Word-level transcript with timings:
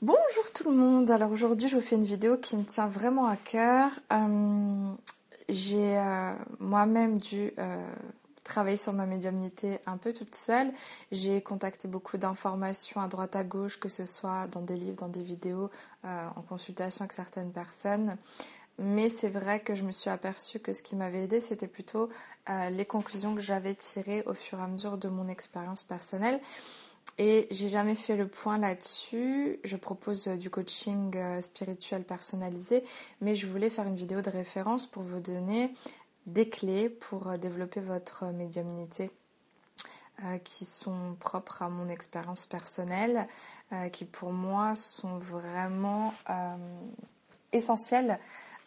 Bonjour 0.00 0.52
tout 0.54 0.70
le 0.70 0.76
monde, 0.76 1.10
alors 1.10 1.32
aujourd'hui 1.32 1.68
je 1.68 1.74
vous 1.74 1.82
fais 1.82 1.96
une 1.96 2.04
vidéo 2.04 2.38
qui 2.38 2.56
me 2.56 2.62
tient 2.62 2.86
vraiment 2.86 3.26
à 3.26 3.34
cœur. 3.34 3.90
Euh, 4.12 4.92
j'ai 5.48 5.98
euh, 5.98 6.32
moi-même 6.60 7.18
dû 7.18 7.50
euh, 7.58 7.84
travailler 8.44 8.76
sur 8.76 8.92
ma 8.92 9.06
médiumnité 9.06 9.80
un 9.86 9.96
peu 9.96 10.12
toute 10.12 10.36
seule. 10.36 10.70
J'ai 11.10 11.42
contacté 11.42 11.88
beaucoup 11.88 12.16
d'informations 12.16 13.00
à 13.00 13.08
droite 13.08 13.34
à 13.34 13.42
gauche, 13.42 13.80
que 13.80 13.88
ce 13.88 14.06
soit 14.06 14.46
dans 14.46 14.62
des 14.62 14.76
livres, 14.76 14.98
dans 14.98 15.08
des 15.08 15.24
vidéos, 15.24 15.68
en 16.04 16.42
consultation 16.48 17.02
avec 17.02 17.12
certaines 17.12 17.50
personnes. 17.50 18.16
Mais 18.78 19.08
c'est 19.08 19.28
vrai 19.28 19.58
que 19.58 19.74
je 19.74 19.82
me 19.82 19.90
suis 19.90 20.10
aperçue 20.10 20.60
que 20.60 20.72
ce 20.72 20.84
qui 20.84 20.94
m'avait 20.94 21.24
aidé, 21.24 21.40
c'était 21.40 21.66
plutôt 21.66 22.08
les 22.70 22.84
conclusions 22.84 23.34
que 23.34 23.40
j'avais 23.40 23.74
tirées 23.74 24.22
au 24.26 24.34
fur 24.34 24.60
et 24.60 24.62
à 24.62 24.68
mesure 24.68 24.96
de 24.96 25.08
mon 25.08 25.26
expérience 25.28 25.82
personnelle. 25.82 26.40
Et 27.16 27.48
j'ai 27.50 27.68
jamais 27.68 27.94
fait 27.94 28.16
le 28.16 28.28
point 28.28 28.58
là-dessus. 28.58 29.58
Je 29.64 29.76
propose 29.76 30.28
euh, 30.28 30.36
du 30.36 30.50
coaching 30.50 31.16
euh, 31.16 31.40
spirituel 31.40 32.04
personnalisé, 32.04 32.84
mais 33.20 33.34
je 33.34 33.46
voulais 33.46 33.70
faire 33.70 33.86
une 33.86 33.96
vidéo 33.96 34.20
de 34.20 34.30
référence 34.30 34.86
pour 34.86 35.02
vous 35.02 35.20
donner 35.20 35.74
des 36.26 36.48
clés 36.48 36.88
pour 36.88 37.28
euh, 37.28 37.36
développer 37.36 37.80
votre 37.80 38.26
médiumnité 38.26 39.10
qui 40.42 40.64
sont 40.64 41.14
propres 41.20 41.62
à 41.62 41.68
mon 41.68 41.88
expérience 41.88 42.44
personnelle, 42.44 43.28
qui 43.92 44.04
pour 44.04 44.32
moi 44.32 44.74
sont 44.74 45.16
vraiment 45.16 46.12
essentielles 47.52 48.18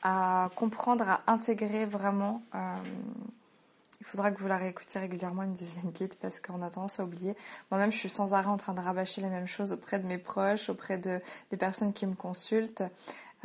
à 0.01 0.49
comprendre, 0.55 1.09
à 1.09 1.23
intégrer 1.27 1.85
vraiment 1.85 2.41
il 4.01 4.05
faudra 4.05 4.31
que 4.31 4.39
vous 4.41 4.47
la 4.47 4.57
réécoutiez 4.57 4.99
régulièrement, 4.99 5.43
une 5.43 5.53
dizaine 5.53 5.91
guide, 5.91 6.15
parce 6.15 6.39
qu'on 6.39 6.63
a 6.63 6.71
tendance 6.71 6.99
à 6.99 7.03
oublier. 7.03 7.35
Moi-même, 7.69 7.91
je 7.91 7.97
suis 7.97 8.09
sans 8.09 8.33
arrêt 8.33 8.49
en 8.49 8.57
train 8.57 8.73
de 8.73 8.81
rabâcher 8.81 9.21
les 9.21 9.29
mêmes 9.29 9.45
choses 9.45 9.71
auprès 9.73 9.99
de 9.99 10.07
mes 10.07 10.17
proches, 10.17 10.69
auprès 10.69 10.97
de, 10.97 11.21
des 11.51 11.57
personnes 11.57 11.93
qui 11.93 12.07
me 12.07 12.15
consultent, 12.15 12.81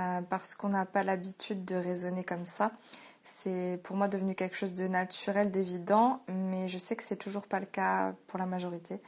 euh, 0.01 0.23
parce 0.23 0.55
qu'on 0.55 0.71
n'a 0.71 0.87
pas 0.87 1.03
l'habitude 1.03 1.67
de 1.67 1.75
raisonner 1.75 2.25
comme 2.25 2.47
ça. 2.47 2.73
C'est 3.23 3.79
pour 3.83 3.97
moi 3.97 4.09
devenu 4.09 4.35
quelque 4.35 4.57
chose 4.57 4.73
de 4.73 4.89
naturel, 4.89 5.51
d'évident, 5.51 6.23
mais 6.29 6.69
je 6.69 6.79
sais 6.79 6.97
que 6.97 7.03
c'est 7.03 7.17
toujours 7.17 7.47
pas 7.47 7.61
le 7.61 7.67
cas 7.67 8.15
pour 8.27 8.39
la 8.39 8.47
majorité. 8.47 8.99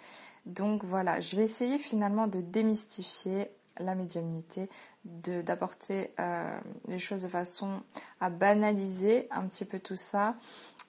Donc 0.45 0.85
voilà, 0.85 1.19
je 1.21 1.35
vais 1.35 1.45
essayer 1.45 1.79
finalement 1.79 2.27
de 2.27 2.43
démystifier 2.43 3.51
la 3.79 3.95
médiumnité, 3.95 4.69
d'apporter 5.09 6.13
euh, 6.21 6.59
les 6.87 6.99
choses 6.99 7.23
de 7.23 7.29
façon 7.29 7.83
à 8.21 8.31
banaliser 8.31 9.27
un 9.31 9.47
petit 9.47 9.65
peu 9.65 9.79
tout 9.79 9.97
ça, 9.97 10.37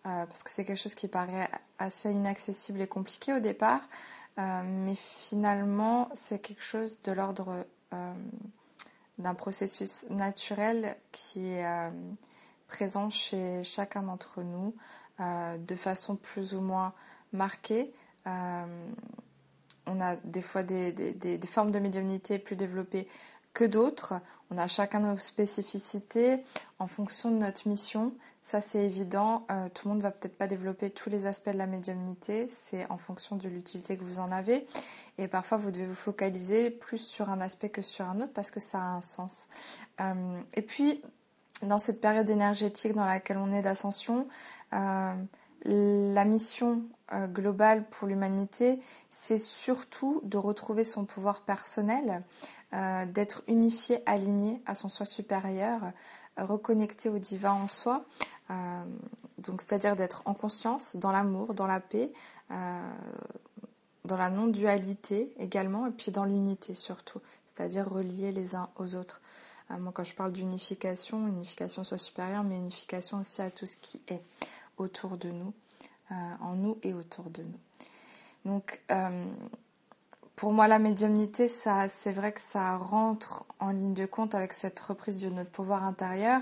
euh, 0.06 0.26
parce 0.26 0.44
que 0.44 0.52
c'est 0.52 0.66
quelque 0.66 0.82
chose 0.82 0.96
qui 0.96 1.08
paraît 1.08 1.50
assez 1.78 2.12
inaccessible 2.12 2.82
et 2.82 2.88
compliqué 2.88 3.34
au 3.34 3.40
départ, 3.40 3.82
euh, 4.38 4.62
mais 4.64 4.96
finalement 4.96 6.10
c'est 6.14 6.40
quelque 6.40 6.64
chose 6.64 7.00
de 7.04 7.12
l'ordre 7.12 7.66
d'un 9.18 9.34
processus 9.34 10.06
naturel 10.10 10.96
qui 11.12 11.48
est 11.48 11.92
présent 12.68 13.10
chez 13.10 13.64
chacun 13.64 14.04
d'entre 14.04 14.44
nous 14.44 14.76
de 15.20 15.76
façon 15.76 16.16
plus 16.16 16.54
ou 16.54 16.62
moins 16.62 16.94
marquée. 17.34 17.92
On 19.90 20.00
a 20.02 20.18
des 20.18 20.44
fois 20.44 20.62
des, 20.62 21.40
formes 21.48 21.72
de 21.72 21.80
médiumnité 21.80 22.38
plus 22.38 22.56
développées 22.56 23.08
que 23.54 23.64
d'autres. 23.64 24.14
On 24.52 24.58
a 24.58 24.68
chacun 24.68 25.02
nos 25.02 25.18
spécificités 25.18 26.44
en 26.80 26.88
fonction 26.88 27.30
de 27.30 27.38
notre 27.38 27.68
mission. 27.68 28.14
Ça, 28.42 28.62
c'est 28.62 28.84
évident. 28.84 29.46
Euh, 29.52 29.70
tout 29.72 29.88
le 29.88 29.94
monde 29.94 30.02
va 30.02 30.10
peut-être 30.10 30.38
pas 30.38 30.48
développer 30.48 30.90
tous 30.90 31.10
les 31.10 31.28
aspects 31.28 31.52
de 31.52 31.58
la 31.58 31.68
médiumnité. 31.68 32.48
C'est 32.48 32.90
en 32.90 32.98
fonction 32.98 33.36
de 33.36 33.48
l'utilité 33.48 33.96
que 33.96 34.04
vous 34.04 34.20
en 34.20 34.32
avez. 34.32 34.66
Et 35.20 35.28
parfois, 35.28 35.60
vous 35.60 35.70
devez 35.70 35.86
vous 35.86 35.94
focaliser 35.94 36.72
plus 36.72 36.98
sur 36.98 37.30
un 37.30 37.42
aspect 37.42 37.70
que 37.70 37.84
sur 37.84 38.06
un 38.06 38.22
autre 38.22 38.34
parce 38.34 38.50
que 38.50 38.60
ça 38.60 38.80
a 38.80 38.88
un 38.88 39.02
sens. 39.02 39.50
Euh, 40.02 40.40
et 40.56 40.64
puis, 40.64 41.04
dans 41.62 41.78
cette 41.78 42.02
période 42.02 42.30
énergétique 42.30 42.94
dans 42.94 43.06
laquelle 43.06 43.38
on 43.38 43.54
est 43.54 43.62
d'ascension, 43.62 44.28
euh, 44.74 45.14
la 45.66 46.26
mission 46.26 46.82
globale 47.34 47.84
pour 47.90 48.08
l'humanité, 48.08 48.80
c'est 49.10 49.38
surtout 49.38 50.22
de 50.24 50.38
retrouver 50.38 50.86
son 50.86 51.04
pouvoir 51.04 51.42
personnel, 51.42 52.24
d'être 52.72 53.42
unifié, 53.48 54.04
aligné 54.06 54.62
à 54.66 54.76
son 54.76 54.90
soi 54.90 55.06
supérieur, 55.06 55.82
reconnecté 56.38 57.10
au 57.10 57.18
divin 57.18 57.52
en 57.52 57.68
soi, 57.68 58.06
euh, 58.52 58.84
donc 59.40 59.62
c'est-à-dire 59.62 59.96
d'être 59.96 60.22
en 60.26 60.34
conscience, 60.34 60.96
dans 60.96 61.12
l'amour, 61.12 61.54
dans 61.54 61.68
la 61.68 61.80
paix, 61.80 62.12
dans 62.50 64.18
la 64.18 64.30
non-dualité 64.30 65.34
également, 65.40 65.88
et 65.88 65.92
puis 65.92 66.12
dans 66.12 66.26
l'unité 66.26 66.74
surtout, 66.76 67.20
c'est-à-dire 67.54 67.90
relier 67.90 68.32
les 68.32 68.56
uns 68.56 68.70
aux 68.78 68.96
autres. 68.96 69.22
moi, 69.70 69.92
quand 69.94 70.04
je 70.04 70.16
parle 70.16 70.32
d'unification, 70.32 71.28
unification 71.28 71.84
soit 71.84 71.98
supérieure, 71.98 72.44
mais 72.44 72.56
unification 72.56 73.20
aussi 73.20 73.42
à 73.42 73.52
tout 73.52 73.66
ce 73.66 73.78
qui 73.78 74.02
est 74.08 74.22
autour 74.80 75.18
de 75.18 75.30
nous, 75.30 75.54
euh, 76.12 76.16
en 76.42 76.56
nous 76.56 76.78
et 76.82 76.94
autour 76.94 77.30
de 77.30 77.44
nous. 77.44 77.60
Donc, 78.46 78.82
euh, 78.90 79.26
pour 80.40 80.54
moi, 80.54 80.70
la 80.70 80.80
médiumnité, 80.80 81.50
c'est 81.50 82.14
vrai 82.14 82.32
que 82.32 82.40
ça 82.40 82.78
rentre 82.78 83.46
en 83.60 83.72
ligne 83.72 83.94
de 83.94 84.06
compte 84.06 84.34
avec 84.36 84.54
cette 84.54 84.80
reprise 84.80 85.20
de 85.20 85.28
notre 85.28 85.50
pouvoir 85.50 85.84
intérieur, 85.84 86.40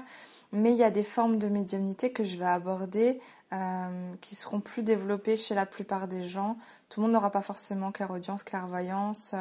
mais 0.51 0.71
il 0.71 0.77
y 0.77 0.83
a 0.83 0.91
des 0.91 1.03
formes 1.03 1.39
de 1.39 1.47
médiumnité 1.47 2.11
que 2.11 2.23
je 2.23 2.37
vais 2.37 2.45
aborder 2.45 3.19
euh, 3.53 4.13
qui 4.21 4.35
seront 4.35 4.59
plus 4.59 4.83
développées 4.83 5.35
chez 5.35 5.55
la 5.55 5.65
plupart 5.65 6.07
des 6.07 6.27
gens. 6.27 6.59
Tout 6.89 6.99
le 6.99 7.07
monde 7.07 7.13
n'aura 7.13 7.31
pas 7.31 7.41
forcément 7.41 7.91
clairaudience, 7.91 8.43
clairvoyance, 8.43 9.33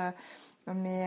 mais 0.67 1.07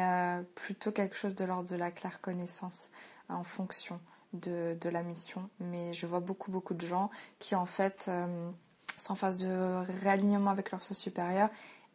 plutôt 0.53 0.91
quelque 0.91 1.15
chose 1.15 1.33
de 1.33 1.43
l'ordre 1.43 1.71
de 1.71 1.75
la 1.75 1.89
claire 1.89 2.21
connaissance 2.21 2.91
en 3.29 3.43
fonction 3.43 3.99
de, 4.33 4.77
la 4.83 5.01
mission. 5.01 5.49
Mais 5.59 5.91
je 5.95 6.05
vois 6.05 6.19
beaucoup, 6.19 6.51
beaucoup 6.51 6.75
de 6.75 6.85
gens 6.85 7.09
qui, 7.39 7.55
en 7.55 7.65
fait, 7.65 8.05
euh, 8.09 8.51
sont 8.95 9.13
en 9.13 9.15
phase 9.15 9.39
de 9.39 10.01
réalignement 10.03 10.51
avec 10.51 10.69
leur 10.69 10.83
soi 10.83 10.95
supérieur 10.95 11.49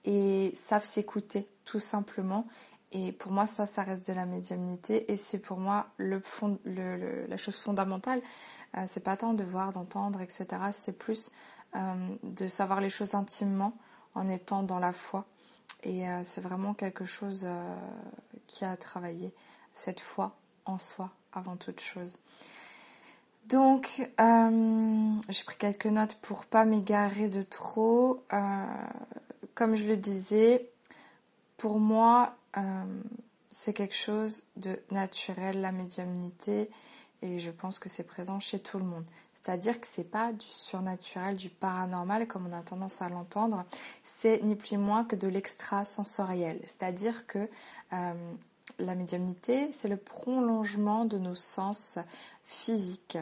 et 0.04 0.52
savent 0.54 0.84
s'écouter, 0.84 1.46
tout 1.64 1.80
simplement. 1.80 2.46
Et 2.92 3.12
pour 3.12 3.32
moi, 3.32 3.46
ça, 3.46 3.66
ça 3.66 3.82
reste 3.82 4.06
de 4.08 4.12
la 4.12 4.26
médiumnité. 4.26 5.10
Et 5.10 5.16
c'est 5.16 5.38
pour 5.38 5.58
moi 5.58 5.88
le 5.96 6.20
fond, 6.20 6.58
la 6.64 7.36
chose 7.36 7.56
fondamentale. 7.56 8.20
Euh, 8.76 8.84
c'est 8.86 9.02
pas 9.02 9.16
tant 9.16 9.34
de 9.34 9.44
voir, 9.44 9.72
d'entendre, 9.72 10.20
etc. 10.20 10.46
C'est 10.72 10.96
plus 10.98 11.30
euh, 11.74 11.94
de 12.22 12.46
savoir 12.46 12.80
les 12.80 12.90
choses 12.90 13.14
intimement 13.14 13.76
en 14.14 14.26
étant 14.26 14.62
dans 14.62 14.78
la 14.78 14.92
foi. 14.92 15.26
Et 15.82 16.04
c'est 16.22 16.40
vraiment 16.40 16.72
quelque 16.72 17.04
chose 17.04 17.46
qui 18.46 18.64
a 18.64 18.74
travaillé 18.78 19.34
cette 19.74 20.00
foi 20.00 20.34
en 20.64 20.78
soi 20.78 21.10
avant 21.32 21.56
toute 21.56 21.80
chose. 21.80 22.16
Donc, 23.46 24.08
euh, 24.20 25.10
j'ai 25.28 25.44
pris 25.44 25.56
quelques 25.56 25.86
notes 25.86 26.14
pour 26.22 26.46
pas 26.46 26.64
m'égarer 26.64 27.28
de 27.28 27.42
trop. 27.42 28.24
Euh, 28.32 28.64
comme 29.54 29.76
je 29.76 29.84
le 29.84 29.96
disais, 29.96 30.68
pour 31.56 31.78
moi, 31.78 32.34
euh, 32.56 32.84
c'est 33.50 33.72
quelque 33.72 33.94
chose 33.94 34.42
de 34.56 34.78
naturel, 34.90 35.60
la 35.60 35.72
médiumnité, 35.72 36.70
et 37.22 37.38
je 37.38 37.50
pense 37.50 37.78
que 37.78 37.88
c'est 37.88 38.04
présent 38.04 38.40
chez 38.40 38.58
tout 38.58 38.78
le 38.78 38.84
monde. 38.84 39.04
C'est-à-dire 39.34 39.78
que 39.80 39.86
c'est 39.86 40.10
pas 40.10 40.32
du 40.32 40.46
surnaturel, 40.46 41.36
du 41.36 41.50
paranormal 41.50 42.26
comme 42.26 42.46
on 42.46 42.52
a 42.52 42.62
tendance 42.62 43.02
à 43.02 43.10
l'entendre, 43.10 43.64
c'est 44.02 44.42
ni 44.42 44.56
plus 44.56 44.72
ni 44.72 44.78
moins 44.78 45.04
que 45.04 45.16
de 45.16 45.28
l'extrasensoriel. 45.28 46.60
C'est-à-dire 46.62 47.26
que 47.26 47.48
la 48.78 48.94
médiumnité, 48.94 49.70
c'est 49.72 49.88
le 49.88 49.96
prolongement 49.96 51.04
de 51.04 51.18
nos 51.18 51.34
sens 51.34 51.98
physiques. 52.44 53.18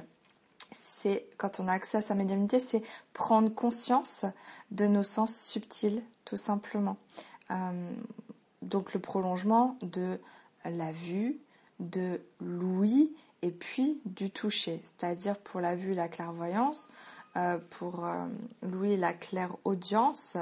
C'est 0.70 1.26
quand 1.36 1.60
on 1.60 1.68
a 1.68 1.72
accès 1.72 1.98
à 1.98 2.00
sa 2.00 2.14
médiumnité, 2.14 2.58
c'est 2.60 2.82
prendre 3.12 3.52
conscience 3.52 4.24
de 4.70 4.86
nos 4.86 5.02
sens 5.02 5.36
subtils, 5.36 6.02
tout 6.32 6.38
simplement. 6.38 6.96
Euh, 7.50 7.92
donc 8.62 8.94
le 8.94 9.00
prolongement 9.00 9.76
de 9.82 10.18
la 10.64 10.90
vue, 10.90 11.38
de 11.78 12.22
l'ouïe 12.40 13.14
et 13.42 13.50
puis 13.50 14.00
du 14.06 14.30
toucher, 14.30 14.80
c'est-à-dire 14.80 15.36
pour 15.36 15.60
la 15.60 15.74
vue 15.76 15.92
la 15.92 16.08
clairvoyance, 16.08 16.88
euh, 17.36 17.58
pour 17.68 18.06
euh, 18.06 18.24
l'ouïe 18.62 18.96
la 18.96 19.12
claire 19.12 19.54
audience, 19.64 20.38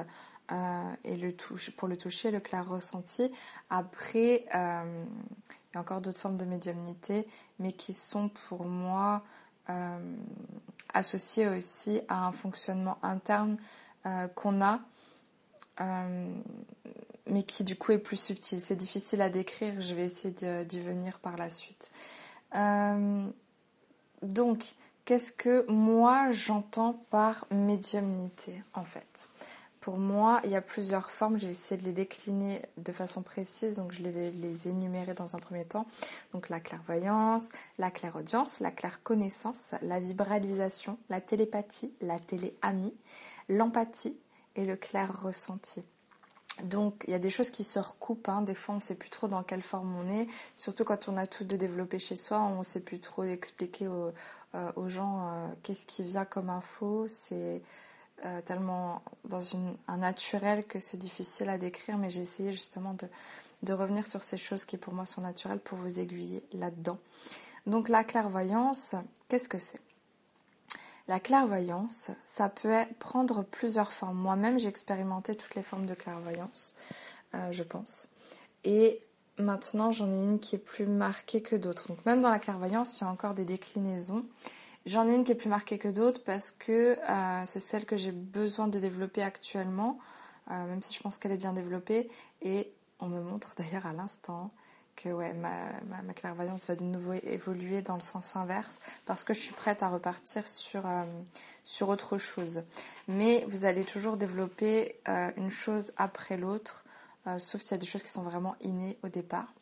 et 1.04 1.16
le 1.16 1.32
touche, 1.32 1.70
pour 1.70 1.86
le 1.86 1.96
toucher, 1.96 2.32
le 2.32 2.40
clair 2.40 2.68
ressenti. 2.68 3.30
Après, 3.68 4.44
il 4.46 5.74
y 5.74 5.76
a 5.76 5.80
encore 5.80 6.00
d'autres 6.00 6.20
formes 6.20 6.36
de 6.36 6.44
médiumnité, 6.44 7.24
mais 7.60 7.70
qui 7.70 7.92
sont 7.92 8.28
pour 8.28 8.64
moi 8.64 9.22
associées 10.92 11.46
aussi 11.46 12.00
à 12.08 12.26
un 12.26 12.32
fonctionnement 12.32 12.98
interne 13.04 13.58
qu'on 14.34 14.60
a, 14.60 14.80
mais 15.80 17.42
qui 17.42 17.64
du 17.64 17.76
coup 17.76 17.92
est 17.92 17.98
plus 17.98 18.18
subtil. 18.18 18.60
C'est 18.60 18.76
difficile 18.76 19.22
à 19.22 19.30
décrire, 19.30 19.80
je 19.80 19.94
vais 19.94 20.04
essayer 20.04 20.64
d'y 20.64 20.80
venir 20.80 21.18
par 21.18 21.36
la 21.36 21.50
suite. 21.50 21.90
donc, 24.22 24.74
qu'est-ce 25.04 25.32
que 25.32 25.64
moi 25.70 26.30
j'entends 26.32 27.04
par 27.10 27.46
médiumnité 27.50 28.62
en 28.74 28.84
fait? 28.84 29.30
Pour 29.80 29.96
moi, 29.96 30.42
il 30.44 30.50
y 30.50 30.56
a 30.56 30.60
plusieurs 30.60 31.10
formes. 31.10 31.38
J'ai 31.38 31.48
essayé 31.48 31.80
de 31.80 31.86
les 31.86 31.94
décliner 31.94 32.60
de 32.76 32.92
façon 32.92 33.22
précise, 33.22 33.76
donc 33.76 33.92
je 33.92 34.02
vais 34.02 34.30
les 34.30 34.68
énumérer 34.68 35.14
dans 35.14 35.36
un 35.36 35.38
premier 35.38 35.64
temps. 35.64 35.86
Donc 36.32 36.50
la 36.50 36.60
clairvoyance, 36.60 37.48
la 37.78 37.90
clairaudience, 37.90 38.60
la 38.60 38.70
clairconnaissance, 38.70 39.74
la 39.80 39.98
vibralisation, 39.98 40.98
la 41.08 41.22
télépathie, 41.22 41.94
la 42.02 42.18
téléamie, 42.18 42.92
l'empathie 43.48 44.16
le 44.66 44.76
clair 44.76 45.22
ressenti. 45.22 45.82
Donc 46.64 47.04
il 47.06 47.12
y 47.12 47.14
a 47.14 47.18
des 47.18 47.30
choses 47.30 47.50
qui 47.50 47.64
se 47.64 47.78
recoupent, 47.78 48.28
hein. 48.28 48.42
des 48.42 48.54
fois 48.54 48.74
on 48.74 48.76
ne 48.76 48.82
sait 48.82 48.96
plus 48.96 49.10
trop 49.10 49.28
dans 49.28 49.42
quelle 49.42 49.62
forme 49.62 49.94
on 49.96 50.10
est, 50.10 50.26
surtout 50.56 50.84
quand 50.84 51.08
on 51.08 51.16
a 51.16 51.26
tout 51.26 51.44
de 51.44 51.56
développé 51.56 51.98
chez 51.98 52.16
soi, 52.16 52.40
on 52.40 52.58
ne 52.58 52.64
sait 52.64 52.80
plus 52.80 53.00
trop 53.00 53.24
expliquer 53.24 53.88
aux, 53.88 54.12
euh, 54.54 54.88
gens 54.88 55.28
euh, 55.28 55.48
qu'est-ce 55.62 55.86
qui 55.86 56.02
vient 56.02 56.24
comme 56.24 56.50
info, 56.50 57.06
c'est 57.08 57.62
euh, 58.26 58.40
tellement 58.42 59.02
dans 59.24 59.40
un 59.88 59.96
naturel 59.96 60.64
que 60.66 60.78
c'est 60.78 60.98
difficile 60.98 61.48
à 61.48 61.56
décrire, 61.56 61.96
mais 61.96 62.10
j'ai 62.10 62.20
essayé 62.20 62.52
justement 62.52 62.94
de, 63.62 63.72
revenir 63.72 64.06
sur 64.06 64.22
ces 64.22 64.36
choses 64.36 64.64
qui 64.64 64.76
pour 64.76 64.92
moi 64.92 65.06
sont 65.06 65.20
naturelles 65.20 65.60
pour 65.60 65.78
vous 65.78 66.00
aiguiller 66.00 66.42
là-dedans. 66.52 66.98
Donc 67.66 67.88
la 67.88 68.04
clairvoyance, 68.04 68.94
qu'est-ce 69.28 69.48
que 69.48 69.58
c'est? 69.58 69.80
La 71.10 71.18
clairvoyance, 71.18 72.12
ça 72.24 72.48
peut 72.48 72.72
prendre 73.00 73.42
plusieurs 73.42 73.92
formes. 73.92 74.16
Moi-même, 74.16 74.60
j'ai 74.60 74.68
expérimenté 74.68 75.34
toutes 75.34 75.56
les 75.56 75.62
formes 75.64 75.84
de 75.84 75.94
clairvoyance, 75.94 76.76
euh, 77.34 77.50
je 77.50 77.64
pense. 77.64 78.06
Et 78.62 79.02
maintenant, 79.36 79.90
j'en 79.90 80.08
ai 80.08 80.14
une 80.14 80.38
qui 80.38 80.54
est 80.54 80.60
plus 80.60 80.86
marquée 80.86 81.42
que 81.42 81.56
d'autres. 81.56 81.88
Donc 81.88 82.06
même 82.06 82.22
dans 82.22 82.30
la 82.30 82.38
clairvoyance, 82.38 83.00
il 83.00 83.02
y 83.02 83.06
a 83.08 83.10
encore 83.10 83.34
des 83.34 83.44
déclinaisons. 83.44 84.24
J'en 84.86 85.08
ai 85.08 85.16
une 85.16 85.24
qui 85.24 85.32
est 85.32 85.34
plus 85.34 85.48
marquée 85.48 85.78
que 85.78 85.88
d'autres 85.88 86.22
parce 86.22 86.52
que 86.52 86.96
euh, 86.96 87.42
c'est 87.44 87.58
celle 87.58 87.86
que 87.86 87.96
j'ai 87.96 88.12
besoin 88.12 88.68
de 88.68 88.78
développer 88.78 89.24
actuellement, 89.24 89.98
euh, 90.52 90.64
même 90.68 90.80
si 90.80 90.94
je 90.94 91.00
pense 91.00 91.18
qu'elle 91.18 91.32
est 91.32 91.36
bien 91.36 91.54
développée. 91.54 92.08
Et 92.40 92.72
on 93.00 93.08
me 93.08 93.20
montre 93.20 93.56
d'ailleurs 93.58 93.86
à 93.86 93.92
l'instant 93.92 94.52
que 95.02 95.08
ma, 95.34 96.12
clairvoyance 96.14 96.66
va 96.66 96.76
de 96.76 96.84
nouveau 96.84 97.12
évoluer 97.12 97.82
dans 97.82 97.94
le 97.94 98.00
sens 98.00 98.36
inverse 98.36 98.80
parce 99.06 99.24
que 99.24 99.34
je 99.34 99.40
suis 99.40 99.54
prête 99.54 99.82
à 99.82 99.88
repartir 99.88 100.46
sur, 100.46 100.86
euh, 100.86 101.04
autre 101.82 102.18
chose. 102.18 102.62
Mais 103.08 103.44
vous 103.48 103.64
allez 103.64 103.84
toujours 103.84 104.16
développer 104.16 104.96
une 105.36 105.50
chose 105.50 105.92
après 105.96 106.36
l'autre, 106.36 106.84
sauf 107.38 107.60
s'il 107.60 107.72
y 107.72 107.74
a 107.74 107.78
des 107.78 107.86
choses 107.86 108.02
qui 108.02 108.10
sont 108.10 108.22
vraiment 108.22 108.56
innées 108.60 108.98
au 109.02 109.08
départ. 109.08 109.52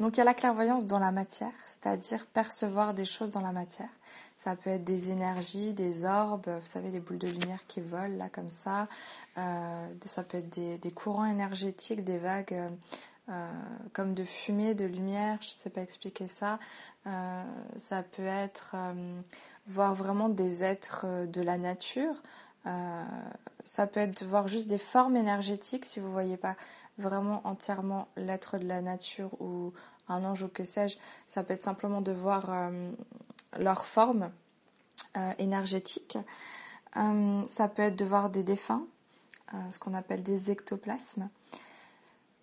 Donc 0.00 0.16
il 0.16 0.18
y 0.18 0.20
a 0.22 0.24
la 0.24 0.34
clairvoyance 0.34 0.86
dans 0.86 0.98
la 0.98 1.12
matière, 1.12 1.52
c'est-à-dire 1.64 2.26
percevoir 2.26 2.94
des 2.94 3.04
choses 3.04 3.30
dans 3.30 3.40
la 3.40 3.52
matière. 3.52 3.88
Ça 4.36 4.56
peut 4.56 4.70
être 4.70 4.82
des 4.82 5.12
énergies, 5.12 5.72
des 5.72 6.04
orbes, 6.04 6.48
vous 6.48 6.66
savez, 6.66 6.90
les 6.90 6.98
boules 6.98 7.18
de 7.18 7.28
lumière 7.28 7.60
qui 7.68 7.80
volent 7.80 8.16
là 8.16 8.28
comme 8.28 8.50
ça. 8.50 8.88
Euh, 9.38 9.86
ça 10.04 10.24
peut 10.24 10.38
être 10.38 10.50
des, 10.50 10.90
courants 10.90 11.26
énergétiques, 11.26 12.02
des 12.02 12.18
vagues 12.18 12.58
euh, 13.28 13.32
euh, 13.32 13.50
comme 13.92 14.14
de 14.14 14.24
fumée, 14.24 14.74
de 14.74 14.84
lumière, 14.84 15.38
je 15.40 15.48
ne 15.48 15.54
sais 15.54 15.70
pas 15.70 15.82
expliquer 15.82 16.26
ça. 16.26 16.58
ça 17.76 18.02
peut 18.02 18.26
être 18.26 18.74
voir 19.66 19.94
vraiment 19.94 20.28
des 20.28 20.64
êtres 20.64 21.26
de 21.26 21.40
la 21.40 21.56
nature. 21.56 22.22
ça 23.64 23.86
peut 23.86 24.00
être 24.00 24.24
voir 24.24 24.48
juste 24.48 24.66
des 24.68 24.78
formes 24.78 25.16
énergétiques 25.16 25.84
si 25.84 26.00
vous 26.00 26.08
ne 26.08 26.12
voyez 26.12 26.36
pas 26.36 26.56
vraiment 26.98 27.40
entièrement 27.44 28.08
l'être 28.16 28.58
de 28.58 28.66
la 28.66 28.82
nature 28.82 29.40
ou 29.40 29.72
un 30.08 30.24
ange 30.24 30.42
ou 30.42 30.48
que 30.48 30.64
sais-je. 30.64 30.98
Ça 31.28 31.44
peut 31.44 31.54
être 31.54 31.64
simplement 31.64 32.00
de 32.00 32.12
voir 32.12 32.50
leur 33.58 33.84
forme 33.84 34.30
euh, 35.18 35.32
énergétique. 35.38 36.16
Euh, 36.96 37.42
ça 37.46 37.68
peut 37.68 37.82
être 37.82 37.96
de 37.96 38.04
voir 38.06 38.30
des 38.30 38.42
défunts, 38.42 38.86
euh, 39.52 39.58
ce 39.70 39.78
qu'on 39.78 39.92
appelle 39.92 40.22
des 40.22 40.50
ectoplasmes. 40.50 41.28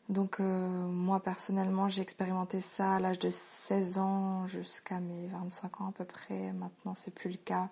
Donc 0.10 0.40
moi 0.40 1.20
personnellement 1.20 1.88
j'ai 1.88 2.02
expérimenté 2.02 2.62
ça 2.62 2.96
à 2.96 3.00
l'âge 3.00 3.20
de 3.20 3.30
16 3.30 4.00
ans 4.00 4.48
jusqu'à 4.48 5.00
mes 5.00 5.28
25 5.28 5.82
ans 5.82 5.90
à 5.90 5.92
peu 5.92 6.04
près. 6.04 6.52
Maintenant 6.54 6.96
c'est 6.96 7.14
plus 7.14 7.30
le 7.30 7.38
cas. 7.38 7.70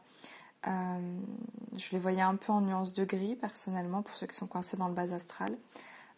je 0.66 1.92
les 1.92 2.00
voyais 2.00 2.22
un 2.22 2.36
peu 2.36 2.54
en 2.54 2.62
nuance 2.62 2.94
de 2.94 3.06
gris 3.06 3.36
personnellement 3.36 4.04
pour 4.04 4.16
ceux 4.16 4.28
qui 4.28 4.36
sont 4.36 4.46
coincés 4.46 4.78
dans 4.78 4.88
le 4.88 4.94
bas 4.94 5.14
astral, 5.14 5.58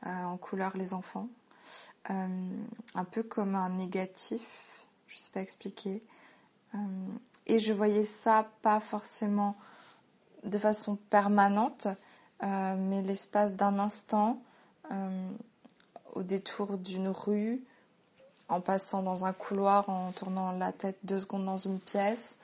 en 0.04 0.36
couleur 0.36 0.76
les 0.76 0.94
enfants. 0.94 1.30
un 2.10 3.06
peu 3.10 3.24
comme 3.24 3.56
un 3.56 3.70
négatif, 3.70 4.86
je 5.08 5.16
ne 5.16 5.20
sais 5.20 5.32
pas 5.32 5.42
expliquer. 5.42 6.04
Euh, 6.76 6.78
et 7.46 7.60
je 7.60 7.74
voyais 7.74 8.06
ça 8.06 8.50
pas 8.62 8.80
forcément 8.80 9.56
de 10.44 10.58
façon 10.58 10.96
permanente, 11.10 11.88
euh, 12.44 12.76
mais 12.78 13.02
l'espace 13.02 13.54
d'un 13.54 13.80
instant, 13.80 14.42
euh, 14.92 15.30
au 16.14 16.24
détour 16.24 16.78
d'une 16.78 17.10
rue, 17.10 17.62
en 18.48 18.62
passant 18.62 19.04
dans 19.04 19.26
un 19.26 19.34
couloir, 19.34 19.90
en 19.90 20.12
tournant 20.12 20.52
la 20.52 20.72
tête 20.72 20.98
deux 21.04 21.20
secondes 21.20 21.46
dans 21.46 21.58
une 21.58 21.80
pièce, 21.80 22.40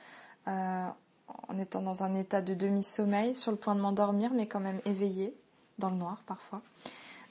en 0.46 1.58
étant 1.58 1.82
dans 1.82 2.04
un 2.04 2.14
état 2.14 2.42
de 2.42 2.54
demi-sommeil, 2.54 3.34
sur 3.34 3.50
le 3.50 3.56
point 3.56 3.74
de 3.74 3.80
m'endormir, 3.80 4.32
mais 4.32 4.46
quand 4.46 4.60
même 4.60 4.80
éveillé, 4.84 5.34
dans 5.78 5.90
le 5.90 5.96
noir 5.96 6.22
parfois. 6.26 6.62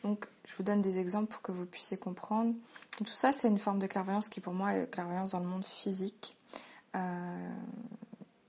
Donc, 0.04 0.28
je 0.46 0.56
vous 0.56 0.64
donne 0.64 0.82
des 0.82 1.00
exemples 1.00 1.32
pour 1.32 1.42
que 1.42 1.52
vous 1.52 1.66
puissiez 1.66 1.98
comprendre. 1.98 2.54
Tout 2.98 3.06
ça, 3.06 3.32
c'est 3.32 3.48
une 3.48 3.58
forme 3.58 3.80
de 3.80 3.88
clairvoyance 3.88 4.30
qui, 4.30 4.40
pour 4.40 4.54
moi, 4.54 4.74
est 4.74 4.90
clairvoyance 4.92 5.32
dans 5.32 5.40
le 5.40 5.48
monde 5.48 5.66
physique. 5.66 6.36
Euh, 6.96 7.50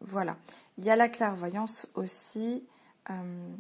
voilà. 0.03 0.37
Il 0.77 0.85
y 0.85 0.91
a 0.91 0.97
la 0.97 1.09
clairvoyance 1.09 1.87
aussi 1.95 2.63
euh, 3.11 3.55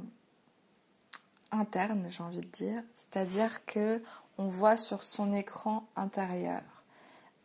interne, 1.50 2.06
j'ai 2.08 2.22
envie 2.22 2.40
de 2.40 2.46
dire, 2.46 2.82
c'est-à-dire 2.94 3.64
que 3.66 4.02
on 4.38 4.46
voit 4.48 4.76
sur 4.76 5.02
son 5.02 5.32
écran 5.34 5.86
intérieur. 5.96 6.62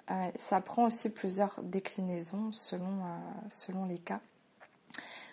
Euh, 0.09 0.29
ça 0.35 0.59
prend 0.59 0.85
aussi 0.85 1.13
plusieurs 1.13 1.61
déclinaisons 1.63 2.51
selon, 2.51 3.03
selon 3.49 3.85
les 3.85 3.99
cas. 3.99 4.19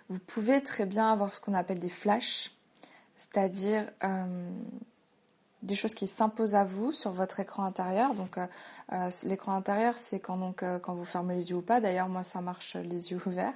Vous 0.08 0.20
pouvez 0.20 0.62
très 0.62 0.86
bien 0.86 1.10
avoir 1.10 1.34
ce 1.34 1.40
qu'on 1.40 1.54
appelle 1.54 1.80
des 1.80 1.88
flashs, 1.88 2.52
c'est-à-dire 3.16 3.90
des 5.62 5.74
choses 5.74 5.94
qui 5.94 6.06
s'imposent 6.06 6.54
à 6.54 6.64
vous 6.64 6.92
sur 6.92 7.10
votre 7.10 7.40
écran 7.40 7.64
intérieur. 7.64 8.14
Donc, 8.14 8.38
euh, 8.38 8.46
euh, 8.92 9.10
l'écran 9.24 9.52
intérieur, 9.52 9.98
c'est 9.98 10.20
quand, 10.20 10.36
donc, 10.36 10.62
euh, 10.62 10.78
quand 10.78 10.94
vous 10.94 11.04
fermez 11.04 11.34
les 11.34 11.50
yeux 11.50 11.56
ou 11.56 11.62
pas. 11.62 11.80
D'ailleurs, 11.80 12.08
moi, 12.08 12.22
ça 12.22 12.40
marche 12.40 12.76
les 12.76 13.10
yeux 13.10 13.20
ouverts. 13.26 13.54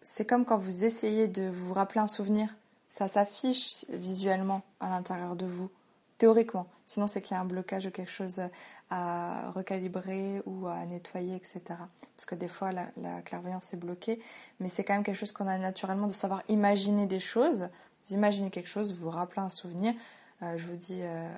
c'est 0.00 0.24
comme 0.24 0.44
quand 0.44 0.58
vous 0.58 0.84
essayez 0.84 1.28
de 1.28 1.48
vous 1.48 1.72
rappeler 1.72 2.00
un 2.00 2.08
souvenir. 2.08 2.48
Ça 2.92 3.08
s'affiche 3.08 3.84
visuellement 3.88 4.62
à 4.80 4.90
l'intérieur 4.90 5.34
de 5.34 5.46
vous, 5.46 5.70
théoriquement. 6.18 6.66
Sinon, 6.84 7.06
c'est 7.06 7.22
qu'il 7.22 7.34
y 7.34 7.38
a 7.38 7.40
un 7.40 7.46
blocage 7.46 7.86
ou 7.86 7.90
quelque 7.90 8.10
chose 8.10 8.42
à 8.90 9.50
recalibrer 9.50 10.42
ou 10.46 10.66
à 10.66 10.84
nettoyer, 10.84 11.34
etc. 11.34 11.60
Parce 11.68 12.26
que 12.26 12.34
des 12.34 12.48
fois, 12.48 12.70
la, 12.72 12.88
la 12.96 13.22
clairvoyance 13.22 13.72
est 13.72 13.78
bloquée. 13.78 14.20
Mais 14.60 14.68
c'est 14.68 14.84
quand 14.84 14.92
même 14.92 15.04
quelque 15.04 15.16
chose 15.16 15.32
qu'on 15.32 15.46
a 15.46 15.58
naturellement 15.58 16.06
de 16.06 16.12
savoir 16.12 16.42
imaginer 16.48 17.06
des 17.06 17.20
choses 17.20 17.68
vous 18.04 18.14
imaginez 18.14 18.50
quelque 18.50 18.68
chose, 18.68 18.92
vous 18.94 19.04
vous 19.04 19.10
rappelez 19.10 19.42
un 19.42 19.48
souvenir. 19.48 19.94
Euh, 20.42 20.56
je 20.56 20.66
vous 20.66 20.76
dis, 20.76 21.00
euh, 21.02 21.28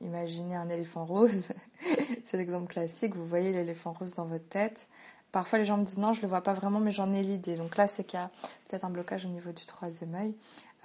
imaginez 0.00 0.54
un 0.54 0.68
éléphant 0.68 1.04
rose. 1.04 1.42
c'est 2.24 2.36
l'exemple 2.36 2.72
classique. 2.72 3.16
Vous 3.16 3.26
voyez 3.26 3.52
l'éléphant 3.52 3.92
rose 3.92 4.14
dans 4.14 4.26
votre 4.26 4.48
tête. 4.48 4.88
Parfois, 5.32 5.58
les 5.58 5.64
gens 5.64 5.76
me 5.76 5.84
disent 5.84 5.98
non, 5.98 6.12
je 6.12 6.18
ne 6.18 6.22
le 6.22 6.28
vois 6.28 6.42
pas 6.42 6.54
vraiment, 6.54 6.80
mais 6.80 6.92
j'en 6.92 7.12
ai 7.12 7.22
l'idée. 7.22 7.56
Donc 7.56 7.76
là, 7.76 7.86
c'est 7.86 8.04
qu'il 8.04 8.18
y 8.18 8.22
a 8.22 8.30
peut-être 8.68 8.84
un 8.84 8.90
blocage 8.90 9.26
au 9.26 9.28
niveau 9.28 9.52
du 9.52 9.64
troisième 9.66 10.14
œil. 10.14 10.34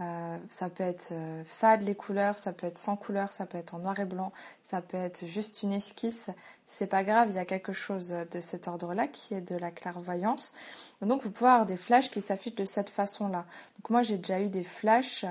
Euh, 0.01 0.37
ça 0.49 0.69
peut 0.69 0.83
être 0.83 1.13
fade 1.45 1.83
les 1.83 1.93
couleurs, 1.93 2.37
ça 2.39 2.51
peut 2.51 2.65
être 2.65 2.79
sans 2.79 2.95
couleur, 2.95 3.31
ça 3.31 3.45
peut 3.45 3.59
être 3.59 3.75
en 3.75 3.79
noir 3.79 3.99
et 3.99 4.05
blanc, 4.05 4.31
ça 4.63 4.81
peut 4.81 4.97
être 4.97 5.25
juste 5.27 5.61
une 5.61 5.71
esquisse. 5.71 6.31
C'est 6.65 6.87
pas 6.87 7.03
grave, 7.03 7.29
il 7.29 7.35
y 7.35 7.39
a 7.39 7.45
quelque 7.45 7.73
chose 7.73 8.09
de 8.09 8.39
cet 8.39 8.67
ordre-là 8.67 9.07
qui 9.07 9.35
est 9.35 9.41
de 9.41 9.55
la 9.55 9.69
clairvoyance. 9.69 10.53
Donc 11.01 11.21
vous 11.21 11.29
pouvez 11.29 11.51
avoir 11.51 11.65
des 11.67 11.77
flashs 11.77 12.09
qui 12.09 12.21
s'affichent 12.21 12.55
de 12.55 12.65
cette 12.65 12.89
façon-là. 12.89 13.45
Donc 13.77 13.89
moi 13.91 14.01
j'ai 14.01 14.17
déjà 14.17 14.41
eu 14.41 14.49
des 14.49 14.63
flashs 14.63 15.25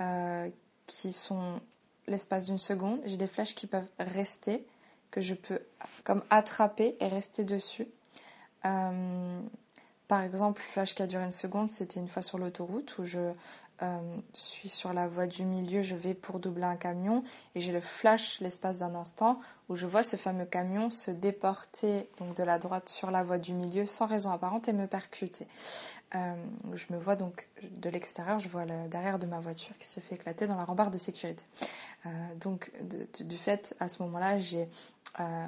euh, 0.00 0.48
qui 0.86 1.12
sont 1.12 1.60
l'espace 2.06 2.46
d'une 2.46 2.58
seconde. 2.58 3.00
J'ai 3.04 3.18
des 3.18 3.26
flashs 3.26 3.54
qui 3.54 3.66
peuvent 3.66 3.88
rester, 3.98 4.66
que 5.10 5.20
je 5.20 5.34
peux 5.34 5.60
comme 6.04 6.22
attraper 6.30 6.96
et 7.00 7.08
rester 7.08 7.44
dessus. 7.44 7.86
Euh, 8.66 9.40
par 10.08 10.22
exemple, 10.22 10.62
le 10.64 10.72
flash 10.72 10.94
qui 10.94 11.02
a 11.02 11.06
duré 11.06 11.24
une 11.24 11.30
seconde, 11.30 11.68
c'était 11.68 12.00
une 12.00 12.08
fois 12.08 12.22
sur 12.22 12.38
l'autoroute 12.38 12.96
où 12.98 13.04
je 13.04 13.32
euh, 13.82 14.16
suis 14.32 14.68
sur 14.68 14.92
la 14.92 15.06
voie 15.08 15.26
du 15.26 15.44
milieu, 15.44 15.82
je 15.82 15.94
vais 15.94 16.14
pour 16.14 16.38
doubler 16.38 16.64
un 16.64 16.76
camion 16.76 17.22
et 17.54 17.60
j'ai 17.60 17.72
le 17.72 17.82
flash 17.82 18.40
l'espace 18.40 18.78
d'un 18.78 18.94
instant 18.94 19.38
où 19.68 19.74
je 19.74 19.84
vois 19.84 20.02
ce 20.02 20.16
fameux 20.16 20.46
camion 20.46 20.90
se 20.90 21.10
déporter 21.10 22.08
donc 22.18 22.34
de 22.36 22.42
la 22.42 22.58
droite 22.58 22.88
sur 22.88 23.10
la 23.10 23.22
voie 23.22 23.36
du 23.36 23.52
milieu 23.52 23.84
sans 23.84 24.06
raison 24.06 24.30
apparente 24.30 24.68
et 24.68 24.72
me 24.72 24.86
percuter. 24.86 25.46
Euh, 26.14 26.34
je 26.72 26.86
me 26.90 26.98
vois 26.98 27.16
donc 27.16 27.48
de 27.62 27.90
l'extérieur, 27.90 28.38
je 28.38 28.48
vois 28.48 28.64
le 28.64 28.88
derrière 28.88 29.18
de 29.18 29.26
ma 29.26 29.40
voiture 29.40 29.76
qui 29.76 29.86
se 29.86 30.00
fait 30.00 30.14
éclater 30.14 30.46
dans 30.46 30.56
la 30.56 30.64
rambarde 30.64 30.92
de 30.92 30.98
sécurité. 30.98 31.44
Donc 32.40 32.70
du 33.18 33.36
fait 33.36 33.74
à 33.80 33.88
ce 33.88 34.00
moment-là 34.04 34.38
j'ai 34.38 34.68
euh, 35.18 35.46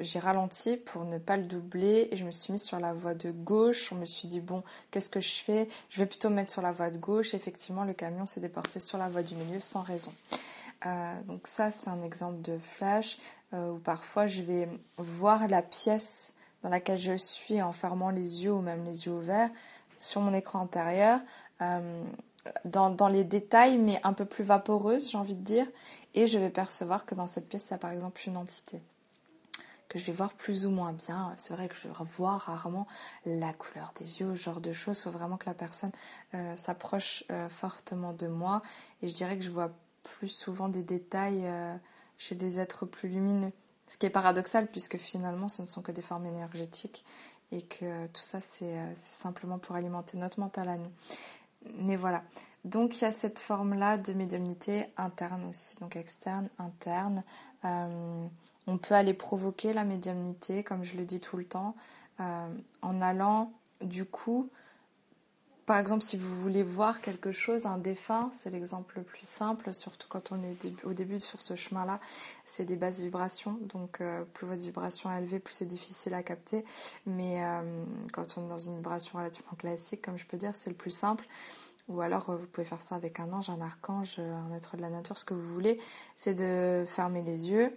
j'ai 0.00 0.18
ralenti 0.18 0.76
pour 0.76 1.04
ne 1.04 1.18
pas 1.18 1.36
le 1.36 1.44
doubler 1.44 2.08
et 2.10 2.16
je 2.16 2.24
me 2.24 2.30
suis 2.30 2.52
mise 2.52 2.62
sur 2.62 2.80
la 2.80 2.92
voie 2.92 3.14
de 3.14 3.30
gauche. 3.30 3.92
On 3.92 3.96
me 3.96 4.06
suis 4.06 4.28
dit, 4.28 4.40
bon, 4.40 4.62
qu'est-ce 4.90 5.10
que 5.10 5.20
je 5.20 5.42
fais? 5.42 5.68
Je 5.90 5.98
vais 5.98 6.06
plutôt 6.06 6.30
mettre 6.30 6.50
sur 6.50 6.62
la 6.62 6.72
voie 6.72 6.90
de 6.90 6.96
gauche. 6.96 7.34
Effectivement, 7.34 7.84
le 7.84 7.92
camion 7.92 8.24
s'est 8.24 8.40
déporté 8.40 8.80
sur 8.80 8.98
la 8.98 9.08
voie 9.08 9.22
du 9.22 9.34
milieu 9.34 9.60
sans 9.60 9.82
raison. 9.82 10.12
Euh, 10.86 11.20
donc 11.24 11.46
ça, 11.46 11.70
c'est 11.70 11.90
un 11.90 12.02
exemple 12.02 12.40
de 12.42 12.58
flash 12.58 13.18
où 13.54 13.76
parfois 13.76 14.26
je 14.26 14.40
vais 14.40 14.66
voir 14.96 15.46
la 15.46 15.60
pièce 15.60 16.32
dans 16.62 16.70
laquelle 16.70 16.98
je 16.98 17.18
suis 17.18 17.60
en 17.60 17.72
fermant 17.72 18.08
les 18.08 18.44
yeux 18.44 18.52
ou 18.52 18.62
même 18.62 18.82
les 18.86 19.04
yeux 19.04 19.12
ouverts 19.12 19.50
sur 19.98 20.22
mon 20.22 20.32
écran 20.32 20.62
intérieur 20.62 21.20
dans, 22.64 23.08
les 23.08 23.24
détails, 23.24 23.78
mais 23.78 24.00
un 24.04 24.12
peu 24.12 24.24
plus 24.24 24.44
vaporeuse, 24.44 25.10
j'ai 25.10 25.18
envie 25.18 25.36
de 25.36 25.44
dire. 25.44 25.66
Et 26.14 26.26
je 26.26 26.38
vais 26.38 26.50
percevoir 26.50 27.06
que 27.06 27.14
dans 27.14 27.26
cette 27.26 27.48
pièce, 27.48 27.68
il 27.68 27.70
y 27.72 27.74
a 27.74 27.78
par 27.78 27.90
exemple 27.90 28.22
une 28.26 28.36
entité 28.36 28.80
que 29.92 29.98
je 29.98 30.06
vais 30.06 30.12
voir 30.12 30.32
plus 30.32 30.64
ou 30.64 30.70
moins 30.70 30.92
bien. 30.92 31.34
C'est 31.36 31.52
vrai 31.52 31.68
que 31.68 31.74
je 31.74 31.86
vois 32.16 32.38
rarement 32.38 32.86
la 33.26 33.52
couleur 33.52 33.92
des 33.98 34.20
yeux, 34.20 34.34
ce 34.34 34.42
genre 34.42 34.62
de 34.62 34.72
choses. 34.72 35.02
Faut 35.02 35.10
vraiment 35.10 35.36
que 35.36 35.44
la 35.44 35.54
personne 35.54 35.92
euh, 36.34 36.56
s'approche 36.56 37.24
euh, 37.30 37.50
fortement 37.50 38.14
de 38.14 38.26
moi. 38.26 38.62
Et 39.02 39.08
je 39.08 39.14
dirais 39.14 39.36
que 39.36 39.44
je 39.44 39.50
vois 39.50 39.70
plus 40.02 40.28
souvent 40.28 40.70
des 40.70 40.82
détails 40.82 41.42
euh, 41.44 41.74
chez 42.16 42.34
des 42.34 42.58
êtres 42.58 42.86
plus 42.86 43.10
lumineux. 43.10 43.52
Ce 43.86 43.98
qui 43.98 44.06
est 44.06 44.10
paradoxal 44.10 44.66
puisque 44.68 44.96
finalement 44.96 45.48
ce 45.48 45.60
ne 45.60 45.66
sont 45.66 45.82
que 45.82 45.92
des 45.92 46.00
formes 46.00 46.24
énergétiques 46.24 47.04
et 47.50 47.60
que 47.60 48.06
tout 48.06 48.22
ça 48.22 48.40
c'est 48.40 48.94
simplement 48.94 49.58
pour 49.58 49.76
alimenter 49.76 50.16
notre 50.16 50.40
mental 50.40 50.68
à 50.70 50.78
nous 50.78 50.90
mais 51.76 51.96
voilà. 51.96 52.22
Donc 52.64 52.98
il 52.98 53.02
y 53.02 53.06
a 53.06 53.12
cette 53.12 53.38
forme-là 53.38 53.98
de 53.98 54.12
médiumnité 54.12 54.86
interne 54.96 55.44
aussi, 55.50 55.76
donc 55.80 55.96
externe, 55.96 56.48
interne. 56.58 57.22
On 58.66 58.78
peut 58.78 58.94
aller 58.94 59.14
provoquer 59.14 59.72
la 59.72 59.84
médiumnité, 59.84 60.62
comme 60.62 60.84
je 60.84 60.96
le 60.96 61.04
dis 61.04 61.20
tout 61.20 61.36
le 61.36 61.44
temps, 61.44 61.74
euh, 62.20 62.48
en 62.82 63.00
allant 63.00 63.52
du 63.80 64.04
coup, 64.04 64.48
par 65.66 65.78
exemple, 65.78 66.02
si 66.02 66.16
vous 66.16 66.40
voulez 66.42 66.62
voir 66.62 67.00
quelque 67.00 67.32
chose, 67.32 67.66
un 67.66 67.78
défunt, 67.78 68.30
c'est 68.32 68.50
l'exemple 68.50 68.98
le 68.98 69.02
plus 69.02 69.26
simple, 69.26 69.72
surtout 69.72 70.06
quand 70.08 70.32
on 70.32 70.42
est 70.42 70.84
au 70.84 70.92
début 70.92 71.20
sur 71.20 71.40
ce 71.40 71.54
chemin-là, 71.54 72.00
c'est 72.44 72.64
des 72.64 72.76
basses 72.76 73.00
vibrations, 73.00 73.58
donc 73.62 74.00
euh, 74.00 74.24
plus 74.34 74.46
votre 74.46 74.60
vibration 74.60 75.10
est 75.12 75.18
élevée, 75.18 75.38
plus 75.38 75.54
c'est 75.54 75.66
difficile 75.66 76.14
à 76.14 76.22
capter, 76.22 76.64
mais 77.06 77.42
quand 78.12 78.38
on 78.38 78.46
est 78.46 78.48
dans 78.48 78.58
une 78.58 78.76
vibration 78.76 79.18
relativement 79.18 79.54
classique, 79.56 80.02
comme 80.02 80.18
je 80.18 80.26
peux 80.26 80.36
dire, 80.36 80.54
c'est 80.54 80.70
le 80.70 80.76
plus 80.76 80.90
simple. 80.90 81.26
Ou 81.88 82.00
alors 82.00 82.30
euh, 82.30 82.36
vous 82.36 82.46
pouvez 82.46 82.64
faire 82.64 82.82
ça 82.82 82.94
avec 82.94 83.20
un 83.20 83.32
ange, 83.32 83.50
un 83.50 83.60
archange, 83.60 84.18
un 84.18 84.54
être 84.54 84.76
de 84.76 84.82
la 84.82 84.90
nature, 84.90 85.18
ce 85.18 85.24
que 85.24 85.34
vous 85.34 85.52
voulez. 85.52 85.80
C'est 86.16 86.34
de 86.34 86.84
fermer 86.86 87.22
les 87.22 87.50
yeux 87.50 87.76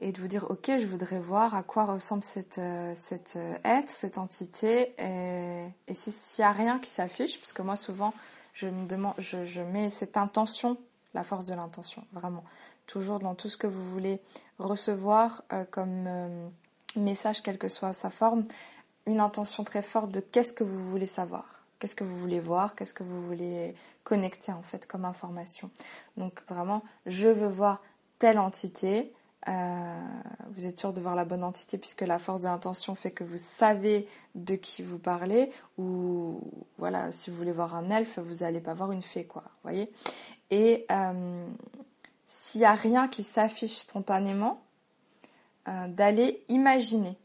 et 0.00 0.12
de 0.12 0.20
vous 0.20 0.28
dire 0.28 0.46
ok 0.50 0.70
je 0.78 0.86
voudrais 0.86 1.18
voir 1.18 1.54
à 1.54 1.62
quoi 1.62 1.84
ressemble 1.84 2.22
cette, 2.22 2.58
euh, 2.58 2.92
cette 2.94 3.34
euh, 3.36 3.56
être, 3.64 3.88
cette 3.88 4.18
entité 4.18 4.94
et, 4.98 5.94
s'il 5.94 6.42
n'y 6.42 6.48
a 6.48 6.52
rien 6.52 6.78
qui 6.78 6.90
s'affiche, 6.90 7.38
parce 7.40 7.52
que 7.52 7.62
moi 7.62 7.76
souvent 7.76 8.14
je 8.52 8.66
me 8.66 8.86
demande, 8.86 9.14
je, 9.18 9.62
mets 9.62 9.88
cette 9.88 10.16
intention, 10.16 10.78
la 11.14 11.22
force 11.22 11.44
de 11.44 11.54
l'intention, 11.54 12.02
vraiment, 12.12 12.42
toujours 12.86 13.20
dans 13.20 13.36
tout 13.36 13.48
ce 13.48 13.56
que 13.56 13.68
vous 13.68 13.88
voulez 13.90 14.20
recevoir 14.58 15.44
comme 15.70 16.50
message, 16.96 17.42
quelle 17.42 17.58
que 17.58 17.68
soit 17.68 17.92
sa 17.92 18.10
forme, 18.10 18.46
une 19.06 19.20
intention 19.20 19.64
très 19.64 19.82
forte 19.82 20.10
de 20.10 20.20
qu'est-ce 20.20 20.52
que 20.52 20.64
vous 20.64 20.90
voulez 20.90 21.06
savoir. 21.06 21.62
Qu'est-ce 21.78 21.94
que 21.94 22.04
vous 22.04 22.18
voulez 22.18 22.40
voir 22.40 22.74
Qu'est-ce 22.74 22.94
que 22.94 23.04
vous 23.04 23.24
voulez 23.24 23.74
connecter 24.02 24.52
en 24.52 24.62
fait 24.62 24.86
comme 24.86 25.04
information 25.04 25.70
Donc 26.16 26.42
vraiment, 26.48 26.82
je 27.06 27.28
veux 27.28 27.48
voir 27.48 27.80
telle 28.18 28.38
entité. 28.38 29.12
Euh, 29.46 30.00
vous 30.50 30.66
êtes 30.66 30.78
sûr 30.78 30.92
de 30.92 31.00
voir 31.00 31.14
la 31.14 31.24
bonne 31.24 31.44
entité 31.44 31.78
puisque 31.78 32.00
la 32.00 32.18
force 32.18 32.40
de 32.40 32.46
l'intention 32.46 32.94
fait 32.94 33.12
que 33.12 33.22
vous 33.22 33.38
savez 33.38 34.06
de 34.34 34.56
qui 34.56 34.82
vous 34.82 34.98
parlez. 34.98 35.50
Ou 35.78 36.40
voilà, 36.76 37.12
si 37.12 37.30
vous 37.30 37.36
voulez 37.36 37.52
voir 37.52 37.74
un 37.74 37.90
elfe, 37.90 38.18
vous 38.18 38.38
n'allez 38.40 38.60
pas 38.60 38.74
voir 38.74 38.90
une 38.92 39.02
fée, 39.02 39.24
quoi. 39.24 39.44
Voyez 39.62 39.92
Et 40.50 40.86
euh, 40.90 41.46
s'il 42.26 42.60
n'y 42.60 42.66
a 42.66 42.74
rien 42.74 43.08
qui 43.08 43.22
s'affiche 43.22 43.76
spontanément, 43.76 44.60
euh, 45.68 45.86
d'aller 45.88 46.42
imaginer. 46.48 47.16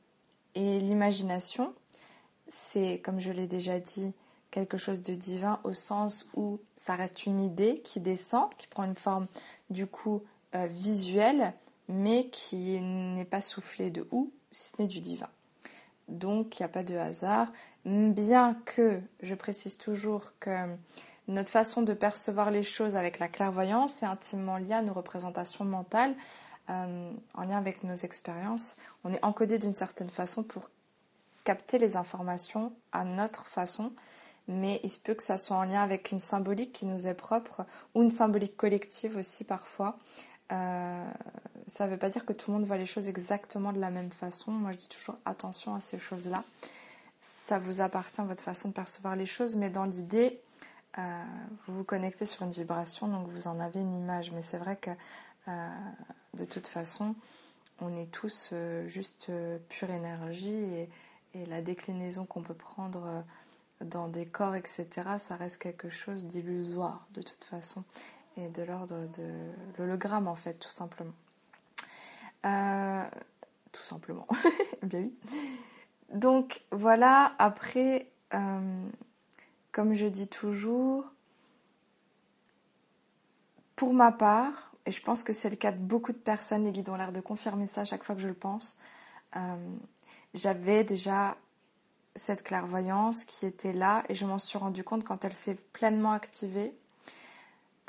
Et 0.56 0.80
l'imagination, 0.80 1.74
c'est, 2.48 3.02
comme 3.04 3.20
je 3.20 3.32
l'ai 3.32 3.48
déjà 3.48 3.80
dit, 3.80 4.14
quelque 4.52 4.78
chose 4.78 5.02
de 5.02 5.16
divin 5.16 5.60
au 5.64 5.74
sens 5.74 6.30
où 6.36 6.60
ça 6.76 6.96
reste 6.96 7.26
une 7.26 7.42
idée 7.42 7.80
qui 7.80 8.00
descend, 8.00 8.54
qui 8.56 8.68
prend 8.68 8.84
une 8.84 8.96
forme 8.96 9.26
du 9.72 9.88
coup 9.88 10.22
visuelle, 10.54 11.56
mais 11.88 12.28
qui 12.30 12.80
n'est 12.82 13.26
pas 13.26 13.42
soufflée 13.42 13.90
de 13.90 14.08
ou, 14.12 14.32
si 14.52 14.70
ce 14.70 14.82
n'est 14.82 14.88
du 14.88 15.00
divin. 15.00 15.30
Donc 16.08 16.60
il 16.60 16.64
n'y 16.64 16.66
a 16.66 16.70
pas 16.70 16.84
de 16.84 16.96
hasard, 16.96 17.48
bien 17.86 18.56
que 18.66 19.02
je 19.22 19.36
précise 19.36 19.78
toujours 19.78 20.34
que 20.40 20.68
notre 21.28 21.50
façon 21.50 21.82
de 21.82 21.94
percevoir 21.94 22.52
les 22.52 22.64
choses 22.64 22.96
avec 22.96 23.20
la 23.20 23.30
clairvoyance 23.30 24.04
est 24.04 24.06
intimement 24.06 24.58
liée 24.58 24.74
à 24.74 24.82
nos 24.82 24.94
représentations 24.94 25.64
mentales, 25.64 26.16
euh, 26.70 27.12
en 27.34 27.44
lien 27.44 27.58
avec 27.58 27.84
nos 27.84 27.96
expériences. 27.96 28.76
On 29.04 29.14
est 29.14 29.24
encodé 29.24 29.60
d'une 29.60 29.74
certaine 29.74 30.10
façon 30.10 30.44
pour 30.44 30.70
capter 31.44 31.78
les 31.78 31.96
informations 31.96 32.74
à 32.92 33.04
notre 33.04 33.46
façon 33.48 33.94
mais 34.48 34.80
il 34.84 34.90
se 34.90 35.00
peut 35.00 35.14
que 35.14 35.24
ça 35.24 35.38
soit 35.38 35.58
en 35.58 35.64
lien 35.64 35.82
avec 35.82 36.12
une 36.12 36.20
symbolique 36.20 36.74
qui 36.74 36.86
nous 36.86 37.08
est 37.08 37.14
propre 37.14 37.66
ou 37.96 38.02
une 38.02 38.12
symbolique 38.12 38.58
collective 38.58 39.18
aussi 39.18 39.44
parfois. 39.44 39.98
Euh, 40.54 41.12
ça 41.68 41.86
ne 41.86 41.92
veut 41.92 41.98
pas 41.98 42.10
dire 42.10 42.26
que 42.26 42.34
tout 42.34 42.52
le 42.52 42.58
monde 42.58 42.66
voit 42.66 42.78
les 42.78 42.86
choses 42.86 43.10
exactement 43.10 43.74
de 43.74 43.80
la 43.80 43.90
même 43.90 44.12
façon. 44.12 44.52
Moi, 44.52 44.72
je 44.72 44.78
dis 44.78 44.90
toujours 44.90 45.16
attention 45.26 45.76
à 45.76 45.80
ces 45.80 46.00
choses-là. 46.00 46.44
Ça 47.20 47.60
vous 47.60 47.82
appartient, 47.82 48.22
votre 48.22 48.44
façon 48.44 48.70
de 48.70 48.74
percevoir 48.74 49.16
les 49.16 49.26
choses, 49.26 49.56
mais 49.56 49.70
dans 49.70 49.86
l'idée, 49.86 50.40
euh, 50.98 51.24
vous 51.68 51.78
vous 51.78 51.84
connectez 51.84 52.26
sur 52.26 52.44
une 52.44 52.52
vibration, 52.52 53.08
donc 53.08 53.28
vous 53.30 53.48
en 53.48 53.60
avez 53.60 53.80
une 53.80 53.96
image. 53.98 54.32
Mais 54.32 54.42
c'est 54.42 54.58
vrai 54.58 54.76
que 54.76 54.92
euh, 55.48 55.70
de 56.36 56.46
toute 56.46 56.68
façon, 56.68 57.16
on 57.82 57.98
est 57.98 58.12
tous 58.12 58.54
juste 58.88 59.32
pure 59.70 59.90
énergie 59.90 60.54
et, 60.54 60.90
et 61.34 61.46
la 61.48 61.62
déclinaison 61.62 62.26
qu'on 62.26 62.44
peut 62.44 62.54
prendre 62.54 63.24
dans 63.82 64.08
des 64.08 64.26
corps, 64.26 64.56
etc., 64.56 64.88
ça 65.18 65.36
reste 65.36 65.62
quelque 65.62 65.90
chose 65.90 66.24
d'illusoire 66.26 67.08
de 67.14 67.22
toute 67.22 67.44
façon, 67.44 67.84
et 68.38 68.48
de 68.50 68.64
l'ordre 68.64 69.08
de 69.18 69.52
l'hologramme 69.78 70.28
en 70.28 70.36
fait, 70.36 70.56
tout 70.56 70.70
simplement. 70.70 71.14
Euh, 72.46 73.04
tout 73.72 73.82
simplement, 73.82 74.28
bien 74.84 75.00
oui. 75.00 75.14
Donc 76.14 76.62
voilà, 76.72 77.34
après, 77.40 78.12
euh, 78.34 78.90
comme 79.72 79.94
je 79.94 80.06
dis 80.06 80.28
toujours, 80.28 81.06
pour 83.76 83.94
ma 83.94 84.12
part, 84.12 84.74
et 84.86 84.92
je 84.92 85.02
pense 85.02 85.24
que 85.24 85.34
c'est 85.34 85.50
le 85.50 85.56
cas 85.56 85.72
de 85.72 85.80
beaucoup 85.80 86.12
de 86.12 86.18
personnes, 86.18 86.66
les 86.66 86.72
guides 86.72 86.90
ont 86.90 86.96
l'air 86.96 87.12
de 87.12 87.22
confirmer 87.22 87.68
ça 87.68 87.86
chaque 87.86 88.04
fois 88.04 88.16
que 88.16 88.22
je 88.22 88.28
le 88.28 88.34
pense, 88.34 88.78
euh, 89.36 89.76
j'avais 90.34 90.84
déjà 90.84 91.38
cette 92.16 92.44
clairvoyance 92.44 93.24
qui 93.24 93.46
était 93.46 93.74
là 93.74 94.04
et 94.10 94.16
je 94.16 94.26
m'en 94.26 94.38
suis 94.38 94.58
rendu 94.58 94.84
compte 94.84 95.04
quand 95.04 95.26
elle 95.26 95.34
s'est 95.34 95.56
pleinement 95.56 96.12
activée. 96.12 96.76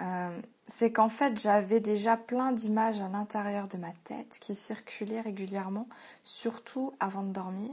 Euh, 0.01 0.41
c'est 0.67 0.93
qu'en 0.93 1.09
fait 1.09 1.39
j'avais 1.39 1.79
déjà 1.79 2.17
plein 2.17 2.51
d'images 2.51 3.01
à 3.01 3.09
l'intérieur 3.09 3.69
de 3.69 3.77
ma 3.77 3.93
tête 4.05 4.39
qui 4.41 4.55
circulaient 4.55 5.21
régulièrement, 5.21 5.89
surtout 6.25 6.93
avant 7.01 7.23
de 7.23 7.33
dormir. 7.33 7.71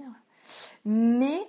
Mais 0.86 1.40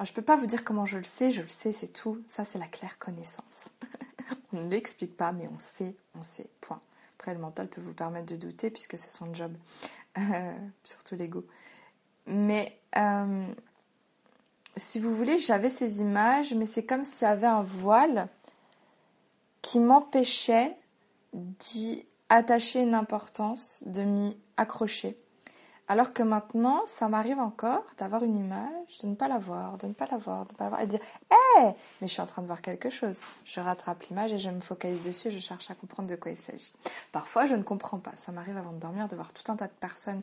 je 0.00 0.10
ne 0.10 0.14
peux 0.14 0.22
pas 0.22 0.36
vous 0.36 0.46
dire 0.46 0.64
comment 0.64 0.86
je 0.86 0.98
le 0.98 1.04
sais, 1.04 1.30
je 1.30 1.42
le 1.42 1.48
sais, 1.48 1.72
c'est 1.72 1.88
tout. 1.88 2.22
Ça, 2.26 2.44
c'est 2.44 2.58
la 2.58 2.66
claire 2.66 2.98
connaissance. 2.98 3.70
on 4.52 4.62
ne 4.62 4.70
l'explique 4.70 5.16
pas, 5.16 5.32
mais 5.32 5.48
on 5.48 5.58
sait, 5.58 5.94
on 6.18 6.22
sait, 6.22 6.48
point. 6.60 6.80
Après, 7.18 7.32
le 7.32 7.40
mental 7.40 7.68
peut 7.68 7.80
vous 7.80 7.94
permettre 7.94 8.26
de 8.26 8.36
douter 8.36 8.70
puisque 8.70 8.98
c'est 8.98 9.10
son 9.10 9.32
job, 9.32 9.54
euh, 10.18 10.52
surtout 10.84 11.14
l'ego. 11.14 11.46
Mais 12.26 12.78
euh, 12.96 13.46
si 14.76 14.98
vous 14.98 15.14
voulez, 15.14 15.38
j'avais 15.38 15.70
ces 15.70 16.00
images, 16.00 16.54
mais 16.54 16.66
c'est 16.66 16.84
comme 16.84 17.04
s'il 17.04 17.26
y 17.26 17.30
avait 17.30 17.46
un 17.46 17.62
voile 17.62 18.28
qui 19.64 19.80
m'empêchait 19.80 20.76
d'y 21.32 22.04
attacher 22.28 22.82
une 22.82 22.94
importance, 22.94 23.82
de 23.86 24.02
m'y 24.02 24.36
accrocher. 24.58 25.16
Alors 25.88 26.12
que 26.12 26.22
maintenant, 26.22 26.82
ça 26.84 27.08
m'arrive 27.08 27.38
encore 27.38 27.84
d'avoir 27.96 28.24
une 28.24 28.36
image, 28.36 28.98
de 29.02 29.08
ne 29.08 29.14
pas 29.14 29.26
la 29.26 29.38
voir, 29.38 29.78
de 29.78 29.86
ne 29.86 29.94
pas 29.94 30.06
la 30.10 30.18
voir, 30.18 30.44
de 30.44 30.52
ne 30.52 30.56
pas 30.56 30.64
la 30.64 30.70
voir, 30.70 30.80
et 30.82 30.86
de 30.86 30.90
dire 30.90 31.00
Hé 31.30 31.74
Mais 32.00 32.06
je 32.06 32.12
suis 32.12 32.20
en 32.20 32.26
train 32.26 32.42
de 32.42 32.46
voir 32.46 32.60
quelque 32.60 32.90
chose. 32.90 33.18
Je 33.46 33.60
rattrape 33.60 34.02
l'image 34.04 34.34
et 34.34 34.38
je 34.38 34.50
me 34.50 34.60
focalise 34.60 35.00
dessus, 35.00 35.30
je 35.30 35.38
cherche 35.38 35.70
à 35.70 35.74
comprendre 35.74 36.08
de 36.08 36.16
quoi 36.16 36.30
il 36.30 36.38
s'agit. 36.38 36.72
Parfois, 37.12 37.46
je 37.46 37.54
ne 37.54 37.62
comprends 37.62 37.98
pas. 37.98 38.12
Ça 38.16 38.32
m'arrive 38.32 38.58
avant 38.58 38.72
de 38.72 38.78
dormir 38.78 39.08
de 39.08 39.14
voir 39.14 39.32
tout 39.32 39.50
un 39.50 39.56
tas 39.56 39.66
de 39.66 39.72
personnes 39.72 40.20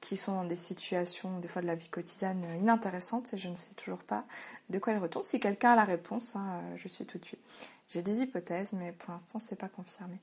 qui 0.00 0.16
sont 0.16 0.34
dans 0.34 0.44
des 0.44 0.56
situations, 0.56 1.38
des 1.38 1.48
fois 1.48 1.62
de 1.62 1.66
la 1.66 1.74
vie 1.74 1.88
quotidienne, 1.88 2.44
inintéressantes 2.60 3.34
et 3.34 3.38
je 3.38 3.48
ne 3.48 3.56
sais 3.56 3.72
toujours 3.74 4.02
pas 4.04 4.24
de 4.68 4.78
quoi 4.78 4.92
elles 4.92 4.98
retournent. 5.00 5.24
Si 5.24 5.40
quelqu'un 5.40 5.72
a 5.72 5.76
la 5.76 5.84
réponse, 5.84 6.36
hein, 6.36 6.60
je 6.76 6.88
suis 6.88 7.06
tout 7.06 7.18
de 7.18 7.24
suite. 7.24 7.40
J'ai 7.88 8.02
des 8.02 8.20
hypothèses, 8.20 8.72
mais 8.72 8.92
pour 8.92 9.12
l'instant, 9.12 9.38
ce 9.38 9.50
n'est 9.50 9.56
pas 9.56 9.68
confirmé. 9.68 10.18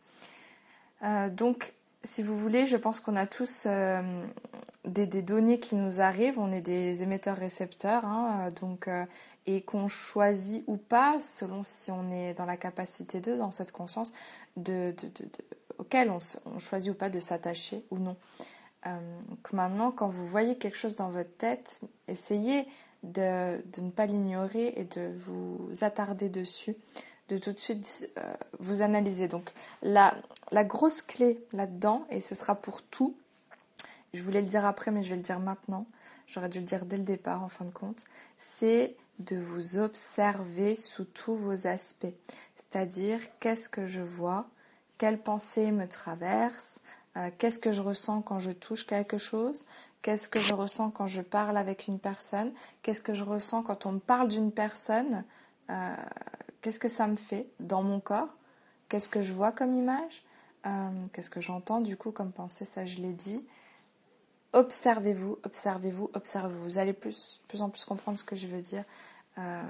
Euh, 1.03 1.30
donc, 1.30 1.74
si 2.03 2.24
vous 2.24 2.38
voulez, 2.38 2.65
je 2.65 2.77
pense 2.77 3.00
qu'on 3.00 3.15
a 3.15 3.27
tous 3.27 3.65
euh, 3.68 4.01
des, 4.86 5.06
données 5.06 5.60
qui 5.60 5.75
nous 5.75 6.01
arrivent. 6.01 6.39
On 6.39 6.51
est 6.51 6.62
des 6.62 7.03
émetteurs-récepteurs, 7.03 8.06
hein, 8.06 8.50
donc 8.60 8.89
et 9.46 9.62
qu'on 9.62 9.88
choisit 9.88 10.63
ou 10.68 10.77
pas, 10.77 11.20
selon 11.20 11.63
si 11.63 11.91
on 11.91 12.12
est 12.12 12.34
dans 12.34 12.46
la 12.46 12.58
capacité 12.58 13.22
de, 13.22 13.36
dans 13.36 13.51
cette 13.51 13.72
conscience, 13.72 14.13
auquel 15.77 16.12
on, 16.12 16.60
choisit 16.60 16.91
ou 16.91 16.96
pas 16.96 17.10
de 17.10 17.20
s'attacher 17.20 17.84
ou 17.89 17.98
non. 17.98 18.15
donc 18.86 19.53
maintenant, 19.53 19.91
quand 19.91 20.10
vous 20.10 20.25
voyez 20.25 20.58
quelque 20.58 20.77
chose 20.77 20.96
dans 20.96 21.10
votre 21.10 21.36
tête, 21.38 21.82
essayez 22.08 22.68
de, 23.03 23.62
ne 23.82 23.89
pas 23.89 24.06
l'ignorer 24.06 24.74
et 24.75 24.84
de 24.84 25.12
vous 25.18 25.70
attarder 25.82 26.30
dessus, 26.30 26.75
de 27.32 27.38
tout 27.38 27.52
de 27.52 27.60
suite 27.60 28.10
euh, 28.18 28.34
vous 28.60 28.82
analyser. 28.82 29.28
Donc 29.28 29.52
la, 29.82 30.14
grosse 30.52 31.02
clé 31.02 31.40
là-dedans, 31.54 32.06
et 32.10 32.20
ce 32.20 32.36
sera 32.36 32.56
pour 32.56 32.82
tout, 32.82 33.16
je 34.14 34.22
voulais 34.24 34.42
le 34.42 34.48
dire 34.48 34.66
après 34.66 34.92
mais 34.92 35.04
je 35.04 35.10
vais 35.10 35.16
le 35.16 35.22
dire 35.22 35.40
maintenant, 35.40 35.86
j'aurais 36.28 36.50
dû 36.50 36.60
le 36.60 36.66
dire 36.66 36.86
dès 36.86 36.98
le 36.98 37.04
départ 37.04 37.44
en 37.44 37.50
fin 37.50 37.66
de 37.66 37.72
compte, 37.72 38.04
c'est 38.38 38.96
de 39.20 39.38
vous 39.38 39.78
observer 39.78 40.76
sous 40.76 41.06
tous 41.06 41.36
vos 41.36 41.68
aspects. 41.68 42.14
C'est-à-dire 42.56 43.20
qu'est-ce 43.40 43.70
que 43.70 43.88
je 43.88 44.02
vois, 44.02 44.48
quelles 44.98 45.20
pensées 45.20 45.72
me 45.72 45.88
traversent, 45.88 46.82
euh, 47.18 47.30
qu'est-ce 47.38 47.60
que 47.60 47.72
je 47.72 47.82
ressens 47.82 48.22
quand 48.22 48.40
je 48.40 48.52
touche 48.52 48.86
quelque 48.86 49.18
chose, 49.18 49.66
Qu'est-ce 50.02 50.28
que 50.28 50.40
je 50.40 50.56
ressens 50.56 50.90
quand 50.90 51.06
je 51.06 51.22
parle 51.22 51.58
avec 51.58 51.88
une 51.88 52.00
personne 52.00 52.52
Qu'est-ce 52.82 53.02
que 53.02 53.14
je 53.14 53.24
ressens 53.24 53.62
quand 53.62 53.86
on 53.86 53.94
me 53.94 54.00
parle 54.00 54.30
d'une 54.30 54.52
personne 54.52 55.24
euh, 55.70 55.96
Qu'est-ce 56.62 56.80
que 56.80 56.89
ça 56.89 57.08
me 57.08 57.15
fait 57.15 57.48
dans 57.60 57.84
mon 57.84 58.00
corps? 58.00 58.30
Qu'est-ce 58.89 59.10
que 59.10 59.22
je 59.22 59.34
vois 59.34 59.51
comme 59.51 59.74
image? 59.74 60.24
Euh, 60.65 60.89
Qu'est-ce 61.13 61.30
que 61.30 61.41
j'entends 61.41 61.82
du 61.82 61.98
coup 61.98 62.12
comme 62.12 62.32
pensée? 62.32 62.65
Ça, 62.65 62.86
je 62.86 62.98
l'ai 62.98 63.13
dit. 63.13 63.44
Observez-vous, 64.53 65.39
observez-vous, 65.44 66.12
observez-vous. 66.13 66.63
Vous 66.63 66.77
allez 66.77 66.94
plus, 66.94 67.41
plus 67.48 67.62
en 67.62 67.70
plus 67.70 67.86
comprendre 67.86 68.18
ce 68.18 68.24
que 68.24 68.36
je 68.36 68.48
veux 68.48 68.62
dire. 68.62 68.84
Euh, 69.38 69.63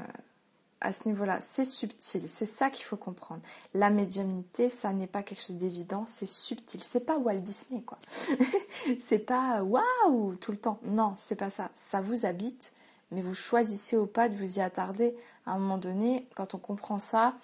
à 0.82 0.92
ce 0.92 1.08
niveau-là. 1.08 1.40
C'est 1.42 1.64
subtil, 1.64 2.28
c'est 2.28 2.46
ça 2.46 2.70
qu'il 2.70 2.84
faut 2.84 2.98
comprendre. 2.98 3.42
La 3.74 3.90
médiumnité, 3.90 4.68
ça 4.70 4.92
n'est 4.92 5.08
pas 5.08 5.24
quelque 5.24 5.42
chose 5.42 5.56
d'évident, 5.56 6.06
c'est 6.08 6.26
subtil. 6.26 6.84
C'est 6.84 7.06
pas 7.06 7.18
Walt 7.18 7.40
Disney, 7.40 7.82
quoi. 7.84 8.00
c'est 9.00 9.20
pas 9.20 9.64
waouh 9.64 10.36
tout 10.36 10.52
le 10.52 10.58
temps. 10.58 10.80
Non, 10.84 11.14
c'est 11.18 11.36
pas 11.36 11.52
ça. 11.52 11.70
Ça 11.76 12.02
vous 12.02 12.26
habite, 12.26 12.74
mais 13.12 13.22
vous 13.22 13.34
choisissez 13.34 13.98
ou 13.98 14.06
pas 14.06 14.30
de 14.30 14.36
vous 14.36 14.58
y 14.58 14.62
attarder. 14.62 15.16
À 15.46 15.54
un 15.54 15.60
moment 15.60 15.78
donné, 15.78 16.28
quand 16.36 16.54
on 16.56 16.58
comprend 16.58 16.98
ça, 16.98 17.36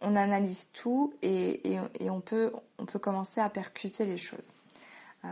on 0.00 0.16
analyse 0.16 0.70
tout 0.72 1.14
et, 1.22 1.78
on, 2.10 2.20
peut, 2.20 2.52
on 2.78 2.84
peut 2.84 2.98
commencer 2.98 3.40
à 3.40 3.48
percuter 3.48 4.04
les 4.04 4.18
choses. 4.18 4.54
Euh, 5.24 5.28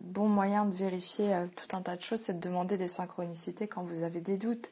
bon 0.00 0.28
moyen 0.28 0.66
de 0.66 0.74
vérifier 0.74 1.34
euh, 1.34 1.46
tout 1.56 1.76
un 1.76 1.82
tas 1.82 1.96
de 1.96 2.02
choses, 2.02 2.20
c'est 2.20 2.38
de 2.38 2.48
demander 2.48 2.76
des 2.76 2.86
synchronicités 2.86 3.66
quand 3.66 3.82
vous 3.82 4.02
avez 4.02 4.20
des 4.20 4.36
doutes. 4.36 4.70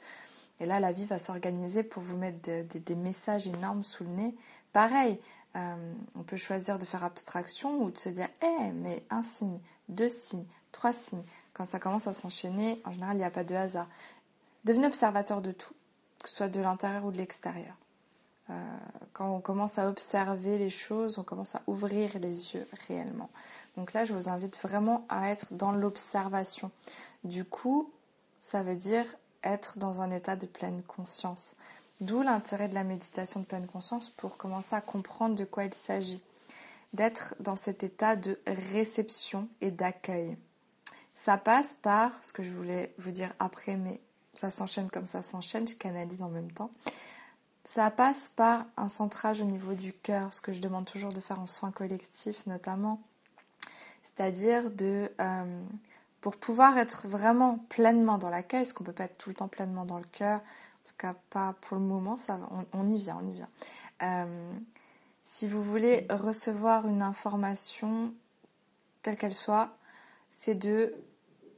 Et 0.60 0.66
là, 0.66 0.78
la 0.78 0.92
vie 0.92 1.06
va 1.06 1.18
s'organiser 1.18 1.82
pour 1.82 2.02
vous 2.02 2.16
mettre 2.16 2.38
des 2.40 2.94
messages 2.94 3.48
énormes 3.48 3.82
sous 3.82 4.04
le 4.04 4.10
nez. 4.10 4.34
Pareil, 4.72 5.18
euh, 5.56 5.92
on 6.16 6.22
peut 6.22 6.36
choisir 6.36 6.78
de 6.78 6.84
faire 6.84 7.04
abstraction 7.04 7.82
ou 7.82 7.90
de 7.90 7.98
se 7.98 8.08
dire, 8.08 8.28
eh, 8.42 8.70
mais 8.72 9.04
un 9.10 9.22
signe, 9.22 9.60
deux 9.88 10.08
signes, 10.08 10.46
trois 10.72 10.92
signes. 10.92 11.24
Quand 11.54 11.64
ça 11.64 11.78
commence 11.78 12.06
à 12.06 12.12
s'enchaîner, 12.12 12.82
en 12.84 12.92
général, 12.92 13.16
il 13.16 13.20
n'y 13.20 13.24
a 13.24 13.30
pas 13.30 13.44
de 13.44 13.54
hasard. 13.54 13.86
Devenez 14.64 14.86
observateur 14.86 15.40
de 15.40 15.52
tout, 15.52 15.74
que 16.22 16.28
ce 16.28 16.36
soit 16.36 16.48
de 16.48 16.60
l'intérieur 16.60 17.04
ou 17.04 17.12
de 17.12 17.16
l'extérieur. 17.16 17.74
Euh, 18.50 18.78
quand 19.12 19.34
on 19.34 19.40
commence 19.40 19.78
à 19.78 19.88
observer 19.88 20.58
les 20.58 20.70
choses, 20.70 21.18
on 21.18 21.22
commence 21.22 21.54
à 21.54 21.62
ouvrir 21.66 22.18
les 22.18 22.54
yeux 22.54 22.68
réellement. 22.86 23.30
Donc 23.76 23.92
là, 23.92 24.04
je 24.04 24.12
vous 24.12 24.28
invite 24.28 24.58
vraiment 24.58 25.06
à 25.08 25.30
être 25.30 25.54
dans 25.54 25.72
l'observation. 25.72 26.70
Du 27.22 27.44
coup, 27.44 27.90
ça 28.40 28.62
veut 28.62 28.76
dire 28.76 29.06
être 29.42 29.78
dans 29.78 30.00
un 30.00 30.10
état 30.10 30.36
de 30.36 30.46
pleine 30.46 30.82
conscience. 30.82 31.54
D'où 32.00 32.22
l'intérêt 32.22 32.68
de 32.68 32.74
la 32.74 32.84
méditation 32.84 33.40
de 33.40 33.46
pleine 33.46 33.66
conscience 33.66 34.10
pour 34.10 34.36
commencer 34.36 34.74
à 34.74 34.80
comprendre 34.80 35.36
de 35.36 35.44
quoi 35.44 35.64
il 35.64 35.74
s'agit. 35.74 36.20
D'être 36.92 37.34
dans 37.40 37.56
cet 37.56 37.82
état 37.82 38.16
de 38.16 38.38
réception 38.46 39.48
et 39.60 39.70
d'accueil. 39.70 40.36
Ça 41.14 41.38
passe 41.38 41.74
par, 41.74 42.12
ce 42.22 42.32
que 42.32 42.42
je 42.42 42.50
voulais 42.50 42.92
vous 42.98 43.12
dire 43.12 43.32
après, 43.38 43.76
mais 43.76 44.00
ça 44.36 44.50
s'enchaîne 44.50 44.90
comme 44.90 45.06
ça 45.06 45.22
s'enchaîne, 45.22 45.66
je 45.66 45.76
canalise 45.76 46.22
en 46.22 46.28
même 46.28 46.50
temps. 46.50 46.70
Ça 47.64 47.90
passe 47.90 48.28
par 48.28 48.66
un 48.76 48.88
centrage 48.88 49.40
au 49.40 49.46
niveau 49.46 49.72
du 49.72 49.92
cœur, 49.92 50.34
ce 50.34 50.40
que 50.40 50.52
je 50.52 50.60
demande 50.60 50.84
toujours 50.84 51.12
de 51.12 51.20
faire 51.20 51.40
en 51.40 51.46
soins 51.46 51.70
collectifs 51.70 52.46
notamment. 52.46 53.00
C'est-à-dire 54.02 54.70
de... 54.70 55.10
Euh, 55.20 55.62
pour 56.20 56.36
pouvoir 56.36 56.78
être 56.78 57.06
vraiment 57.06 57.58
pleinement 57.68 58.16
dans 58.16 58.30
l'accueil, 58.30 58.62
parce 58.62 58.72
qu'on 58.72 58.82
ne 58.82 58.86
peut 58.86 58.94
pas 58.94 59.04
être 59.04 59.18
tout 59.18 59.28
le 59.28 59.34
temps 59.34 59.48
pleinement 59.48 59.84
dans 59.84 59.98
le 59.98 60.06
cœur, 60.10 60.40
en 60.40 60.88
tout 60.88 60.94
cas 60.96 61.14
pas 61.28 61.54
pour 61.60 61.76
le 61.76 61.82
moment, 61.82 62.16
ça, 62.16 62.38
on, 62.72 62.90
y 62.90 62.96
vient, 62.96 63.18
on 63.22 63.26
y 63.26 63.32
vient. 63.32 63.48
Euh, 64.02 64.52
si 65.22 65.46
vous 65.46 65.62
voulez 65.62 66.06
recevoir 66.08 66.88
une 66.88 67.02
information, 67.02 68.14
quelle 69.02 69.18
qu'elle 69.18 69.34
soit, 69.34 69.76
c'est 70.36 70.54
de 70.54 70.94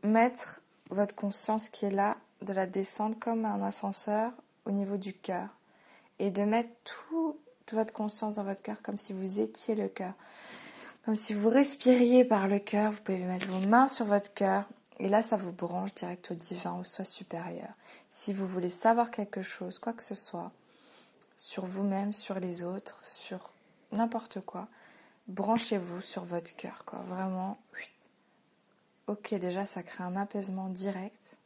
mettre 0.03 0.61
votre 0.91 1.15
conscience 1.15 1.69
qui 1.71 1.87
est 1.87 1.91
là, 1.91 2.17
de 2.43 2.53
la 2.53 2.67
descendre 2.67 3.19
comme 3.19 3.45
un 3.45 3.63
ascenseur 3.63 4.33
au 4.65 4.71
niveau 4.71 4.97
du 4.97 5.13
cœur, 5.13 5.49
et 6.19 6.31
de 6.31 6.43
mettre 6.43 6.71
toute 6.85 7.73
votre 7.73 7.93
conscience 7.93 8.35
dans 8.35 8.45
votre 8.45 8.63
cœur 8.63 8.83
comme 8.83 8.99
si 8.99 9.13
vous 9.13 9.41
étiez 9.41 9.75
le 9.75 9.89
cœur. 9.89 10.13
Comme 11.05 11.15
si 11.15 11.35
vous 11.35 11.49
respiriez 11.49 12.25
par 12.25 12.49
le 12.49 12.59
cœur, 12.59 12.93
vous 12.93 13.01
pouvez 13.01 13.25
mettre 13.25 13.47
vos 13.47 13.67
mains 13.67 13.89
sur 13.89 14.07
votre 14.07 14.33
cœur 14.35 14.65
et 14.99 15.09
là 15.09 15.23
ça 15.23 15.37
vous 15.37 15.53
branche 15.53 15.95
direct 15.95 16.31
au 16.31 16.35
divin, 16.35 16.79
au 16.79 16.85
soi 16.85 17.05
supérieur. 17.05 17.71
Si 18.11 18.33
vous 18.33 18.47
voulez 18.47 18.69
savoir 18.69 19.11
quelque 19.11 19.43
chose, 19.43 19.79
quoi 19.79 19.93
que 19.93 20.03
ce 20.03 20.15
soit, 20.15 20.53
sur 21.37 21.65
vous-même, 21.65 22.13
sur 22.13 22.39
les 22.39 22.63
autres, 22.63 22.99
sur 23.03 23.51
n'importe 23.93 24.41
quoi, 24.41 24.69
branchez-vous 25.29 26.01
sur 26.01 26.25
votre 26.25 26.55
cœur, 26.57 26.85
quoi. 26.85 27.01
Vraiment, 27.09 27.59
ok, 29.07 29.35
déjà 29.35 29.67
ça 29.67 29.83
crée 29.83 30.05
un 30.05 30.17
apaisement 30.17 30.69
direct 30.69 31.39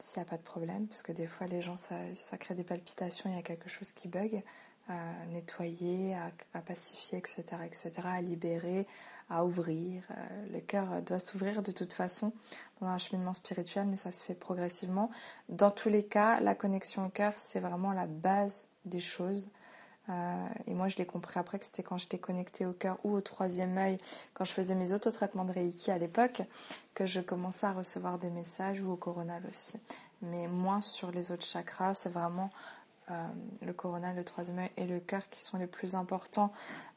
s'il 0.00 0.22
n'y 0.22 0.26
a 0.26 0.30
pas 0.30 0.36
de 0.36 0.42
problème, 0.42 0.86
parce 0.86 1.02
que 1.02 1.12
des 1.12 1.26
fois 1.26 1.46
les 1.46 1.62
gens 1.62 1.76
ça, 1.76 1.96
crée 2.38 2.54
des 2.54 2.64
palpitations, 2.64 3.30
il 3.30 3.36
y 3.36 3.38
a 3.38 3.42
quelque 3.42 3.68
chose 3.68 3.92
qui 3.92 4.08
bug 4.08 4.42
à 4.88 5.26
nettoyer, 5.26 6.16
à, 6.52 6.60
pacifier, 6.60 7.18
etc., 7.18 7.44
etc., 7.64 7.92
à 8.02 8.20
libérer, 8.20 8.88
à 9.28 9.44
ouvrir. 9.44 10.02
Euh, 10.10 10.46
le 10.52 10.60
cœur 10.60 11.00
doit 11.02 11.20
s'ouvrir 11.20 11.62
de 11.62 11.70
toute 11.70 11.92
façon 11.92 12.32
dans 12.80 12.88
un 12.88 12.98
cheminement 12.98 13.34
spirituel, 13.34 13.86
mais 13.86 13.96
ça 13.96 14.10
se 14.10 14.24
fait 14.24 14.34
progressivement. 14.34 15.10
Dans 15.48 15.70
tous 15.70 15.90
les 15.90 16.02
cas, 16.02 16.40
la 16.40 16.56
connexion 16.56 17.06
au 17.06 17.08
cœur, 17.08 17.34
c'est 17.36 17.60
vraiment 17.60 17.92
la 17.92 18.06
base 18.06 18.64
des 18.84 18.98
choses. 18.98 19.46
Euh, 20.10 20.48
et 20.66 20.74
moi, 20.74 20.88
je 20.88 20.96
l'ai 20.96 21.06
compris 21.06 21.38
après 21.38 21.58
que 21.58 21.64
c'était 21.64 21.82
quand 21.82 21.98
j'étais 21.98 22.18
connectée 22.18 22.66
au 22.66 22.72
cœur 22.72 22.98
ou 23.04 23.12
au 23.12 23.20
troisième 23.20 23.76
œil, 23.78 23.98
quand 24.34 24.44
je 24.44 24.52
faisais 24.52 24.74
mes 24.74 24.92
autotraitements 24.92 25.44
de 25.44 25.52
Reiki 25.52 25.90
à 25.90 25.98
l'époque, 25.98 26.42
que 26.94 27.06
je 27.06 27.20
commençais 27.20 27.66
à 27.66 27.72
recevoir 27.72 28.18
des 28.18 28.30
messages 28.30 28.82
ou 28.82 28.90
au 28.90 28.96
coronal 28.96 29.42
aussi. 29.48 29.74
Mais 30.22 30.48
moins 30.48 30.80
sur 30.80 31.10
les 31.10 31.32
autres 31.32 31.44
chakras, 31.44 31.94
c'est 31.94 32.10
vraiment 32.10 32.50
euh, 33.10 33.26
le 33.62 33.72
coronal, 33.72 34.16
le 34.16 34.24
troisième 34.24 34.58
œil 34.58 34.70
et 34.76 34.86
le 34.86 35.00
cœur 35.00 35.28
qui 35.30 35.42
sont 35.42 35.58
les 35.58 35.66
plus 35.66 35.94
importants 35.94 36.52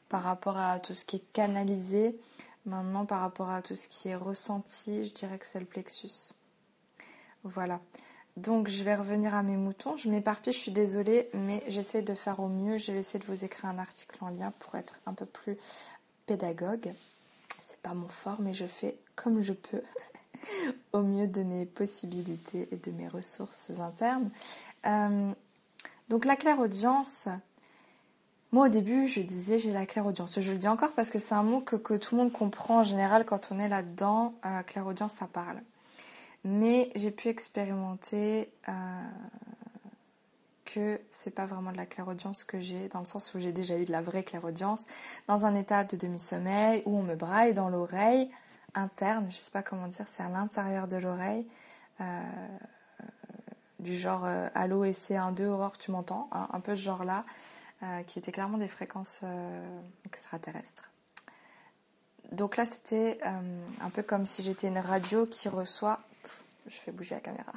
par 0.08 0.22
rapport 0.22 0.58
à 0.58 0.80
tout 0.80 0.94
ce 0.94 1.04
qui 1.04 1.16
est 1.16 1.32
canalisé. 1.32 2.18
Maintenant, 2.66 3.04
par 3.04 3.20
rapport 3.20 3.50
à 3.50 3.62
tout 3.62 3.74
ce 3.74 3.88
qui 3.88 4.08
est 4.08 4.16
ressenti, 4.16 5.04
je 5.04 5.12
dirais 5.12 5.38
que 5.38 5.46
c'est 5.46 5.60
le 5.60 5.66
plexus. 5.66 6.32
Voilà. 7.44 7.80
Donc, 8.36 8.68
je 8.68 8.82
vais 8.82 8.96
revenir 8.96 9.34
à 9.34 9.42
mes 9.42 9.56
moutons. 9.56 9.96
Je 9.96 10.08
m'éparpille, 10.08 10.52
je 10.52 10.58
suis 10.58 10.72
désolée, 10.72 11.28
mais 11.34 11.62
j'essaie 11.68 12.02
de 12.02 12.14
faire 12.14 12.40
au 12.40 12.48
mieux. 12.48 12.78
Je 12.78 12.90
vais 12.92 12.98
essayer 12.98 13.20
de 13.20 13.26
vous 13.26 13.44
écrire 13.44 13.66
un 13.66 13.78
article 13.78 14.16
en 14.20 14.28
lien 14.28 14.52
pour 14.58 14.74
être 14.74 15.00
un 15.06 15.14
peu 15.14 15.26
plus 15.26 15.56
pédagogue. 16.26 16.92
C'est 17.60 17.80
pas 17.80 17.94
mon 17.94 18.08
fort, 18.08 18.40
mais 18.40 18.54
je 18.54 18.66
fais 18.66 18.98
comme 19.14 19.42
je 19.42 19.52
peux, 19.52 19.82
au 20.92 21.02
mieux 21.02 21.26
de 21.26 21.42
mes 21.42 21.66
possibilités 21.66 22.68
et 22.72 22.76
de 22.76 22.90
mes 22.90 23.08
ressources 23.08 23.70
internes. 23.78 24.30
Euh, 24.86 25.30
donc 26.08 26.24
la 26.24 26.36
claire-audience, 26.36 27.28
moi 28.52 28.66
au 28.66 28.68
début 28.68 29.08
je 29.08 29.20
disais 29.20 29.58
j'ai 29.58 29.72
la 29.72 29.86
claire-audience. 29.86 30.40
Je 30.40 30.52
le 30.52 30.58
dis 30.58 30.68
encore 30.68 30.92
parce 30.92 31.10
que 31.10 31.18
c'est 31.18 31.34
un 31.34 31.42
mot 31.42 31.60
que, 31.60 31.96
tout 31.96 32.14
le 32.16 32.22
monde 32.22 32.32
comprend 32.32 32.80
en 32.80 32.84
général 32.84 33.24
quand 33.24 33.50
on 33.50 33.58
est 33.58 33.68
là-dedans. 33.68 34.34
Euh, 34.44 34.62
claire-audience 34.62 35.14
ça 35.14 35.26
parle. 35.26 35.60
Mais 36.44 36.90
j'ai 36.94 37.10
pu 37.10 37.28
expérimenter 37.28 38.52
euh, 38.68 38.72
que 40.64 41.00
c'est 41.10 41.30
pas 41.30 41.46
vraiment 41.46 41.72
de 41.72 41.76
la 41.76 41.86
claire-audience 41.86 42.44
que 42.44 42.60
j'ai, 42.60 42.88
dans 42.88 42.98
le 43.00 43.06
sens 43.06 43.32
où 43.34 43.38
j'ai 43.38 43.52
déjà 43.52 43.78
eu 43.78 43.84
de 43.84 43.92
la 43.92 44.02
vraie 44.02 44.22
claire-audience, 44.22 44.86
dans 45.26 45.46
un 45.46 45.54
état 45.54 45.84
de 45.84 45.96
demi-sommeil 45.96 46.82
où 46.84 46.98
on 46.98 47.02
me 47.02 47.14
braille 47.14 47.54
dans 47.54 47.68
l'oreille 47.68 48.30
interne, 48.74 49.26
je 49.30 49.38
sais 49.38 49.52
pas 49.52 49.62
comment 49.62 49.88
dire, 49.88 50.06
c'est 50.08 50.22
à 50.22 50.28
l'intérieur 50.28 50.88
de 50.88 50.96
l'oreille. 50.96 51.46
Euh, 52.00 52.04
du 53.84 53.96
genre 53.96 54.24
euh, 54.24 54.48
Allô 54.54 54.84
et 54.84 54.92
C1-2, 54.92 55.44
Aurore, 55.44 55.78
tu 55.78 55.92
m'entends? 55.92 56.28
Un 56.32 56.60
peu 56.60 56.74
ce 56.74 56.82
genre-là, 56.82 57.24
euh, 57.82 58.02
qui 58.02 58.18
était 58.18 58.32
clairement 58.32 58.58
des 58.58 58.66
fréquences 58.66 59.20
euh, 59.22 59.80
extraterrestres. 60.06 60.90
donc 62.32 62.56
là, 62.56 62.64
c'était 62.66 63.20
un 63.22 63.90
peu 63.90 64.02
comme 64.02 64.26
si 64.26 64.42
j'étais 64.42 64.68
une 64.68 64.78
radio 64.78 65.26
qui 65.26 65.48
reçoit. 65.48 66.00
Je 66.66 66.76
fais 66.76 66.92
bouger 66.92 67.14
la 67.14 67.20
caméra. 67.20 67.52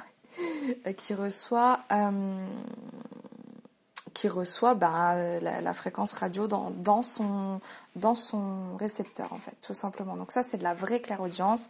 qui 0.96 1.14
reçoit 1.14 1.80
qui 4.18 4.26
reçoit 4.26 4.74
bah, 4.74 5.14
la, 5.40 5.72
fréquence 5.74 6.12
radio 6.12 6.48
dans, 6.48 7.02
son, 7.04 7.60
dans 7.94 8.16
son 8.16 8.76
récepteur, 8.76 9.32
en 9.32 9.36
fait, 9.36 9.54
tout 9.62 9.74
simplement. 9.74 10.16
Donc 10.16 10.32
ça, 10.32 10.42
c'est 10.42 10.58
de 10.58 10.64
la 10.64 10.74
vraie 10.74 11.00
clairaudience, 11.00 11.68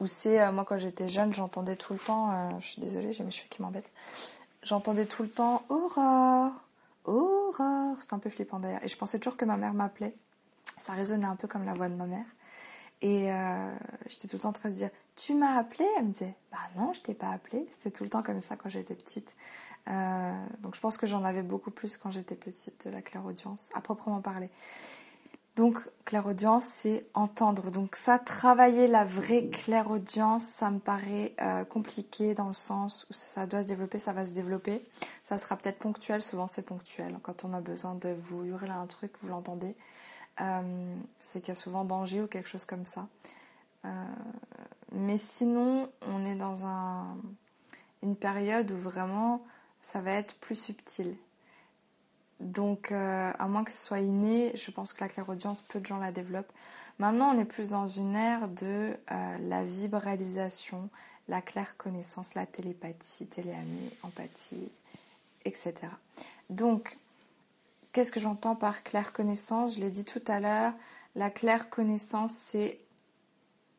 où 0.00 0.06
c'est, 0.06 0.40
euh, 0.40 0.50
moi 0.50 0.64
quand 0.64 0.78
j'étais 0.78 1.10
jeune, 1.10 1.34
j'entendais 1.34 1.76
tout 1.76 1.92
le 1.92 1.98
temps, 1.98 2.32
euh, 2.32 2.48
je 2.60 2.68
suis 2.68 2.80
désolée, 2.80 3.12
j'ai 3.12 3.22
mes 3.22 3.30
cheveux 3.30 3.48
qui 3.50 3.60
m'embêtent, 3.60 3.90
j'entendais 4.62 5.04
tout 5.04 5.22
le 5.22 5.28
temps 5.28 5.62
Aurore, 5.68 6.52
Aurore, 7.04 7.96
c'est 7.98 8.14
un 8.14 8.18
peu 8.18 8.30
flippant 8.30 8.60
d'ailleurs, 8.60 8.82
et 8.82 8.88
je 8.88 8.96
pensais 8.96 9.18
toujours 9.18 9.36
que 9.36 9.44
ma 9.44 9.58
mère 9.58 9.74
m'appelait, 9.74 10.14
ça 10.78 10.94
résonnait 10.94 11.26
un 11.26 11.36
peu 11.36 11.48
comme 11.48 11.66
la 11.66 11.74
voix 11.74 11.90
de 11.90 11.94
ma 11.96 12.06
mère, 12.06 12.24
et 13.02 13.32
euh, 13.32 13.74
j'étais 14.06 14.28
tout 14.28 14.36
le 14.36 14.42
temps 14.42 14.50
en 14.50 14.52
train 14.52 14.70
de 14.70 14.74
dire 14.74 14.90
Tu 15.16 15.34
m'as 15.34 15.56
appelé? 15.56 15.86
Elle 15.96 16.06
me 16.06 16.12
disait 16.12 16.34
Bah 16.52 16.58
non, 16.76 16.92
je 16.92 17.00
t'ai 17.00 17.14
pas 17.14 17.30
appelé. 17.30 17.66
C'était 17.70 17.90
tout 17.90 18.04
le 18.04 18.10
temps 18.10 18.22
comme 18.22 18.40
ça 18.40 18.56
quand 18.56 18.68
j'étais 18.68 18.94
petite. 18.94 19.34
Euh, 19.88 20.46
donc 20.60 20.74
je 20.74 20.80
pense 20.80 20.98
que 20.98 21.06
j'en 21.06 21.24
avais 21.24 21.42
beaucoup 21.42 21.70
plus 21.70 21.96
quand 21.96 22.10
j'étais 22.10 22.34
petite, 22.34 22.86
de 22.86 22.90
la 22.90 23.00
clairaudience, 23.00 23.70
à 23.74 23.80
proprement 23.80 24.20
parler. 24.20 24.50
Donc 25.56 25.78
clairaudience, 26.04 26.64
c'est 26.64 27.06
entendre. 27.14 27.70
Donc 27.70 27.96
ça, 27.96 28.18
travailler 28.18 28.86
la 28.86 29.04
vraie 29.04 29.48
clairaudience, 29.48 30.44
ça 30.44 30.70
me 30.70 30.78
paraît 30.78 31.34
euh, 31.40 31.64
compliqué 31.64 32.34
dans 32.34 32.48
le 32.48 32.54
sens 32.54 33.06
où 33.10 33.12
ça 33.14 33.46
doit 33.46 33.62
se 33.62 33.66
développer, 33.66 33.98
ça 33.98 34.12
va 34.12 34.26
se 34.26 34.30
développer. 34.30 34.82
Ça 35.22 35.38
sera 35.38 35.56
peut-être 35.56 35.78
ponctuel, 35.78 36.22
souvent 36.22 36.46
c'est 36.46 36.66
ponctuel. 36.66 37.18
Quand 37.22 37.44
on 37.44 37.52
a 37.54 37.60
besoin 37.60 37.94
de 37.94 38.14
vous 38.28 38.44
hurler 38.44 38.70
un 38.70 38.86
truc, 38.86 39.12
vous 39.22 39.28
l'entendez. 39.28 39.74
Euh, 40.40 40.96
c'est 41.18 41.40
qu'il 41.40 41.48
y 41.48 41.52
a 41.52 41.54
souvent 41.54 41.84
danger 41.84 42.22
ou 42.22 42.26
quelque 42.26 42.48
chose 42.48 42.64
comme 42.64 42.86
ça. 42.86 43.06
mais 44.92 45.18
sinon, 45.18 45.90
on 46.02 46.24
est 46.24 46.34
dans 46.34 46.66
un, 46.66 47.16
une 48.02 48.16
période 48.16 48.70
où 48.72 48.76
vraiment 48.76 49.42
ça 49.82 50.00
va 50.00 50.12
être 50.12 50.34
plus 50.36 50.56
subtil. 50.56 51.16
Donc, 52.40 52.90
euh, 52.90 53.32
à 53.38 53.48
moins 53.48 53.64
que 53.64 53.70
ce 53.70 53.84
soit 53.84 54.00
inné, 54.00 54.52
je 54.54 54.70
pense 54.70 54.92
que 54.92 55.04
la 55.04 55.08
clairaudience, 55.08 55.60
peu 55.60 55.78
de 55.78 55.86
gens 55.86 55.98
la 55.98 56.10
développent. 56.10 56.52
Maintenant, 56.98 57.34
on 57.34 57.38
est 57.38 57.44
plus 57.44 57.70
dans 57.70 57.86
une 57.86 58.16
ère 58.16 58.48
de 58.48 58.96
euh, 59.12 59.38
la 59.40 59.62
vibralisation, 59.62 60.88
la 61.28 61.42
claire 61.42 61.76
connaissance, 61.76 62.34
la 62.34 62.46
télépathie, 62.46 63.26
téléamie, 63.26 63.90
empathie, 64.02 64.70
etc. 65.44 65.74
Donc, 66.48 66.96
qu'est-ce 67.92 68.12
que 68.12 68.20
j'entends 68.20 68.56
par 68.56 68.82
claire 68.82 69.12
connaissance? 69.12 69.76
Je 69.76 69.80
l'ai 69.80 69.90
dit 69.90 70.04
tout 70.04 70.22
à 70.26 70.40
l'heure, 70.40 70.72
la 71.14 71.30
claire 71.30 71.70
connaissance, 71.70 72.32
c'est 72.32 72.80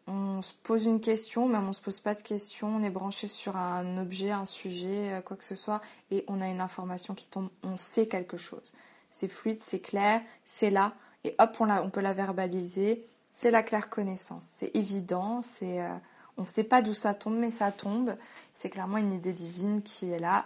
on 0.07 0.41
se 0.41 0.53
pose 0.53 0.85
une 0.85 0.99
question, 0.99 1.47
même 1.47 1.67
on 1.69 1.73
se 1.73 1.81
pose 1.81 1.99
pas 1.99 2.15
de 2.15 2.21
question, 2.21 2.67
on 2.67 2.83
est 2.83 2.89
branché 2.89 3.27
sur 3.27 3.55
un 3.55 3.97
objet, 3.97 4.31
un 4.31 4.45
sujet, 4.45 5.13
euh, 5.13 5.21
quoi 5.21 5.37
que 5.37 5.43
ce 5.43 5.55
soit, 5.55 5.79
et 6.09 6.25
on 6.27 6.41
a 6.41 6.47
une 6.47 6.59
information 6.59 7.13
qui 7.13 7.27
tombe, 7.27 7.49
on 7.63 7.77
sait 7.77 8.07
quelque 8.07 8.35
chose. 8.35 8.73
C'est 9.09 9.27
fluide, 9.27 9.61
c'est 9.61 9.79
clair, 9.79 10.21
c'est 10.43 10.71
là, 10.71 10.93
et 11.23 11.35
hop, 11.39 11.55
on, 11.59 11.89
peut 11.89 12.01
la 12.01 12.13
verbaliser. 12.13 13.05
C'est 13.31 13.51
la 13.51 13.63
claire 13.63 13.89
connaissance, 13.89 14.45
c'est 14.55 14.71
évident, 14.75 15.41
euh, 15.61 15.97
on 16.37 16.41
ne 16.41 16.47
sait 16.47 16.63
pas 16.63 16.81
d'où 16.81 16.93
ça 16.93 17.13
tombe, 17.13 17.35
mais 17.35 17.51
ça 17.51 17.71
tombe. 17.71 18.17
C'est 18.53 18.69
clairement 18.69 18.97
une 18.97 19.13
idée 19.13 19.31
divine 19.31 19.81
qui 19.81 20.11
est 20.11 20.19
là. 20.19 20.45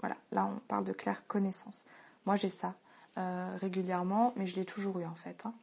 Voilà, 0.00 0.16
là 0.32 0.50
on 0.52 0.58
parle 0.66 0.84
de 0.84 0.92
claire 0.92 1.26
connaissance. 1.28 1.84
Moi 2.24 2.36
j'ai 2.36 2.48
ça 2.48 2.74
euh, 3.18 3.56
régulièrement, 3.60 4.32
mais 4.36 4.46
je 4.46 4.56
l'ai 4.56 4.64
toujours 4.64 4.98
eu 4.98 5.06
en 5.06 5.14
fait. 5.14 5.44
Hein. 5.44 5.54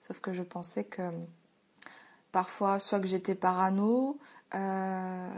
Sauf 0.00 0.20
que 0.20 0.32
je 0.32 0.42
pensais 0.42 0.84
que 0.84 1.02
Parfois, 2.32 2.78
soit 2.78 2.98
que 2.98 3.06
j'étais 3.06 3.34
parano, 3.34 4.18
euh, 4.54 5.30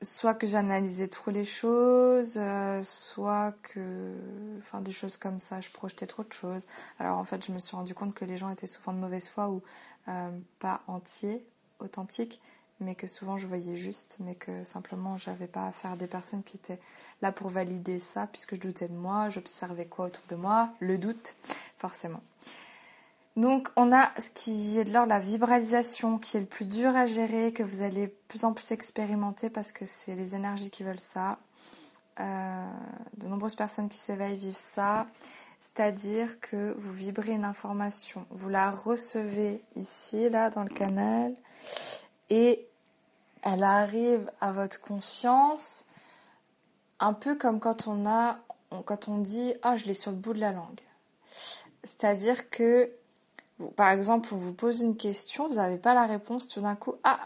soit 0.00 0.32
que 0.32 0.46
j'analysais 0.46 1.08
trop 1.08 1.30
les 1.30 1.44
choses, 1.44 2.36
euh, 2.38 2.80
soit 2.82 3.52
que. 3.62 4.14
Enfin, 4.58 4.80
des 4.80 4.92
choses 4.92 5.18
comme 5.18 5.38
ça, 5.38 5.60
je 5.60 5.68
projetais 5.70 6.06
trop 6.06 6.24
de 6.24 6.32
choses. 6.32 6.66
Alors 6.98 7.18
en 7.18 7.24
fait, 7.24 7.44
je 7.44 7.52
me 7.52 7.58
suis 7.58 7.76
rendu 7.76 7.94
compte 7.94 8.14
que 8.14 8.24
les 8.24 8.38
gens 8.38 8.48
étaient 8.50 8.66
souvent 8.66 8.94
de 8.94 8.98
mauvaise 8.98 9.28
foi 9.28 9.50
ou 9.50 9.62
pas 10.58 10.82
entiers, 10.86 11.44
authentiques, 11.78 12.40
mais 12.84 12.94
que 12.94 13.06
souvent 13.06 13.36
je 13.36 13.46
voyais 13.46 13.76
juste, 13.76 14.18
mais 14.20 14.34
que 14.34 14.62
simplement 14.64 15.16
j'avais 15.16 15.46
pas 15.46 15.66
affaire 15.66 15.92
à 15.92 15.96
des 15.96 16.06
personnes 16.06 16.42
qui 16.42 16.56
étaient 16.56 16.78
là 17.22 17.32
pour 17.32 17.48
valider 17.48 17.98
ça, 17.98 18.26
puisque 18.26 18.54
je 18.54 18.60
doutais 18.60 18.88
de 18.88 18.94
moi, 18.94 19.30
j'observais 19.30 19.86
quoi 19.86 20.06
autour 20.06 20.24
de 20.28 20.36
moi, 20.36 20.70
le 20.80 20.98
doute, 20.98 21.36
forcément. 21.78 22.20
Donc 23.36 23.68
on 23.76 23.92
a 23.92 24.12
ce 24.20 24.30
qui 24.30 24.78
est 24.78 24.84
de 24.84 24.92
l'ordre 24.92 25.08
la 25.08 25.18
vibralisation 25.18 26.18
qui 26.18 26.36
est 26.36 26.40
le 26.40 26.46
plus 26.46 26.66
dur 26.66 26.94
à 26.94 27.06
gérer, 27.06 27.52
que 27.52 27.62
vous 27.62 27.82
allez 27.82 28.06
de 28.06 28.14
plus 28.28 28.44
en 28.44 28.52
plus 28.52 28.70
expérimenter 28.70 29.50
parce 29.50 29.72
que 29.72 29.86
c'est 29.86 30.14
les 30.14 30.36
énergies 30.36 30.70
qui 30.70 30.84
veulent 30.84 31.00
ça. 31.00 31.38
Euh, 32.20 32.70
de 33.16 33.26
nombreuses 33.26 33.56
personnes 33.56 33.88
qui 33.88 33.98
s'éveillent 33.98 34.36
vivent 34.36 34.56
ça. 34.56 35.08
C'est-à-dire 35.58 36.38
que 36.40 36.76
vous 36.78 36.92
vibrez 36.92 37.32
une 37.32 37.44
information, 37.44 38.26
vous 38.30 38.50
la 38.50 38.70
recevez 38.70 39.62
ici, 39.76 40.28
là, 40.28 40.50
dans 40.50 40.62
le 40.62 40.68
canal, 40.68 41.34
et 42.28 42.68
elle 43.44 43.62
arrive 43.62 44.30
à 44.40 44.50
votre 44.52 44.80
conscience 44.80 45.84
un 46.98 47.12
peu 47.12 47.36
comme 47.36 47.60
quand 47.60 47.86
on 47.86 48.06
a, 48.06 48.38
quand 48.86 49.08
on 49.08 49.18
dit, 49.18 49.54
ah, 49.62 49.76
je 49.76 49.84
l'ai 49.84 49.94
sur 49.94 50.10
le 50.10 50.16
bout 50.16 50.32
de 50.32 50.40
la 50.40 50.50
langue. 50.50 50.80
C'est-à-dire 51.84 52.48
que 52.50 52.90
par 53.76 53.90
exemple, 53.90 54.30
on 54.32 54.36
vous 54.36 54.52
pose 54.52 54.80
une 54.80 54.96
question, 54.96 55.46
vous 55.46 55.56
n'avez 55.56 55.76
pas 55.76 55.94
la 55.94 56.06
réponse, 56.06 56.48
tout 56.48 56.60
d'un 56.60 56.74
coup, 56.74 56.94
ah, 57.04 57.20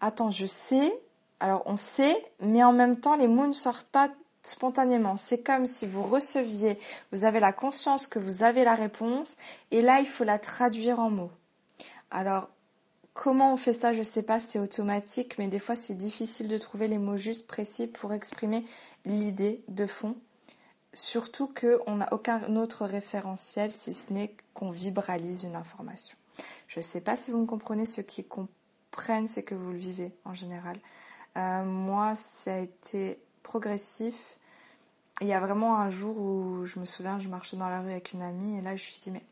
attends, 0.00 0.30
je 0.30 0.46
sais. 0.46 0.92
Alors 1.38 1.62
on 1.66 1.76
sait, 1.76 2.24
mais 2.40 2.64
en 2.64 2.72
même 2.72 2.98
temps, 2.98 3.16
les 3.16 3.28
mots 3.28 3.46
ne 3.46 3.52
sortent 3.52 3.86
pas 3.86 4.08
spontanément. 4.42 5.16
C'est 5.16 5.42
comme 5.42 5.66
si 5.66 5.86
vous 5.86 6.02
receviez, 6.02 6.78
vous 7.12 7.24
avez 7.24 7.40
la 7.40 7.52
conscience 7.52 8.06
que 8.06 8.18
vous 8.18 8.42
avez 8.42 8.64
la 8.64 8.74
réponse, 8.74 9.36
et 9.70 9.82
là, 9.82 10.00
il 10.00 10.06
faut 10.06 10.24
la 10.24 10.38
traduire 10.38 10.98
en 10.98 11.10
mots. 11.10 11.30
Alors, 12.10 12.48
comment 13.14 13.52
on 13.52 13.56
fait 13.56 13.72
ça, 13.72 13.92
je 13.92 14.02
sais 14.02 14.22
pas, 14.22 14.40
c'est 14.40 14.58
automatique, 14.58 15.36
mais 15.38 15.48
des 15.48 15.58
fois, 15.58 15.74
c'est 15.74 15.94
difficile 15.94 16.48
de 16.48 16.58
trouver 16.58 16.88
les 16.88 16.98
mots 16.98 17.16
justes, 17.16 17.46
précis 17.46 17.86
pour 17.86 18.12
exprimer 18.12 18.64
l'idée 19.04 19.62
de 19.68 19.86
fond. 19.86 20.16
Surtout 20.94 21.48
qu'on 21.48 21.96
n'a 21.96 22.12
aucun 22.12 22.56
autre 22.56 22.84
référentiel 22.84 23.70
si 23.72 23.94
ce 23.94 24.12
n'est 24.12 24.34
qu'on 24.54 24.70
vibralise 24.70 25.44
une 25.44 25.56
information. 25.56 26.16
Je 26.68 26.80
ne 26.80 26.82
sais 26.82 27.00
pas 27.00 27.16
si 27.16 27.30
vous 27.30 27.38
me 27.38 27.46
comprenez, 27.46 27.84
ceux 27.84 28.02
qui 28.02 28.24
comprennent, 28.24 29.26
c'est 29.26 29.42
que 29.42 29.54
vous 29.54 29.70
le 29.70 29.78
vivez 29.78 30.12
en 30.24 30.34
général. 30.34 30.78
Euh, 31.36 31.64
moi, 31.64 32.14
ça 32.14 32.54
a 32.54 32.58
été 32.58 33.18
progressif. 33.42 34.36
Il 35.20 35.28
y 35.28 35.32
a 35.32 35.40
vraiment 35.40 35.76
un 35.76 35.88
jour 35.88 36.16
où 36.18 36.66
je 36.66 36.78
me 36.78 36.84
souviens, 36.84 37.18
je 37.20 37.28
marchais 37.28 37.56
dans 37.56 37.68
la 37.68 37.80
rue 37.80 37.90
avec 37.90 38.12
une 38.12 38.22
amie 38.22 38.58
et 38.58 38.60
là 38.60 38.74
je 38.76 38.86
lui 38.86 38.98
dis 39.00 39.10
mais, 39.10 39.22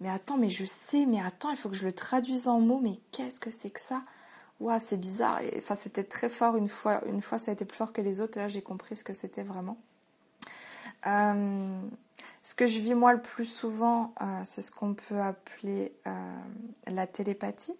mais 0.00 0.10
attends, 0.10 0.36
mais 0.36 0.50
je 0.50 0.64
sais, 0.64 1.06
mais 1.06 1.20
attends, 1.20 1.50
il 1.50 1.56
faut 1.56 1.68
que 1.68 1.76
je 1.76 1.84
le 1.84 1.92
traduise 1.92 2.46
en 2.48 2.60
mots, 2.60 2.80
mais 2.80 3.00
qu'est-ce 3.10 3.40
que 3.40 3.50
c'est 3.50 3.70
que 3.70 3.80
ça? 3.80 4.02
Ouah, 4.60 4.78
c'est 4.78 4.96
bizarre. 4.96 5.40
enfin, 5.56 5.74
c'était 5.74 6.04
très 6.04 6.28
fort 6.28 6.56
une 6.56 6.68
fois. 6.68 7.02
Une 7.06 7.22
fois, 7.22 7.38
ça 7.38 7.50
a 7.50 7.54
été 7.54 7.64
plus 7.64 7.76
fort 7.76 7.92
que 7.92 8.00
les 8.00 8.20
autres. 8.20 8.38
Là, 8.38 8.48
j'ai 8.48 8.62
compris 8.62 8.96
ce 8.96 9.04
que 9.04 9.12
c'était 9.12 9.44
vraiment. 9.44 9.78
Euh, 11.06 11.80
ce 12.42 12.54
que 12.54 12.66
je 12.66 12.80
vis 12.80 12.94
moi 12.94 13.12
le 13.12 13.22
plus 13.22 13.44
souvent, 13.44 14.14
euh, 14.20 14.40
c'est 14.44 14.62
ce 14.62 14.72
qu'on 14.72 14.94
peut 14.94 15.20
appeler 15.20 15.92
euh, 16.06 16.40
la 16.88 17.06
télépathie, 17.06 17.74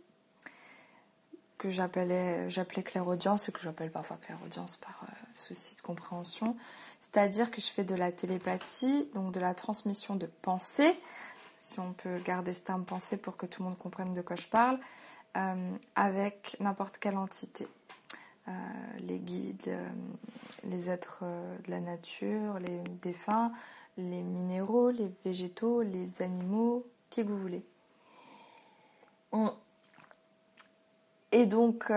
que 1.56 1.68
j'appelais, 1.68 2.48
j'appelais 2.48 2.84
clairaudience 2.84 3.48
et 3.48 3.52
que 3.52 3.58
j'appelle 3.60 3.90
parfois 3.90 4.16
clairaudience 4.18 4.76
par 4.76 5.04
souci 5.34 5.74
de 5.74 5.80
compréhension. 5.80 6.56
C'est-à-dire 7.00 7.50
que 7.50 7.60
je 7.60 7.66
fais 7.66 7.82
de 7.82 7.96
la 7.96 8.12
télépathie, 8.12 9.08
donc 9.14 9.32
de 9.32 9.40
la 9.40 9.54
transmission 9.54 10.14
de 10.14 10.26
pensée, 10.26 11.00
si 11.68 11.80
on 11.80 11.92
peut 11.92 12.18
garder 12.18 12.52
ce 12.52 12.60
terme 12.60 12.84
pensée 12.84 13.16
pour 13.16 13.36
que 13.36 13.46
tout 13.46 13.62
le 13.62 13.68
monde 13.68 13.78
comprenne 13.78 14.14
de 14.14 14.22
quoi 14.22 14.36
je 14.36 14.48
parle, 14.48 14.78
avec 15.94 16.56
n'importe 16.58 16.98
quelle 16.98 17.16
entité. 17.16 17.68
Euh, 18.48 18.52
les 19.00 19.18
guides, 19.18 19.68
euh, 19.68 19.88
les 20.64 20.88
êtres 20.88 21.20
euh, 21.22 21.58
de 21.66 21.70
la 21.70 21.80
nature, 21.80 22.58
les 22.60 22.78
défunts, 23.02 23.52
les 23.98 24.22
minéraux, 24.22 24.90
les 24.90 25.10
végétaux, 25.22 25.82
les 25.82 26.22
animaux, 26.22 26.86
qui 27.10 27.24
que 27.24 27.28
vous 27.28 27.38
voulez. 27.38 27.62
Et 31.30 31.44
donc 31.44 31.92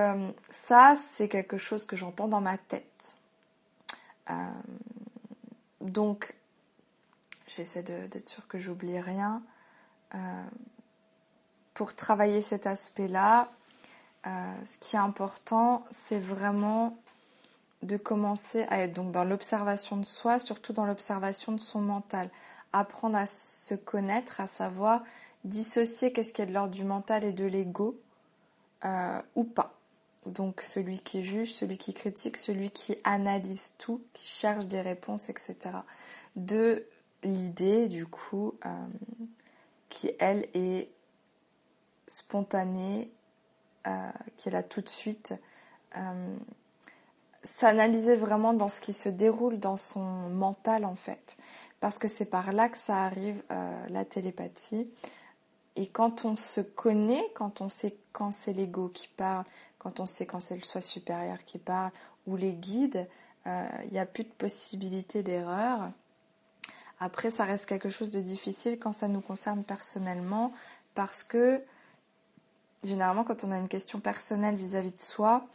ça, 0.50 0.96
c'est 0.96 1.30
quelque 1.30 1.58
chose 1.58 1.86
que 1.86 1.96
j'entends 1.96 2.28
dans 2.28 2.42
ma 2.42 2.58
tête. 2.58 3.18
donc, 5.80 6.36
j'essaie 7.48 7.84
d'être 7.84 8.28
sûre 8.28 8.48
que 8.48 8.58
j'oublie 8.58 9.00
rien. 9.00 9.42
Pour 11.74 11.96
travailler 11.96 12.42
cet 12.42 12.68
aspect-là, 12.68 13.50
euh, 14.28 14.30
ce 14.66 14.78
qui 14.78 14.96
est 14.96 15.00
important, 15.00 15.84
c'est 15.90 16.20
vraiment 16.20 16.98
de 17.82 17.98
commencer 17.98 18.68
à 18.70 18.82
être 18.82 18.94
donc 18.94 19.12
dans 19.12 19.24
l'observation 19.24 19.98
de 19.98 20.06
soi, 20.06 20.38
surtout 20.38 20.74
dans 20.74 20.86
l'observation 20.86 21.54
de 21.54 21.60
son 21.60 21.82
mental. 21.82 22.30
Apprendre 22.74 23.18
à 23.18 23.26
se 23.26 23.74
connaître, 23.74 24.40
à 24.40 24.48
savoir 24.48 25.04
dissocier 25.44 26.14
qu'est-ce 26.14 26.34
qui 26.34 26.44
est 26.44 26.46
de 26.46 26.54
l'ordre 26.54 26.74
du 26.74 26.84
mental 26.84 27.24
et 27.24 27.34
de 27.34 27.46
l'ego 27.46 28.00
euh, 28.86 29.22
ou 29.36 29.44
pas. 29.44 29.74
Donc 30.28 30.62
celui 30.62 31.00
qui 31.00 31.24
juge, 31.24 31.52
celui 31.52 31.80
qui 31.80 31.96
critique, 31.96 32.38
celui 32.38 32.70
qui 32.70 32.96
analyse 33.04 33.74
tout, 33.80 34.04
qui 34.14 34.28
cherche 34.28 34.68
des 34.68 34.82
réponses, 34.82 35.30
etc. 35.30 35.56
De 36.36 36.86
l'idée, 37.24 37.88
du 37.88 38.06
coup, 38.06 38.54
euh, 38.68 38.70
qui, 39.92 40.12
elle, 40.18 40.48
est 40.56 40.90
spontanée, 42.08 43.12
euh, 43.86 44.10
est 44.46 44.50
là 44.50 44.64
tout 44.64 44.82
de 44.82 44.90
suite. 44.90 45.36
S'analyser 47.44 48.16
vraiment 48.16 48.54
dans 48.54 48.68
ce 48.68 48.82
qui 48.82 48.94
se 48.94 49.10
déroule 49.10 49.60
dans 49.60 49.78
son 49.78 50.30
mental, 50.30 50.86
en 50.86 50.96
fait. 50.96 51.38
Parce 51.80 51.98
que 51.98 52.08
c'est 52.08 52.26
par 52.26 52.54
là 52.54 52.70
que 52.70 52.78
ça 52.78 53.04
arrive, 53.04 53.44
la 53.90 54.06
télépathie. 54.06 54.88
Et 55.76 55.88
quand 55.88 56.26
on 56.26 56.36
se 56.36 56.62
connaît, 56.62 57.24
quand 57.34 57.62
on 57.62 57.70
sait 57.70 57.96
quand 58.12 58.32
c'est 58.32 58.54
l'ego 58.54 58.90
qui 58.90 59.08
parle, 59.08 59.46
quand 59.80 60.00
on 60.00 60.06
sait 60.06 60.26
quand 60.26 60.40
c'est 60.40 60.56
le 60.56 60.64
soi 60.64 60.82
supérieur 60.82 61.44
qui 61.46 61.58
parle, 61.58 61.92
ou 62.28 62.36
les 62.36 62.54
guides, 62.54 63.08
euh, 63.48 63.68
il 63.86 63.92
n'y 63.92 64.00
a 64.00 64.06
plus 64.06 64.24
de 64.24 64.30
possibilité 64.30 65.24
d'erreur. 65.24 65.92
Après, 67.04 67.32
ça 67.32 67.46
reste 67.46 67.66
quelque 67.66 67.90
chose 67.90 68.12
de 68.12 68.22
difficile 68.22 68.78
quand 68.80 68.92
ça 68.92 69.08
nous 69.08 69.22
concerne 69.22 69.64
personnellement, 69.64 70.54
parce 70.94 71.24
que 71.24 71.60
généralement, 72.84 73.24
quand 73.24 73.44
on 73.44 73.52
a 73.52 73.58
une 73.58 73.68
question 73.68 74.00
personnelle 74.00 74.54
vis-à-vis 74.54 74.92
de 74.92 75.00
soi, 75.00 75.48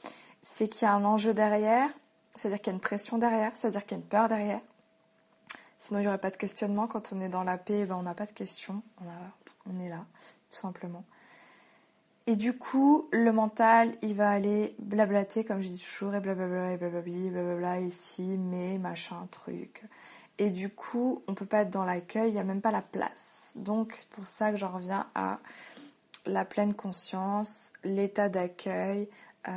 c'est 0.42 0.66
qu'il 0.66 0.82
y 0.82 0.88
a 0.88 0.92
un 0.92 1.04
enjeu 1.04 1.34
derrière, 1.34 1.88
c'est-à-dire 2.34 2.58
qu'il 2.58 2.72
y 2.72 2.74
a 2.74 2.74
une 2.74 2.80
pression 2.80 3.16
derrière, 3.16 3.54
c'est-à-dire 3.54 3.86
qu'il 3.86 3.96
y 3.96 4.00
a 4.00 4.02
une 4.02 4.08
peur 4.08 4.28
derrière. 4.28 4.60
Sinon, 5.78 6.00
il 6.00 6.02
n'y 6.02 6.08
aurait 6.08 6.18
pas 6.18 6.30
de 6.30 6.36
questionnement. 6.36 6.88
Quand 6.88 7.12
on 7.12 7.20
est 7.20 7.28
dans 7.28 7.44
la 7.44 7.58
paix, 7.58 7.84
ben, 7.84 7.94
on 7.94 8.02
n'a 8.02 8.14
pas 8.14 8.26
de 8.26 8.32
questions. 8.32 8.82
On 9.66 9.80
est 9.80 9.88
là, 9.88 10.04
tout 10.50 10.58
simplement. 10.58 11.04
Et 12.26 12.34
du 12.34 12.58
coup, 12.58 13.08
le 13.12 13.30
mental, 13.30 13.94
il 14.02 14.16
va 14.16 14.30
aller 14.30 14.74
blablater, 14.80 15.44
comme 15.44 15.62
je 15.62 15.68
dis 15.68 15.78
toujours, 15.78 16.12
et 16.12 16.18
blablabla, 16.20 16.72
et 16.72 16.76
blablabla, 16.76 17.30
blablabla, 17.30 17.80
ici, 17.82 18.36
mais, 18.36 18.78
machin, 18.78 19.28
truc. 19.30 19.84
Et 20.38 20.50
du 20.50 20.68
coup, 20.68 21.22
on 21.26 21.34
peut 21.34 21.46
pas 21.46 21.62
être 21.62 21.70
dans 21.70 21.84
l'accueil, 21.84 22.30
il 22.30 22.34
n'y 22.34 22.40
a 22.40 22.44
même 22.44 22.60
pas 22.60 22.70
la 22.70 22.82
place. 22.82 23.52
Donc, 23.56 23.94
c'est 23.96 24.08
pour 24.08 24.26
ça 24.26 24.50
que 24.50 24.56
j'en 24.56 24.68
reviens 24.68 25.06
à 25.14 25.38
la 26.26 26.44
pleine 26.44 26.74
conscience, 26.74 27.72
l'état 27.84 28.28
d'accueil, 28.28 29.08
euh, 29.48 29.50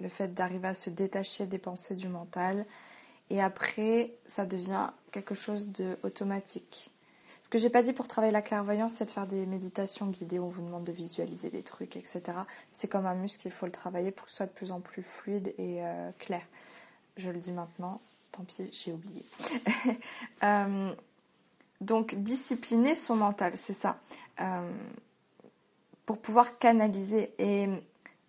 le 0.00 0.08
fait 0.08 0.32
d'arriver 0.34 0.68
à 0.68 0.74
se 0.74 0.88
détacher 0.88 1.46
des 1.46 1.58
pensées 1.58 1.94
du 1.94 2.08
mental. 2.08 2.64
Et 3.28 3.42
après, 3.42 4.14
ça 4.26 4.46
devient 4.46 4.90
quelque 5.10 5.34
chose 5.34 5.68
de 5.68 5.98
automatique 6.02 6.92
que 7.52 7.58
j'ai 7.58 7.68
pas 7.68 7.82
dit 7.82 7.92
pour 7.92 8.08
travailler 8.08 8.32
la 8.32 8.40
clairvoyance, 8.40 8.94
c'est 8.94 9.04
de 9.04 9.10
faire 9.10 9.26
des 9.26 9.44
méditations 9.44 10.06
guidées. 10.06 10.38
On 10.38 10.48
vous 10.48 10.62
demande 10.62 10.84
de 10.84 10.92
visualiser 10.92 11.50
des 11.50 11.62
trucs, 11.62 11.98
etc. 11.98 12.22
C'est 12.72 12.88
comme 12.88 13.04
un 13.04 13.14
muscle, 13.14 13.46
il 13.46 13.50
faut 13.50 13.66
le 13.66 13.72
travailler 13.72 14.10
pour 14.10 14.24
que 14.24 14.30
ce 14.30 14.38
soit 14.38 14.46
de 14.46 14.52
plus 14.52 14.72
en 14.72 14.80
plus 14.80 15.02
fluide 15.02 15.52
et 15.58 15.84
euh, 15.84 16.10
clair. 16.18 16.40
Je 17.18 17.30
le 17.30 17.38
dis 17.38 17.52
maintenant, 17.52 18.00
tant 18.32 18.44
pis, 18.44 18.68
j'ai 18.72 18.92
oublié. 18.92 19.24
Euh, 20.42 20.92
donc, 21.80 22.16
discipliner 22.16 22.96
son 22.96 23.14
mental, 23.14 23.56
c'est 23.56 23.72
ça. 23.72 24.00
Euh, 24.40 24.72
pour 26.04 26.18
pouvoir 26.18 26.58
canaliser. 26.58 27.32
Et 27.38 27.68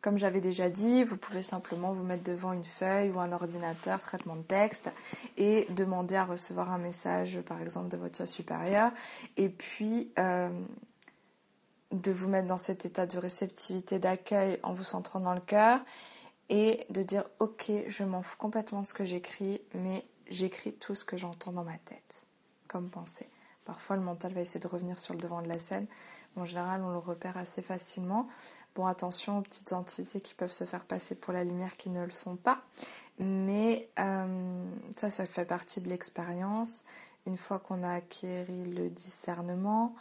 comme 0.01 0.17
j'avais 0.17 0.41
déjà 0.41 0.69
dit, 0.69 1.03
vous 1.03 1.17
pouvez 1.17 1.41
simplement 1.41 1.93
vous 1.93 2.03
mettre 2.03 2.23
devant 2.23 2.53
une 2.53 2.65
feuille 2.65 3.09
ou 3.09 3.19
un 3.19 3.31
ordinateur, 3.31 3.99
traitement 3.99 4.35
de 4.35 4.43
texte, 4.43 4.91
et 5.37 5.65
demander 5.69 6.15
à 6.15 6.25
recevoir 6.25 6.71
un 6.71 6.77
message, 6.77 7.39
par 7.41 7.61
exemple, 7.61 7.89
de 7.89 7.97
votre 7.97 8.17
soi 8.17 8.25
supérieur, 8.25 8.91
et 9.37 9.49
puis 9.49 10.11
euh, 10.19 10.49
de 11.91 12.11
vous 12.11 12.27
mettre 12.27 12.47
dans 12.47 12.57
cet 12.57 12.85
état 12.85 13.05
de 13.05 13.17
réceptivité, 13.17 13.97
d'accueil 13.97 14.59
en 14.63 14.73
vous 14.73 14.83
centrant 14.83 15.19
dans 15.19 15.33
le 15.33 15.41
cœur, 15.41 15.79
et 16.53 16.85
de 16.91 17.01
dire, 17.01 17.23
ok, 17.39 17.71
je 17.87 18.03
m'en 18.03 18.21
fous 18.21 18.37
complètement 18.37 18.81
de 18.81 18.85
ce 18.85 18.93
que 18.93 19.05
j'écris, 19.05 19.59
mais 19.73 20.05
j'écris 20.29 20.71
tout 20.71 20.93
ce 20.93 21.03
que 21.03 21.17
j'entends 21.17 21.51
dans 21.51 21.63
ma 21.63 21.79
tête, 21.79 22.27
comme 22.67 22.91
pensée. 22.91 23.27
Parfois, 23.65 23.95
le 23.95 24.03
mental 24.03 24.33
va 24.33 24.41
essayer 24.41 24.59
de 24.59 24.67
revenir 24.67 24.99
sur 24.99 25.15
le 25.15 25.19
devant 25.19 25.41
de 25.41 25.47
la 25.47 25.57
scène. 25.57 25.87
En 26.35 26.45
général, 26.45 26.83
on 26.83 26.91
le 26.91 26.99
repère 26.99 27.37
assez 27.37 27.63
facilement. 27.63 28.27
Bon, 28.75 28.85
attention 28.85 29.39
aux 29.39 29.41
petites 29.41 29.73
entités 29.73 30.21
qui 30.21 30.35
peuvent 30.35 30.51
se 30.51 30.63
faire 30.63 30.85
passer 30.85 31.15
pour 31.15 31.33
la 31.33 31.43
lumière 31.43 31.75
qui 31.75 31.89
ne 31.89 32.05
le 32.05 32.11
sont 32.11 32.35
pas. 32.35 32.61
Mais 33.17 33.89
euh, 33.97 34.63
ça, 34.95 35.09
ça 35.09 35.25
fait 35.25 35.45
partie 35.45 35.81
de 35.81 35.89
l'expérience. 35.89 36.83
Une 37.25 37.37
fois 37.37 37.57
qu'on 37.57 37.81
a 37.81 37.93
acquéri 37.93 38.65
le 38.65 38.91
discernement, 38.91 39.95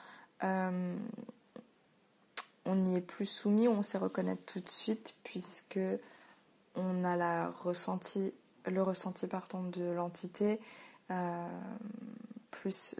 euh, 0.44 0.98
on 2.66 2.74
n'y 2.74 2.96
est 2.96 3.00
plus 3.00 3.24
soumis, 3.24 3.68
on 3.68 3.82
sait 3.82 3.96
reconnaître 3.96 4.44
tout 4.44 4.60
de 4.60 4.68
suite 4.68 5.14
puisque 5.24 5.80
on 6.74 7.04
a 7.04 7.16
la 7.16 7.50
ressenti, 7.50 8.32
le 8.66 8.82
ressenti 8.82 9.26
de 9.26 9.84
l'entité, 9.92 10.60
euh, 11.10 11.46
plus 12.50 12.94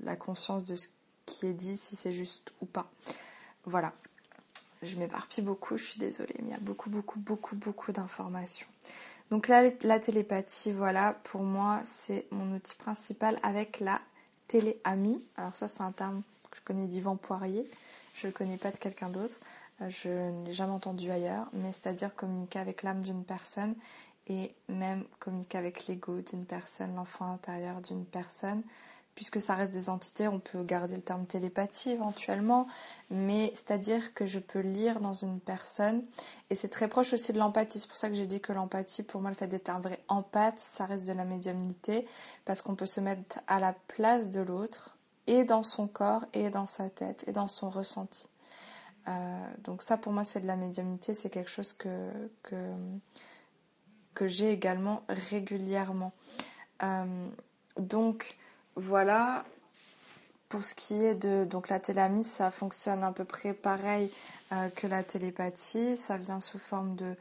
la 0.00 0.16
conscience 0.16 0.64
de 0.64 0.76
ce 0.76 0.88
qui 1.24 1.46
est 1.46 1.52
dit, 1.52 1.76
si 1.76 1.96
c'est 1.96 2.12
juste 2.12 2.52
ou 2.60 2.66
pas. 2.66 2.90
Voilà, 3.64 3.92
je 4.82 4.96
m'éparpille 4.96 5.42
beaucoup, 5.42 5.76
je 5.76 5.84
suis 5.84 5.98
désolée, 5.98 6.34
mais 6.38 6.48
il 6.48 6.52
y 6.52 6.54
a 6.54 6.60
beaucoup, 6.60 6.90
beaucoup, 6.90 7.18
beaucoup, 7.18 7.56
beaucoup 7.56 7.92
d'informations. 7.92 8.66
Donc 9.30 9.48
la 9.48 9.98
télépathie, 9.98 10.70
voilà, 10.70 11.14
pour 11.24 11.42
moi, 11.42 11.80
c'est 11.84 12.26
mon 12.30 12.54
outil 12.54 12.76
principal 12.76 13.36
avec 13.42 13.80
la 13.80 14.00
téléamie. 14.46 15.22
Alors 15.36 15.56
ça, 15.56 15.66
c'est 15.66 15.82
un 15.82 15.90
terme 15.90 16.22
que 16.50 16.58
je 16.58 16.62
connais 16.62 16.86
d'Yvan 16.86 17.16
Poirier. 17.16 17.68
Je 18.14 18.26
ne 18.26 18.32
le 18.32 18.36
connais 18.36 18.56
pas 18.56 18.70
de 18.70 18.76
quelqu'un 18.76 19.08
d'autre. 19.08 19.36
Euh, 19.82 19.88
je 19.88 20.08
ne 20.08 20.46
l'ai 20.46 20.52
jamais 20.52 20.72
entendu 20.72 21.10
ailleurs. 21.10 21.46
Mais 21.52 21.72
c'est-à-dire 21.72 22.14
communiquer 22.14 22.58
avec 22.58 22.82
l'âme 22.82 23.02
d'une 23.02 23.24
personne 23.24 23.74
et 24.28 24.54
même 24.68 25.04
communiquer 25.18 25.58
avec 25.58 25.86
l'ego 25.86 26.20
d'une 26.20 26.44
personne, 26.44 26.94
l'enfant 26.94 27.32
intérieur 27.32 27.80
d'une 27.80 28.04
personne 28.04 28.62
puisque 29.16 29.40
ça 29.40 29.56
reste 29.56 29.72
des 29.72 29.88
entités, 29.88 30.28
on 30.28 30.38
peut 30.38 30.62
garder 30.62 30.94
le 30.94 31.02
terme 31.02 31.26
télépathie 31.26 31.90
éventuellement, 31.90 32.68
mais 33.10 33.50
c'est-à-dire 33.54 34.14
que 34.14 34.26
je 34.26 34.38
peux 34.38 34.60
lire 34.60 35.00
dans 35.00 35.14
une 35.14 35.40
personne, 35.40 36.04
et 36.50 36.54
c'est 36.54 36.68
très 36.68 36.86
proche 36.86 37.14
aussi 37.14 37.32
de 37.32 37.38
l'empathie, 37.38 37.80
c'est 37.80 37.88
pour 37.88 37.96
ça 37.96 38.08
que 38.08 38.14
j'ai 38.14 38.26
dit 38.26 38.40
que 38.40 38.52
l'empathie, 38.52 39.02
pour 39.02 39.22
moi, 39.22 39.30
le 39.30 39.36
fait 39.36 39.48
d'être 39.48 39.70
un 39.70 39.80
vrai 39.80 39.98
empathe, 40.08 40.60
ça 40.60 40.84
reste 40.84 41.08
de 41.08 41.14
la 41.14 41.24
médiumnité, 41.24 42.06
parce 42.44 42.60
qu'on 42.60 42.76
peut 42.76 42.86
se 42.86 43.00
mettre 43.00 43.40
à 43.46 43.58
la 43.58 43.74
place 43.88 44.28
de 44.28 44.42
l'autre, 44.42 44.96
et 45.26 45.44
dans 45.44 45.62
son 45.62 45.88
corps, 45.88 46.26
et 46.34 46.50
dans 46.50 46.66
sa 46.66 46.90
tête, 46.90 47.24
et 47.26 47.32
dans 47.32 47.48
son 47.48 47.70
ressenti. 47.70 48.28
Euh, 49.08 49.46
donc 49.64 49.82
ça, 49.82 49.96
pour 49.96 50.12
moi, 50.12 50.24
c'est 50.24 50.40
de 50.40 50.46
la 50.46 50.56
médiumnité, 50.56 51.14
c'est 51.14 51.30
quelque 51.30 51.50
chose 51.50 51.72
que, 51.72 52.10
que, 52.42 54.26
j'ai 54.26 54.50
également 54.50 55.02
régulièrement. 55.08 56.12
Euh, 56.82 57.28
donc, 57.78 58.36
voilà. 58.74 59.44
Pour 60.48 60.62
ce 60.62 60.76
qui 60.76 60.94
est 61.04 61.16
de 61.16 61.44
donc 61.44 61.68
la 61.68 61.80
télamie, 61.80 62.22
ça 62.22 62.52
fonctionne 62.52 63.02
à 63.02 63.10
peu 63.10 63.24
près 63.24 63.52
pareil 63.52 64.12
euh, 64.52 64.70
que 64.70 64.86
la 64.86 65.02
télépathie. 65.02 65.96
Ça 65.96 66.18
vient 66.18 66.40
sous 66.40 66.58
forme 66.58 66.94
de 66.94 67.14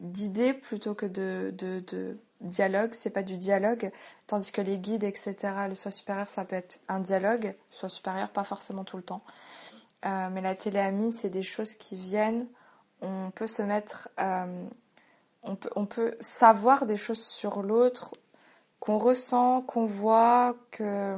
d'idées 0.00 0.52
plutôt 0.52 0.94
que 0.94 1.06
de, 1.06 1.54
de, 1.56 1.80
de 1.86 2.18
dialogue. 2.40 2.92
C'est 2.92 3.10
pas 3.10 3.22
du 3.22 3.36
dialogue, 3.36 3.90
tandis 4.26 4.52
que 4.52 4.60
les 4.60 4.78
guides, 4.78 5.04
etc. 5.04 5.36
Le 5.68 5.74
soi 5.74 5.90
supérieur, 5.90 6.28
ça 6.28 6.44
peut 6.44 6.56
être 6.56 6.80
un 6.88 7.00
dialogue. 7.00 7.54
Soi 7.70 7.88
supérieur, 7.88 8.30
pas 8.30 8.44
forcément 8.44 8.84
tout 8.84 8.96
le 8.96 9.02
temps. 9.02 9.22
Euh, 10.04 10.28
mais 10.30 10.40
la 10.40 10.54
téléamie, 10.54 11.12
c'est 11.12 11.30
des 11.30 11.42
choses 11.42 11.74
qui 11.74 11.96
viennent. 11.96 12.46
On 13.00 13.30
peut 13.30 13.46
se 13.46 13.62
mettre, 13.62 14.08
on 14.18 15.54
peut, 15.54 15.70
on 15.76 15.86
peut 15.86 16.16
savoir 16.20 16.84
des 16.84 16.96
choses 16.96 17.22
sur 17.22 17.62
l'autre 17.62 18.12
qu'on 18.80 18.98
ressent, 18.98 19.62
qu'on 19.62 19.86
voit, 19.86 20.56
que, 20.70 21.16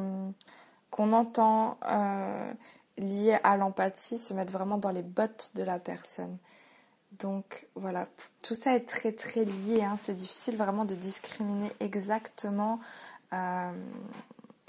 qu'on 0.90 1.12
entend, 1.12 1.78
euh, 1.88 2.52
lié 2.98 3.38
à 3.44 3.56
l'empathie, 3.56 4.18
se 4.18 4.34
mettre 4.34 4.52
vraiment 4.52 4.78
dans 4.78 4.90
les 4.90 5.02
bottes 5.02 5.52
de 5.54 5.62
la 5.62 5.78
personne. 5.78 6.36
Donc 7.12 7.66
voilà, 7.74 8.08
tout 8.42 8.54
ça 8.54 8.74
est 8.74 8.88
très 8.88 9.12
très 9.12 9.44
lié. 9.44 9.82
Hein. 9.82 9.96
C'est 10.00 10.14
difficile 10.14 10.56
vraiment 10.56 10.84
de 10.84 10.94
discriminer 10.94 11.70
exactement 11.80 12.80
euh, 13.32 13.72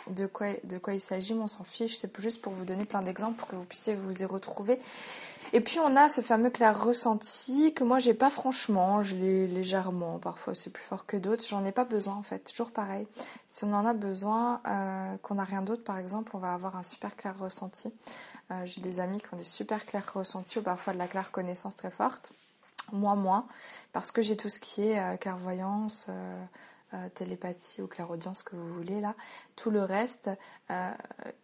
de, 0.07 0.25
quoi, 0.25 0.47
il 0.93 0.99
s'agit, 0.99 1.33
mais 1.33 1.43
on 1.43 1.47
s'en 1.47 1.63
fiche. 1.63 1.97
C'est 1.97 2.19
juste 2.19 2.41
pour 2.41 2.53
vous 2.53 2.65
donner 2.65 2.85
plein 2.85 3.01
d'exemples 3.01 3.37
pour 3.37 3.47
que 3.47 3.55
vous 3.55 3.65
puissiez 3.65 3.95
vous 3.95 4.21
y 4.21 4.25
retrouver. 4.25 4.79
Et 5.53 5.59
puis 5.59 5.79
on 5.79 5.97
a 5.97 6.07
ce 6.07 6.21
fameux 6.21 6.49
clair 6.49 6.81
ressenti 6.81 7.73
que 7.73 7.83
moi 7.83 7.99
j'ai 7.99 8.13
pas 8.13 8.29
franchement, 8.29 9.01
je 9.01 9.15
l'ai 9.15 9.47
légèrement, 9.47 10.17
parfois 10.17 10.55
c'est 10.55 10.69
plus 10.69 10.83
fort 10.83 11.05
que 11.05 11.17
d'autres, 11.17 11.43
j'en 11.45 11.65
ai 11.65 11.73
pas 11.73 11.83
besoin 11.83 12.15
en 12.15 12.23
fait, 12.23 12.39
toujours 12.39 12.71
pareil. 12.71 13.05
Si 13.49 13.65
on 13.65 13.73
en 13.73 13.85
a 13.85 13.93
besoin, 13.93 14.61
euh, 14.65 15.17
qu'on 15.23 15.35
n'a 15.35 15.43
rien 15.43 15.61
d'autre 15.61 15.83
par 15.83 15.97
exemple, 15.97 16.31
on 16.35 16.39
va 16.39 16.53
avoir 16.53 16.77
un 16.77 16.83
super 16.83 17.17
clair 17.17 17.37
ressenti. 17.37 17.91
Euh, 18.51 18.65
j'ai 18.65 18.79
des 18.79 19.01
amis 19.01 19.19
qui 19.19 19.33
ont 19.33 19.37
des 19.37 19.43
super 19.43 19.85
clairs 19.85 20.09
ressentis 20.13 20.59
ou 20.59 20.61
parfois 20.61 20.93
de 20.93 20.97
la 20.97 21.07
claire 21.07 21.31
connaissance 21.31 21.75
très 21.75 21.91
forte. 21.91 22.31
Moi 22.93 23.15
moins, 23.15 23.45
parce 23.91 24.11
que 24.11 24.21
j'ai 24.21 24.37
tout 24.37 24.49
ce 24.49 24.59
qui 24.59 24.87
est 24.87 24.99
euh, 24.99 25.17
clairvoyance, 25.17 26.07
euh, 26.93 27.07
télépathie 27.07 27.81
ou 27.81 27.87
clairaudience 27.87 28.43
que 28.43 28.53
vous 28.53 28.73
voulez 28.73 28.99
là, 28.99 29.15
tout 29.55 29.71
le 29.71 29.81
reste 29.81 30.29
euh, 30.71 30.91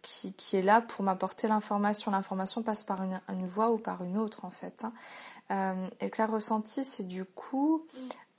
qui, 0.02 0.34
est 0.52 0.60
là 0.60 0.82
pour 0.82 1.02
m'apporter 1.02 1.48
l'information. 1.48 2.10
L'information 2.10 2.62
passe 2.62 2.84
par 2.84 3.02
une, 3.02 3.46
voie 3.46 3.70
ou 3.70 3.78
par 3.78 4.04
une 4.04 4.18
autre 4.18 4.44
en 4.44 4.50
fait. 4.50 4.84
Hein. 4.84 4.92
Euh, 5.50 5.88
et 6.00 6.10
clair 6.10 6.30
ressenti, 6.30 6.84
c'est 6.84 7.08
du 7.08 7.24
coup, 7.24 7.86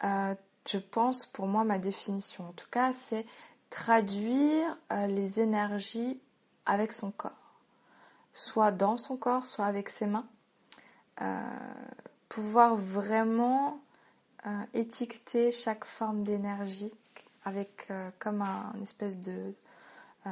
je 0.03 0.77
pense 0.77 1.25
pour 1.25 1.47
moi 1.47 1.63
ma 1.63 1.79
définition. 1.79 2.47
En 2.47 2.51
tout 2.51 2.69
cas, 2.69 2.93
c'est 2.93 3.25
traduire 3.71 4.77
les 5.07 5.39
énergies 5.39 6.21
avec 6.67 6.93
son 6.93 7.09
corps, 7.09 7.31
soit 8.33 8.71
dans 8.71 8.97
son 8.97 9.17
corps, 9.17 9.45
soit 9.45 9.65
avec 9.65 9.89
ses 9.89 10.05
mains. 10.05 10.27
pouvoir 12.27 12.75
vraiment 12.75 13.81
étiqueter 14.75 15.51
chaque 15.51 15.85
forme 15.85 16.23
d'énergie 16.23 16.93
avec 17.45 17.87
euh, 17.89 18.09
comme 18.19 18.41
un 18.41 18.73
espèce 18.81 19.17
de 19.17 19.53
euh, 20.27 20.29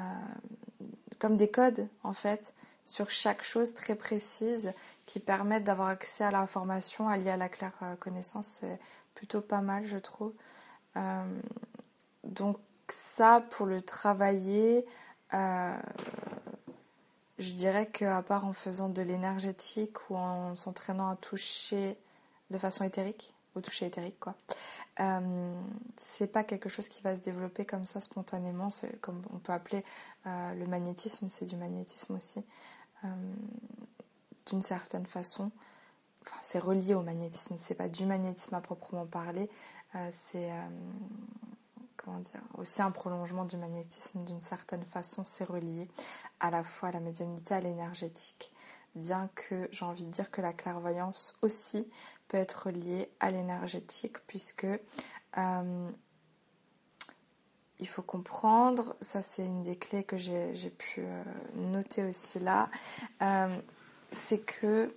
comme 1.19 1.37
des 1.37 1.49
codes 1.49 1.87
en 2.03 2.13
fait 2.13 2.53
sur 2.85 3.09
chaque 3.09 3.43
chose 3.43 3.73
très 3.73 3.95
précise 3.95 4.73
qui 5.05 5.19
permettent 5.19 5.63
d'avoir 5.63 5.89
accès 5.89 6.23
à 6.23 6.31
l'information 6.31 7.09
alliée 7.09 7.31
à 7.31 7.37
la 7.37 7.49
claire 7.49 7.73
euh, 7.81 7.95
connaissance. 7.95 8.47
C'est 8.47 8.79
plutôt 9.15 9.41
pas 9.41 9.61
mal 9.61 9.85
je 9.85 9.97
trouve. 9.97 10.33
Donc 12.23 12.57
ça 12.87 13.43
pour 13.51 13.67
le 13.67 13.81
travailler 13.81 14.85
je 15.31 15.77
dirais 17.53 17.87
qu'à 17.87 18.23
part 18.23 18.45
en 18.45 18.53
faisant 18.53 18.89
de 18.89 19.03
l'énergétique 19.03 20.09
ou 20.09 20.15
en 20.15 20.55
s'entraînant 20.55 21.09
à 21.09 21.15
toucher 21.15 21.97
de 22.49 22.57
façon 22.57 22.83
éthérique 22.83 23.35
au 23.57 23.61
toucher 23.61 23.85
éthérique 23.85 24.19
quoi 24.19 24.35
euh, 24.99 25.61
c'est 25.97 26.27
pas 26.27 26.43
quelque 26.43 26.69
chose 26.69 26.87
qui 26.89 27.01
va 27.01 27.15
se 27.15 27.21
développer 27.21 27.65
comme 27.65 27.85
ça 27.85 27.99
spontanément. 27.99 28.69
C'est 28.69 28.99
comme 28.99 29.21
on 29.31 29.37
peut 29.37 29.53
appeler 29.53 29.83
euh, 30.25 30.53
le 30.55 30.65
magnétisme, 30.65 31.29
c'est 31.29 31.45
du 31.45 31.55
magnétisme 31.55 32.15
aussi, 32.15 32.43
euh, 33.03 33.07
d'une 34.47 34.63
certaine 34.63 35.05
façon. 35.05 35.51
Enfin, 36.23 36.37
c'est 36.41 36.59
relié 36.59 36.95
au 36.95 37.03
magnétisme. 37.03 37.55
C'est 37.59 37.75
pas 37.75 37.89
du 37.89 38.05
magnétisme 38.05 38.55
à 38.55 38.61
proprement 38.61 39.05
parler. 39.05 39.49
c'est 40.09 40.51
comment 41.95 42.19
dire 42.19 42.41
aussi 42.57 42.81
un 42.81 42.91
prolongement 42.91 43.45
du 43.45 43.57
magnétisme 43.57 44.23
d'une 44.25 44.41
certaine 44.41 44.83
façon. 44.83 45.23
C'est 45.23 45.45
relié 45.45 45.87
à 46.39 46.51
la 46.51 46.63
fois 46.63 46.89
à 46.89 46.91
la 46.91 46.99
médiumnité, 46.99 47.53
à 47.53 47.61
l'énergétique 47.61 48.51
bien 48.97 49.29
que 49.35 49.67
j'ai 49.71 49.85
envie 49.85 50.05
de 50.05 50.11
dire 50.11 50.31
que 50.31 50.41
la 50.41 50.53
clairvoyance 50.53 51.37
aussi 51.41 51.87
peut 52.27 52.37
être 52.37 52.69
liée 52.69 53.09
à 53.19 53.31
l'énergétique, 53.31 54.17
puisque 54.27 54.67
euh, 55.37 55.89
il 57.79 57.87
faut 57.87 58.01
comprendre, 58.01 58.95
ça 59.01 59.21
c'est 59.21 59.45
une 59.45 59.63
des 59.63 59.75
clés 59.75 60.03
que 60.03 60.17
j'ai 60.17 60.69
pu 60.77 61.01
euh, 61.01 61.23
noter 61.55 62.03
aussi 62.03 62.39
là, 62.39 62.69
euh, 63.21 63.55
c'est 64.11 64.39
que 64.39 64.93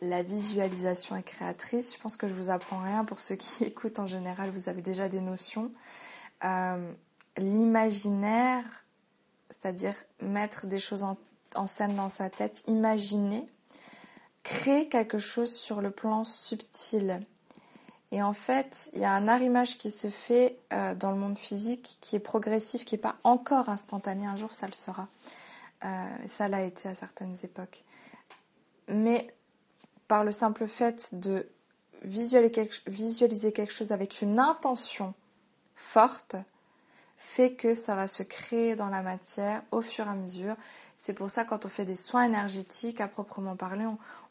la 0.00 0.22
visualisation 0.22 1.16
est 1.16 1.22
créatrice. 1.22 1.94
Je 1.94 2.00
pense 2.00 2.16
que 2.16 2.28
je 2.28 2.34
vous 2.34 2.50
apprends 2.50 2.82
rien 2.82 3.04
pour 3.04 3.20
ceux 3.20 3.36
qui 3.36 3.64
écoutent 3.64 3.98
en 3.98 4.06
général, 4.06 4.50
vous 4.50 4.68
avez 4.68 4.82
déjà 4.82 5.08
des 5.08 5.20
notions. 5.20 5.72
L'imaginaire, 7.36 8.84
c'est-à-dire 9.48 9.94
mettre 10.20 10.66
des 10.66 10.78
choses 10.78 11.02
en 11.02 11.16
en 11.54 11.66
scène 11.66 11.96
dans 11.96 12.08
sa 12.08 12.30
tête, 12.30 12.64
imaginer, 12.66 13.46
créer 14.42 14.88
quelque 14.88 15.18
chose 15.18 15.52
sur 15.52 15.80
le 15.80 15.90
plan 15.90 16.24
subtil. 16.24 17.20
Et 18.12 18.22
en 18.22 18.32
fait, 18.32 18.90
il 18.92 19.00
y 19.00 19.04
a 19.04 19.12
un 19.12 19.26
arrimage 19.26 19.78
qui 19.78 19.90
se 19.90 20.08
fait 20.08 20.58
euh, 20.72 20.94
dans 20.94 21.10
le 21.10 21.16
monde 21.16 21.38
physique 21.38 21.98
qui 22.00 22.16
est 22.16 22.20
progressif, 22.20 22.84
qui 22.84 22.94
n'est 22.94 23.00
pas 23.00 23.16
encore 23.24 23.68
instantané. 23.68 24.26
Un 24.26 24.36
jour, 24.36 24.52
ça 24.52 24.66
le 24.66 24.72
sera. 24.72 25.08
Euh, 25.84 26.16
ça 26.28 26.48
l'a 26.48 26.62
été 26.62 26.88
à 26.88 26.94
certaines 26.94 27.34
époques. 27.42 27.82
Mais 28.88 29.34
par 30.06 30.22
le 30.22 30.30
simple 30.30 30.68
fait 30.68 31.14
de 31.14 31.48
visualiser 32.04 33.52
quelque 33.52 33.72
chose 33.72 33.92
avec 33.92 34.22
une 34.22 34.38
intention 34.38 35.14
forte, 35.74 36.36
fait 37.24 37.54
que 37.54 37.74
ça 37.74 37.94
va 37.94 38.06
se 38.06 38.22
créer 38.22 38.76
dans 38.76 38.88
la 38.88 39.02
matière 39.02 39.62
au 39.72 39.80
fur 39.80 40.06
et 40.06 40.10
à 40.10 40.14
mesure. 40.14 40.56
C'est 40.96 41.14
pour 41.14 41.30
ça 41.30 41.44
quand 41.44 41.64
on 41.64 41.68
fait 41.68 41.86
des 41.86 41.96
soins 41.96 42.24
énergétiques, 42.24 43.00
à 43.00 43.08
proprement 43.08 43.56
parler, 43.56 43.86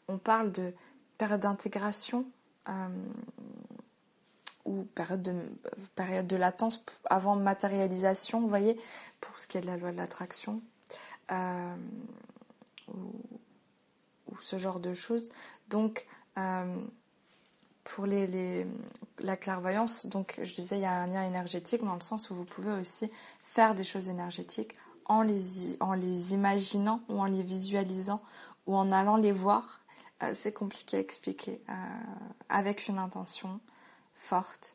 on, 0.08 0.16
parle 0.18 0.52
de 0.52 0.72
période 1.18 1.40
d'intégration 1.40 2.24
euh, 2.68 2.72
ou 4.64 4.84
période 4.94 5.22
de, 5.22 6.36
latence 6.36 6.84
avant 7.10 7.36
matérialisation, 7.36 8.40
vous 8.40 8.48
voyez, 8.48 8.80
pour 9.20 9.38
ce 9.38 9.48
qui 9.48 9.58
est 9.58 9.60
de 9.60 9.66
la 9.66 9.76
loi 9.76 9.90
de 9.90 9.96
l'attraction. 9.96 10.62
Euh, 11.32 11.76
ou, 12.88 14.36
ce 14.40 14.56
genre 14.56 14.80
de 14.80 14.94
choses. 14.94 15.30
Donc, 15.68 16.06
euh, 16.38 16.76
pour 17.84 18.06
la 18.06 19.36
clairvoyance, 19.36 20.06
donc 20.06 20.40
je 20.42 20.54
disais, 20.54 20.76
il 20.76 20.82
y 20.82 20.86
a 20.86 20.92
un 20.92 21.06
lien 21.06 21.22
énergétique 21.22 21.84
dans 21.84 21.94
le 21.94 22.00
sens 22.00 22.30
où 22.30 22.34
vous 22.34 22.44
pouvez 22.44 22.72
aussi 22.72 23.10
faire 23.44 23.74
des 23.74 23.84
choses 23.84 24.08
énergétiques 24.08 24.74
en 25.06 25.22
les, 25.22 25.76
en 25.80 25.92
les 25.92 26.32
imaginant 26.32 27.02
ou 27.08 27.20
en 27.20 27.26
les 27.26 27.42
visualisant 27.42 28.22
ou 28.66 28.76
en 28.76 28.90
allant 28.92 29.16
les 29.16 29.32
voir. 29.32 29.80
Euh, 30.22 30.32
c'est 30.34 30.52
compliqué 30.52 30.96
à 30.96 31.00
expliquer 31.00 31.60
euh, 31.68 31.72
avec 32.48 32.88
une 32.88 32.98
intention 32.98 33.60
forte. 34.14 34.74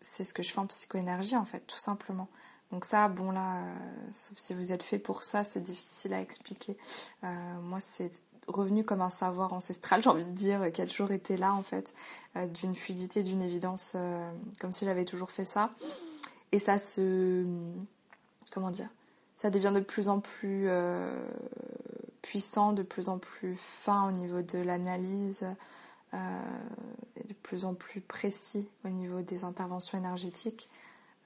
C'est 0.00 0.24
ce 0.24 0.34
que 0.34 0.42
je 0.42 0.52
fais 0.52 0.60
en 0.60 0.66
psychoénergie 0.66 1.36
en 1.36 1.44
fait, 1.44 1.60
tout 1.66 1.78
simplement. 1.78 2.28
Donc 2.70 2.84
ça, 2.84 3.08
bon 3.08 3.30
là, 3.30 3.62
euh, 3.62 3.74
sauf 4.12 4.36
si 4.36 4.54
vous 4.54 4.72
êtes 4.72 4.82
fait 4.82 4.98
pour 4.98 5.22
ça, 5.22 5.42
c'est 5.42 5.60
difficile 5.60 6.12
à 6.12 6.20
expliquer. 6.20 6.76
moi, 7.22 7.80
c'est 7.80 8.22
revenu 8.48 8.84
comme 8.84 9.00
un 9.00 9.10
savoir 9.10 9.52
ancestral, 9.52 10.02
j'ai 10.02 10.10
envie 10.10 10.24
de 10.24 10.32
dire, 10.32 10.72
qui 10.72 10.82
a 10.82 10.86
toujours 10.86 11.12
été 11.12 11.36
là 11.36 11.54
en 11.54 11.62
fait, 11.62 11.94
euh, 12.36 12.46
d'une 12.46 12.74
fluidité, 12.74 13.22
d'une 13.22 13.42
évidence, 13.42 13.92
euh, 13.96 14.30
comme 14.60 14.72
si 14.72 14.84
j'avais 14.84 15.04
toujours 15.04 15.30
fait 15.30 15.44
ça. 15.44 15.70
Et 16.52 16.58
ça 16.58 16.78
se. 16.78 17.44
Comment 18.52 18.70
dire 18.70 18.88
Ça 19.36 19.50
devient 19.50 19.72
de 19.74 19.80
plus 19.80 20.08
en 20.08 20.20
plus 20.20 20.64
euh, 20.68 21.12
puissant, 22.22 22.72
de 22.72 22.82
plus 22.82 23.08
en 23.08 23.18
plus 23.18 23.56
fin 23.56 24.08
au 24.08 24.12
niveau 24.12 24.40
de 24.40 24.58
l'analyse, 24.58 25.44
de 26.14 27.34
plus 27.42 27.66
en 27.66 27.74
plus 27.74 28.00
précis 28.00 28.66
au 28.86 28.88
niveau 28.88 29.20
des 29.20 29.44
interventions 29.44 29.98
énergétiques. 29.98 30.70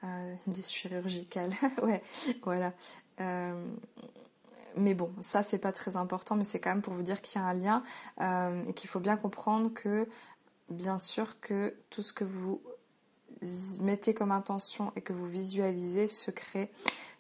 Euh, 0.04 0.35
disent 0.48 0.68
chirurgicales, 0.68 1.52
ouais, 1.82 2.02
voilà 2.42 2.72
mais 4.76 4.94
bon, 4.94 5.12
ça 5.20 5.42
c'est 5.42 5.58
pas 5.58 5.72
très 5.72 5.96
important, 5.96 6.37
mais 6.37 6.44
c'est 6.44 6.61
quand 6.61 6.70
même 6.70 6.82
pour 6.82 6.94
vous 6.94 7.02
dire 7.02 7.22
qu'il 7.22 7.40
y 7.40 7.44
a 7.44 7.48
un 7.48 7.54
lien 7.54 7.82
euh, 8.20 8.64
et 8.66 8.72
qu'il 8.74 8.88
faut 8.88 9.00
bien 9.00 9.16
comprendre 9.16 9.72
que, 9.72 10.08
bien 10.68 10.98
sûr, 10.98 11.40
que 11.40 11.74
tout 11.90 12.02
ce 12.02 12.12
que 12.12 12.24
vous 12.24 12.61
mettez 13.80 14.14
comme 14.14 14.30
intention 14.30 14.92
et 14.96 15.00
que 15.00 15.12
vous 15.12 15.26
visualisez 15.26 16.06
se 16.06 16.30
crée 16.30 16.70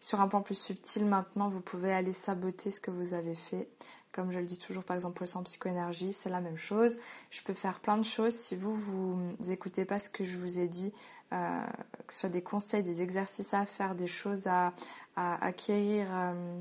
sur 0.00 0.20
un 0.20 0.28
plan 0.28 0.42
plus 0.42 0.58
subtil. 0.58 1.04
Maintenant, 1.04 1.48
vous 1.48 1.60
pouvez 1.60 1.92
aller 1.92 2.12
saboter 2.12 2.70
ce 2.70 2.80
que 2.80 2.90
vous 2.90 3.14
avez 3.14 3.34
fait. 3.34 3.68
Comme 4.12 4.30
je 4.30 4.38
le 4.38 4.44
dis 4.44 4.58
toujours, 4.58 4.84
par 4.84 4.94
exemple, 4.94 5.22
le 5.22 5.26
sang 5.26 5.42
psychoénergie, 5.42 6.12
c'est 6.12 6.28
la 6.28 6.40
même 6.40 6.58
chose. 6.58 6.98
Je 7.30 7.40
peux 7.42 7.54
faire 7.54 7.80
plein 7.80 7.96
de 7.96 8.04
choses. 8.04 8.34
Si 8.34 8.54
vous, 8.54 8.74
vous 8.74 9.50
écoutez 9.50 9.84
pas 9.84 9.98
ce 9.98 10.10
que 10.10 10.24
je 10.24 10.36
vous 10.36 10.60
ai 10.60 10.68
dit, 10.68 10.92
euh, 11.32 11.64
que 12.06 12.12
ce 12.12 12.20
soit 12.20 12.28
des 12.28 12.42
conseils, 12.42 12.82
des 12.82 13.00
exercices 13.00 13.54
à 13.54 13.64
faire, 13.64 13.94
des 13.94 14.06
choses 14.06 14.46
à, 14.46 14.74
acquérir. 15.16 16.06
Euh, 16.10 16.60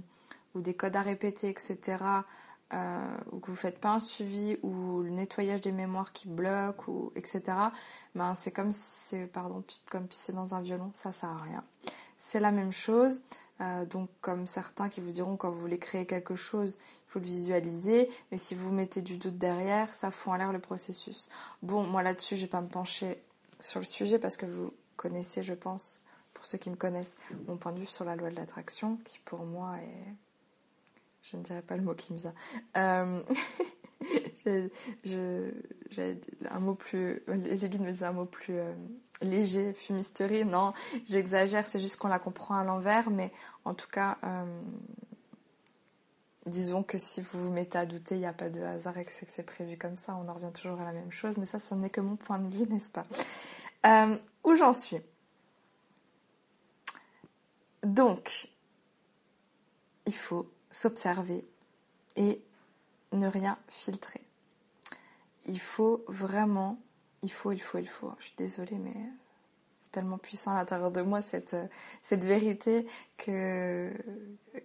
ou 0.55 0.61
des 0.61 0.73
codes 0.73 0.95
à 0.95 1.01
répéter, 1.01 1.49
etc., 1.49 1.97
euh, 2.73 3.17
ou 3.33 3.39
que 3.39 3.47
vous 3.47 3.57
faites 3.57 3.79
pas 3.79 3.95
un 3.95 3.99
suivi 3.99 4.57
ou 4.63 5.01
le 5.01 5.09
nettoyage 5.09 5.59
des 5.59 5.73
mémoires 5.73 6.13
qui 6.13 6.29
bloque 6.29 6.87
ou 6.87 7.11
etc. 7.15 7.41
Ben 8.15 8.33
c'est 8.33 8.51
comme 8.51 8.71
c'est 8.71 9.27
pardon 9.27 9.61
comme 9.89 10.07
pisser 10.07 10.31
dans 10.31 10.55
un 10.55 10.61
violon, 10.61 10.89
ça 10.93 11.11
sert 11.11 11.29
à 11.29 11.37
rien. 11.37 11.65
C'est 12.15 12.39
la 12.39 12.51
même 12.51 12.71
chose. 12.71 13.21
Euh, 13.59 13.85
donc 13.85 14.09
comme 14.21 14.47
certains 14.47 14.87
qui 14.87 15.01
vous 15.01 15.11
diront 15.11 15.35
quand 15.35 15.51
vous 15.51 15.59
voulez 15.59 15.79
créer 15.79 16.05
quelque 16.05 16.35
chose, 16.35 16.77
il 16.79 17.11
faut 17.11 17.19
le 17.19 17.25
visualiser, 17.25 18.09
mais 18.31 18.37
si 18.37 18.55
vous 18.55 18.71
mettez 18.71 19.01
du 19.01 19.17
doute 19.17 19.37
derrière, 19.37 19.93
ça 19.93 20.09
fout 20.09 20.31
en 20.31 20.35
l'air 20.37 20.53
le 20.53 20.59
processus. 20.59 21.29
Bon, 21.61 21.83
moi 21.83 22.01
là-dessus, 22.03 22.37
je 22.37 22.43
vais 22.43 22.47
pas 22.47 22.61
me 22.61 22.69
pencher 22.69 23.21
sur 23.59 23.81
le 23.81 23.85
sujet 23.85 24.17
parce 24.17 24.37
que 24.37 24.45
vous 24.45 24.73
connaissez, 24.95 25.43
je 25.43 25.53
pense, 25.53 25.99
pour 26.33 26.45
ceux 26.45 26.57
qui 26.57 26.69
me 26.69 26.75
connaissent, 26.75 27.17
mon 27.47 27.57
point 27.57 27.73
de 27.73 27.79
vue 27.79 27.85
sur 27.85 28.05
la 28.05 28.15
loi 28.15 28.31
de 28.31 28.35
l'attraction, 28.35 28.97
qui 29.03 29.19
pour 29.25 29.45
moi 29.45 29.75
est 29.77 30.15
je 31.21 31.37
ne 31.37 31.43
dirais 31.43 31.61
pas 31.61 31.75
le 31.75 31.83
mot 31.83 31.93
qui 31.93 32.13
me 32.13 32.17
vient. 32.17 32.33
Euh, 32.77 33.23
j'ai 35.03 36.19
un 36.49 36.59
mot 36.59 36.75
plus. 36.75 37.23
Les 37.27 37.57
guides 37.57 37.81
me 37.81 37.91
disaient 37.91 38.05
un 38.05 38.13
mot 38.13 38.25
plus 38.25 38.57
euh, 38.57 38.73
léger, 39.21 39.73
fumisterie. 39.73 40.45
Non, 40.45 40.73
j'exagère, 41.05 41.65
c'est 41.67 41.79
juste 41.79 41.97
qu'on 41.97 42.07
la 42.07 42.19
comprend 42.19 42.55
à 42.55 42.63
l'envers, 42.63 43.09
mais 43.09 43.31
en 43.65 43.73
tout 43.73 43.89
cas. 43.89 44.17
Euh, 44.23 44.61
disons 46.47 46.81
que 46.81 46.97
si 46.97 47.21
vous 47.21 47.45
vous 47.45 47.51
mettez 47.51 47.77
à 47.77 47.85
douter, 47.85 48.15
il 48.15 48.21
n'y 48.21 48.25
a 48.25 48.33
pas 48.33 48.49
de 48.49 48.61
hasard 48.61 48.97
et 48.97 49.05
que 49.05 49.11
c'est 49.11 49.45
prévu 49.45 49.77
comme 49.77 49.95
ça, 49.95 50.15
on 50.15 50.27
en 50.27 50.33
revient 50.33 50.51
toujours 50.51 50.81
à 50.81 50.85
la 50.85 50.91
même 50.91 51.11
chose, 51.11 51.37
mais 51.37 51.45
ça, 51.45 51.59
ce 51.59 51.75
n'est 51.75 51.91
que 51.91 52.01
mon 52.01 52.15
point 52.15 52.39
de 52.39 52.51
vue, 52.51 52.65
n'est-ce 52.65 52.89
pas? 52.89 53.05
Où 54.43 54.55
j'en 54.55 54.73
suis? 54.73 54.97
Donc, 57.83 58.49
il 60.07 60.15
faut 60.15 60.51
s'observer 60.71 61.45
et 62.15 62.41
ne 63.11 63.27
rien 63.27 63.57
filtrer. 63.67 64.21
Il 65.45 65.59
faut 65.59 66.03
vraiment, 66.07 66.79
il 67.21 67.31
faut, 67.31 67.51
il 67.51 67.61
faut, 67.61 67.77
il 67.77 67.87
faut. 67.87 68.11
Je 68.19 68.25
suis 68.25 68.35
désolée, 68.37 68.77
mais 68.77 68.95
c'est 69.79 69.91
tellement 69.91 70.17
puissant 70.17 70.51
à 70.51 70.55
l'intérieur 70.55 70.91
de 70.91 71.01
moi 71.01 71.21
cette, 71.21 71.55
cette 72.01 72.23
vérité 72.23 72.85
que, 73.17 73.91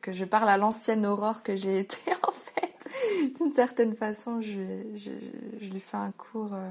que 0.03 0.13
je 0.13 0.25
parle 0.25 0.49
à 0.49 0.59
l'ancienne 0.59 1.07
aurore 1.07 1.43
que 1.43 1.57
j'ai 1.57 1.79
été 1.81 1.99
en 2.23 2.33
fait. 2.33 3.35
D'une 3.39 3.53
certaine 3.53 3.97
façon, 3.97 4.41
je, 4.41 4.95
je, 4.95 5.71
lui 5.71 5.81
fais 5.81 5.97
un 5.97 6.13
cours 6.13 6.55
euh, 6.55 6.71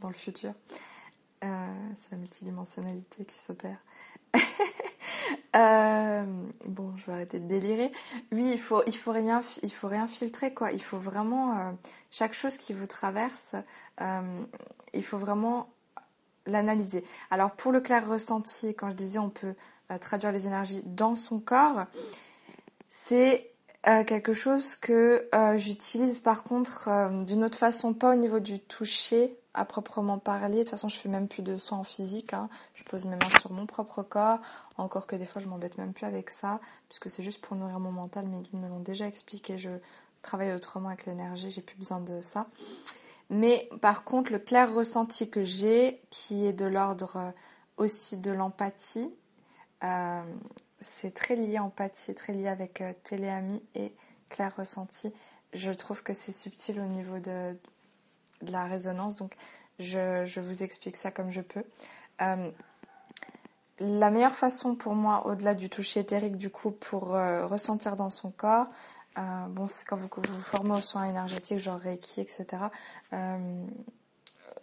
dans 0.00 0.08
le 0.08 0.14
futur. 0.14 0.52
Euh, 1.44 1.90
c'est 1.94 2.12
la 2.12 2.18
multidimensionnalité 2.18 3.24
qui 3.24 3.36
s'opère. 3.36 3.78
Euh, 5.56 6.24
bon, 6.66 6.96
je 6.96 7.06
vais 7.06 7.12
arrêter 7.12 7.38
de 7.38 7.46
délirer. 7.46 7.90
Oui, 8.32 8.50
il 8.52 8.60
faut, 8.60 8.82
faut 8.92 9.12
rien, 9.12 9.40
il 9.62 9.72
faut 9.72 9.88
rien 9.88 10.06
filtrer 10.06 10.52
quoi. 10.52 10.72
Il 10.72 10.82
faut 10.82 10.98
vraiment 10.98 11.76
chaque 12.10 12.34
chose 12.34 12.56
qui 12.58 12.72
vous 12.72 12.86
traverse, 12.86 13.56
il 14.00 15.02
faut 15.02 15.18
vraiment 15.18 15.68
l'analyser. 16.46 17.04
Alors 17.30 17.52
pour 17.52 17.72
le 17.72 17.80
clair 17.80 18.08
ressenti, 18.08 18.74
quand 18.74 18.90
je 18.90 18.94
disais 18.94 19.18
on 19.18 19.30
peut 19.30 19.54
euh, 19.90 19.98
traduire 19.98 20.32
les 20.32 20.46
énergies 20.46 20.82
dans 20.84 21.14
son 21.14 21.38
corps, 21.38 21.84
c'est 22.88 23.50
euh, 23.88 24.04
quelque 24.04 24.32
chose 24.32 24.76
que 24.76 25.28
euh, 25.34 25.58
j'utilise 25.58 26.20
par 26.20 26.42
contre 26.42 26.88
d'une 27.24 27.44
autre 27.44 27.58
façon, 27.58 27.92
pas 27.94 28.12
au 28.12 28.16
niveau 28.16 28.40
du 28.40 28.58
toucher 28.58 29.36
à 29.56 29.64
proprement 29.64 30.18
parler. 30.18 30.58
De 30.58 30.62
toute 30.62 30.70
façon, 30.70 30.88
je 30.88 30.96
fais 30.96 31.08
même 31.08 31.28
plus 31.28 31.42
de 31.42 31.56
soins 31.56 31.78
en 31.78 31.84
physique. 31.84 32.34
Hein. 32.34 32.48
Je 32.74 32.84
pose 32.84 33.06
mes 33.06 33.16
mains 33.16 33.38
sur 33.40 33.52
mon 33.52 33.66
propre 33.66 34.02
corps. 34.02 34.38
Encore 34.76 35.06
que 35.06 35.16
des 35.16 35.26
fois, 35.26 35.40
je 35.40 35.48
m'embête 35.48 35.78
même 35.78 35.92
plus 35.92 36.06
avec 36.06 36.30
ça, 36.30 36.60
puisque 36.88 37.08
c'est 37.08 37.22
juste 37.22 37.40
pour 37.40 37.56
nourrir 37.56 37.80
mon 37.80 37.90
mental. 37.90 38.26
Mes 38.26 38.40
guides 38.40 38.60
me 38.60 38.68
l'ont 38.68 38.80
déjà 38.80 39.06
expliqué. 39.06 39.58
Je 39.58 39.70
travaille 40.22 40.52
autrement 40.52 40.88
avec 40.88 41.06
l'énergie. 41.06 41.50
J'ai 41.50 41.62
plus 41.62 41.76
besoin 41.76 42.00
de 42.00 42.20
ça. 42.20 42.46
Mais 43.30 43.68
par 43.80 44.04
contre, 44.04 44.30
le 44.30 44.38
clair 44.38 44.72
ressenti 44.72 45.28
que 45.28 45.44
j'ai, 45.44 46.00
qui 46.10 46.46
est 46.46 46.52
de 46.52 46.66
l'ordre 46.66 47.16
euh, 47.16 47.30
aussi 47.76 48.18
de 48.18 48.30
l'empathie, 48.30 49.10
euh, 49.82 50.22
c'est 50.80 51.12
très 51.12 51.34
lié 51.34 51.58
empathie, 51.58 52.14
très 52.14 52.34
lié 52.34 52.48
avec 52.48 52.80
euh, 52.82 52.92
et 53.74 53.92
clair 54.28 54.54
ressenti. 54.56 55.12
Je 55.52 55.72
trouve 55.72 56.02
que 56.02 56.12
c'est 56.12 56.32
subtil 56.32 56.78
au 56.78 56.84
niveau 56.84 57.18
de, 57.18 57.56
la 58.42 58.64
résonance, 58.64 59.16
donc 59.16 59.34
je, 59.78 60.40
vous 60.40 60.62
explique 60.62 60.96
ça 60.96 61.10
comme 61.10 61.30
je 61.30 61.40
peux. 61.40 61.64
la 63.78 64.10
meilleure 64.10 64.34
façon 64.34 64.74
pour 64.74 64.94
moi, 64.94 65.26
au-delà 65.26 65.54
du 65.54 65.68
toucher 65.68 66.00
éthérique, 66.00 66.36
du 66.36 66.50
coup, 66.50 66.70
pour 66.70 67.08
ressentir 67.10 67.96
dans 67.96 68.10
son 68.10 68.30
corps, 68.30 68.68
euh, 69.18 69.46
bon, 69.48 69.66
c'est 69.68 69.86
quand 69.86 69.96
vous, 69.96 70.08
vous 70.16 70.40
formez 70.40 70.72
aux 70.72 70.80
soins 70.80 71.04
énergétiques, 71.04 71.58
genre 71.58 71.78
Reiki, 71.78 72.20
etc. 72.20 72.46
Euh, 73.12 73.64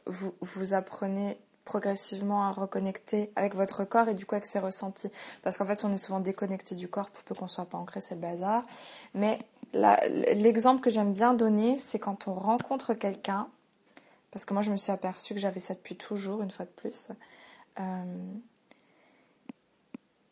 vous, 0.06 0.34
vous 0.42 0.74
apprenez 0.74 1.38
progressivement 1.66 2.44
à 2.44 2.52
reconnecter 2.52 3.32
avec 3.36 3.56
votre 3.56 3.86
corps 3.86 4.10
et 4.10 4.14
du 4.14 4.26
coup 4.26 4.36
avec 4.36 4.46
ses 4.46 4.60
ressentis. 4.60 5.10
Parce 5.44 5.58
qu'en 5.58 5.66
fait, 5.66 5.84
on 5.86 5.92
est 5.92 5.98
souvent 5.98 6.20
déconnecté 6.20 6.76
du 6.76 6.88
corps 6.88 7.10
pour 7.10 7.24
peu 7.24 7.34
qu'on 7.34 7.48
soit 7.48 7.66
pas 7.66 7.78
ancré, 7.78 8.02
c'est 8.02 8.16
le 8.16 8.22
bazar. 8.22 8.64
Mais 9.14 9.40
l'exemple 9.74 10.82
que 10.82 10.90
j'aime 10.90 11.14
bien 11.14 11.34
donner, 11.34 11.78
c'est 11.78 12.00
quand 12.00 12.28
on 12.28 12.34
rencontre 12.34 12.94
quelqu'un, 12.94 13.48
parce 14.34 14.46
que 14.46 14.54
moi 14.54 14.64
je 14.64 14.72
me 14.72 14.78
suis 14.78 14.92
aperçue 14.92 15.36
que 15.36 15.40
j'avais 15.40 15.60
ça 15.60 15.76
depuis 15.76 15.96
toujours, 15.96 16.42
une 16.42 16.50
fois 16.50 16.66
de 16.66 16.72
plus, 16.72 17.10
euh, 17.80 18.32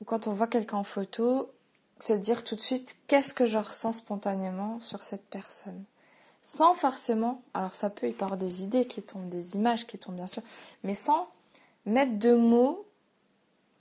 quand 0.08 0.26
on 0.28 0.34
voit 0.34 0.48
quelqu'un 0.48 0.78
en 0.78 0.84
photo, 0.84 1.52
se 2.00 2.14
dire 2.14 2.44
tout 2.44 2.56
de 2.56 2.62
suite 2.62 2.98
qu'est-ce 3.06 3.36
que 3.36 3.46
je 3.46 3.60
ressens 3.60 3.92
spontanément 3.92 4.82
sur 4.82 5.04
cette 5.04 5.26
personne? 5.26 5.84
Sans 6.42 6.74
forcément, 6.74 7.44
alors 7.54 7.76
ça 7.76 7.92
peut 7.92 8.10
y 8.10 8.14
avoir 8.14 8.38
des 8.38 8.64
idées 8.64 8.88
qui 8.88 9.04
tombent, 9.04 9.30
des 9.30 9.56
images 9.56 9.86
qui 9.86 10.00
tombent 10.00 10.16
bien 10.16 10.26
sûr, 10.26 10.42
mais 10.84 10.96
sans 10.96 11.30
mettre 11.86 12.18
de 12.18 12.34
mots 12.34 12.84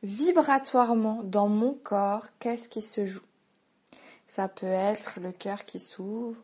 vibratoirement 0.03 1.23
dans 1.23 1.49
mon 1.49 1.73
corps, 1.73 2.27
qu'est-ce 2.41 2.69
qui 2.69 2.83
se 2.83 3.07
joue? 3.07 3.25
Ça 4.29 4.49
peut 4.49 4.67
être 4.67 5.19
le 5.19 5.33
cœur 5.33 5.65
qui 5.65 5.79
s'ouvre, 5.79 6.37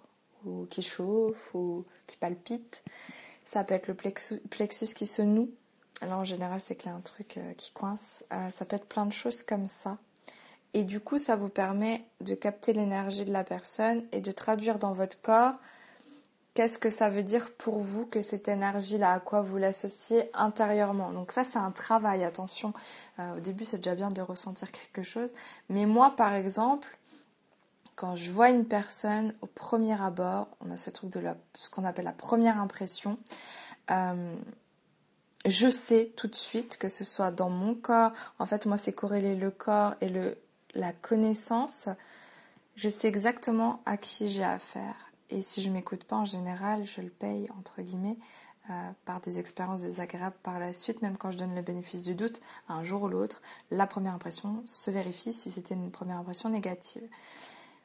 ou 0.46 0.66
qui 0.70 0.80
chauffe, 0.80 1.54
ou 1.54 1.84
qui 2.06 2.16
palpite. 2.16 2.82
Ça 3.46 3.62
peut 3.62 3.74
être 3.74 3.86
le 3.86 3.94
plexus, 3.94 4.94
qui 4.94 5.06
se 5.06 5.22
noue. 5.22 5.50
Alors 6.00 6.18
en 6.18 6.24
général, 6.24 6.60
c'est 6.60 6.74
qu'il 6.74 6.90
y 6.90 6.92
a 6.92 6.96
un 6.96 7.00
truc 7.00 7.36
euh, 7.38 7.52
qui 7.54 7.70
coince. 7.70 8.24
Euh, 8.32 8.50
ça 8.50 8.64
peut 8.64 8.74
être 8.74 8.86
plein 8.86 9.06
de 9.06 9.12
choses 9.12 9.44
comme 9.44 9.68
ça. 9.68 9.98
Et 10.74 10.82
du 10.82 10.98
coup, 10.98 11.16
ça 11.16 11.36
vous 11.36 11.48
permet 11.48 12.04
de 12.20 12.34
capter 12.34 12.72
l'énergie 12.72 13.24
de 13.24 13.32
la 13.32 13.44
personne 13.44 14.04
et 14.10 14.20
de 14.20 14.32
traduire 14.32 14.80
dans 14.80 14.92
votre 14.92 15.20
corps 15.22 15.54
qu'est-ce 16.54 16.78
que 16.78 16.90
ça 16.90 17.08
veut 17.08 17.22
dire 17.22 17.52
pour 17.52 17.78
vous 17.78 18.04
que 18.04 18.20
cette 18.20 18.48
énergie-là, 18.48 19.12
à 19.12 19.20
quoi 19.20 19.42
vous 19.42 19.58
l'associez 19.58 20.28
intérieurement. 20.34 21.12
Donc 21.12 21.30
ça, 21.30 21.44
c'est 21.44 21.58
un 21.58 21.70
travail, 21.70 22.24
attention. 22.24 22.72
Euh, 23.20 23.36
au 23.36 23.40
début, 23.40 23.64
c'est 23.64 23.76
déjà 23.76 23.94
bien 23.94 24.08
de 24.08 24.22
ressentir 24.22 24.72
quelque 24.72 25.02
chose. 25.02 25.30
Mais 25.68 25.86
moi, 25.86 26.16
par 26.16 26.34
exemple, 26.34 26.98
quand 27.96 28.14
je 28.14 28.30
vois 28.30 28.50
une 28.50 28.66
personne 28.66 29.34
au 29.40 29.46
premier 29.46 30.00
abord, 30.00 30.48
on 30.60 30.70
a 30.70 30.76
ce 30.76 30.90
truc 30.90 31.10
de 31.10 31.20
la, 31.20 31.36
ce 31.54 31.70
qu'on 31.70 31.84
appelle 31.84 32.04
la 32.04 32.12
première 32.12 32.60
impression. 32.60 33.18
Euh, 33.90 34.36
je 35.46 35.70
sais 35.70 36.12
tout 36.16 36.28
de 36.28 36.34
suite 36.34 36.76
que 36.76 36.88
ce 36.88 37.04
soit 37.04 37.30
dans 37.30 37.50
mon 37.50 37.74
corps. 37.74 38.12
En 38.38 38.46
fait, 38.46 38.66
moi, 38.66 38.76
c'est 38.76 38.92
corréler 38.92 39.34
le 39.34 39.50
corps 39.50 39.94
et 40.00 40.08
le, 40.08 40.36
la 40.74 40.92
connaissance, 40.92 41.88
je 42.74 42.88
sais 42.88 43.08
exactement 43.08 43.80
à 43.86 43.96
qui 43.96 44.28
j'ai 44.28 44.44
affaire. 44.44 44.94
Et 45.30 45.40
si 45.40 45.62
je 45.62 45.70
m'écoute 45.70 46.04
pas 46.04 46.16
en 46.16 46.24
général, 46.24 46.84
je 46.84 47.00
le 47.00 47.08
paye 47.08 47.48
entre 47.58 47.80
guillemets 47.80 48.18
euh, 48.70 48.90
par 49.06 49.20
des 49.20 49.38
expériences 49.38 49.80
désagréables 49.80 50.36
par 50.42 50.58
la 50.58 50.72
suite, 50.72 51.00
même 51.00 51.16
quand 51.16 51.30
je 51.30 51.38
donne 51.38 51.54
le 51.54 51.62
bénéfice 51.62 52.02
du 52.02 52.14
doute, 52.14 52.40
un 52.68 52.84
jour 52.84 53.02
ou 53.02 53.08
l'autre, 53.08 53.40
la 53.70 53.86
première 53.86 54.14
impression 54.14 54.62
se 54.66 54.90
vérifie 54.90 55.32
si 55.32 55.50
c'était 55.50 55.74
une 55.74 55.90
première 55.90 56.18
impression 56.18 56.48
négative. 56.48 57.08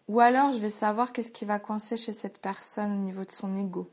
Ou 0.07 0.19
alors 0.19 0.51
je 0.53 0.57
vais 0.57 0.69
savoir 0.69 1.13
qu'est-ce 1.13 1.31
qui 1.31 1.45
va 1.45 1.59
coincer 1.59 1.97
chez 1.97 2.11
cette 2.11 2.39
personne 2.39 2.91
au 2.91 3.03
niveau 3.03 3.23
de 3.23 3.31
son 3.31 3.55
ego. 3.55 3.89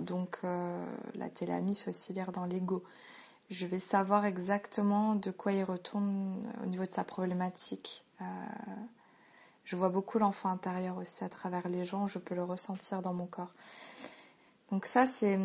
Donc 0.00 0.38
euh, 0.44 0.84
la 1.14 1.28
télamie, 1.28 1.74
c'est 1.74 1.90
aussi 1.90 2.12
lire 2.12 2.32
dans 2.32 2.46
l'ego 2.46 2.82
je 3.50 3.66
vais 3.66 3.78
savoir 3.78 4.24
exactement 4.24 5.14
de 5.14 5.30
quoi 5.30 5.52
il 5.52 5.64
retourne 5.64 6.42
au 6.62 6.66
niveau 6.66 6.84
de 6.84 6.90
sa 6.90 7.04
problématique. 7.04 8.04
Euh, 8.20 8.24
je 9.64 9.76
vois 9.76 9.88
beaucoup 9.88 10.18
l'enfant 10.18 10.48
intérieur 10.48 10.96
aussi 10.98 11.24
à 11.24 11.28
travers 11.28 11.68
les 11.68 11.84
gens, 11.84 12.06
je 12.06 12.18
peux 12.18 12.34
le 12.34 12.44
ressentir 12.44 13.02
dans 13.02 13.14
mon 13.14 13.26
corps. 13.26 13.52
Donc 14.74 14.86
ça, 14.86 15.06
c'est, 15.06 15.38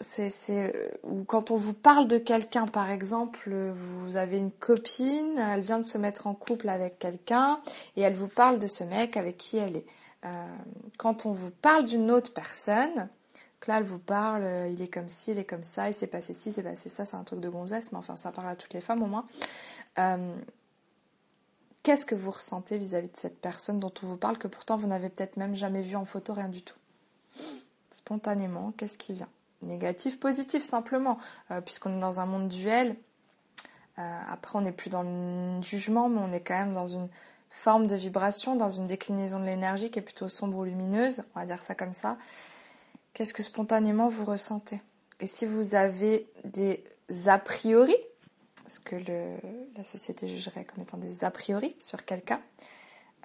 c'est, 0.00 0.30
c'est, 0.30 0.98
quand 1.28 1.52
on 1.52 1.56
vous 1.56 1.74
parle 1.74 2.08
de 2.08 2.18
quelqu'un, 2.18 2.66
par 2.66 2.90
exemple, 2.90 3.54
vous 3.72 4.16
avez 4.16 4.36
une 4.36 4.50
copine, 4.50 5.38
elle 5.38 5.60
vient 5.60 5.78
de 5.78 5.84
se 5.84 5.96
mettre 5.96 6.26
en 6.26 6.34
couple 6.34 6.68
avec 6.68 6.98
quelqu'un 6.98 7.60
et 7.96 8.00
elle 8.00 8.14
vous 8.14 8.26
parle 8.26 8.58
de 8.58 8.66
ce 8.66 8.82
mec 8.82 9.16
avec 9.16 9.36
qui 9.36 9.58
elle 9.58 9.76
est. 9.76 9.86
Euh, 10.24 10.28
quand 10.98 11.24
on 11.24 11.30
vous 11.30 11.52
parle 11.52 11.84
d'une 11.84 12.10
autre 12.10 12.32
personne, 12.32 13.08
là, 13.68 13.78
elle 13.78 13.84
vous 13.84 14.00
parle, 14.00 14.42
euh, 14.42 14.66
il 14.66 14.82
est 14.82 14.92
comme 14.92 15.08
ci, 15.08 15.30
il 15.30 15.38
est 15.38 15.44
comme 15.44 15.62
ça, 15.62 15.88
il 15.88 15.94
s'est 15.94 16.08
passé 16.08 16.34
ci, 16.34 16.48
il 16.48 16.52
s'est 16.52 16.64
passé 16.64 16.88
ça, 16.88 17.04
c'est 17.04 17.16
un 17.16 17.22
truc 17.22 17.38
de 17.38 17.48
gonzesse, 17.48 17.92
mais 17.92 17.98
enfin, 17.98 18.16
ça 18.16 18.32
parle 18.32 18.48
à 18.48 18.56
toutes 18.56 18.74
les 18.74 18.80
femmes 18.80 19.04
au 19.04 19.06
moins. 19.06 19.24
Euh, 20.00 20.34
qu'est-ce 21.84 22.06
que 22.06 22.16
vous 22.16 22.32
ressentez 22.32 22.76
vis-à-vis 22.76 23.10
de 23.10 23.16
cette 23.16 23.40
personne 23.40 23.78
dont 23.78 23.94
on 24.02 24.06
vous 24.06 24.16
parle, 24.16 24.36
que 24.36 24.48
pourtant 24.48 24.76
vous 24.76 24.88
n'avez 24.88 25.10
peut-être 25.10 25.36
même 25.36 25.54
jamais 25.54 25.82
vu 25.82 25.94
en 25.94 26.04
photo, 26.04 26.32
rien 26.32 26.48
du 26.48 26.62
tout? 26.62 26.74
Spontanément, 28.04 28.72
qu'est-ce 28.76 28.98
qui 28.98 29.12
vient? 29.12 29.28
Négatif, 29.62 30.20
positif, 30.20 30.62
simplement, 30.62 31.18
euh, 31.50 31.60
puisqu'on 31.60 31.96
est 31.96 32.00
dans 32.00 32.20
un 32.20 32.26
monde 32.26 32.48
duel. 32.48 32.96
après, 33.96 34.58
on 34.58 34.62
n'est 34.62 34.72
plus 34.72 34.90
dans 34.90 35.04
le 35.04 35.62
jugement, 35.62 36.08
mais 36.08 36.20
on 36.20 36.32
est 36.32 36.40
quand 36.40 36.58
même 36.58 36.74
dans 36.74 36.88
une 36.88 37.08
forme 37.50 37.86
de 37.86 37.94
vibration, 37.94 38.56
dans 38.56 38.68
une 38.68 38.88
déclinaison 38.88 39.38
de 39.38 39.44
l'énergie 39.44 39.90
qui 39.90 40.00
est 40.00 40.02
plutôt 40.02 40.28
sombre 40.28 40.58
ou 40.58 40.64
lumineuse, 40.64 41.22
on 41.34 41.40
va 41.40 41.46
dire 41.46 41.62
ça 41.62 41.74
comme 41.74 41.92
ça. 41.92 42.18
Qu'est-ce 43.12 43.32
que 43.32 43.44
spontanément 43.44 44.08
vous 44.08 44.24
ressentez? 44.24 44.82
Et 45.20 45.28
si 45.28 45.46
vous 45.46 45.76
avez 45.76 46.26
des 46.42 46.82
a 47.26 47.38
priori, 47.38 47.96
ce 48.66 48.80
que 48.80 48.96
la 49.76 49.84
société 49.84 50.26
jugerait 50.28 50.64
comme 50.64 50.82
étant 50.82 50.98
des 50.98 51.24
a 51.24 51.30
priori 51.30 51.76
sur 51.78 52.04
quelqu'un, 52.04 52.40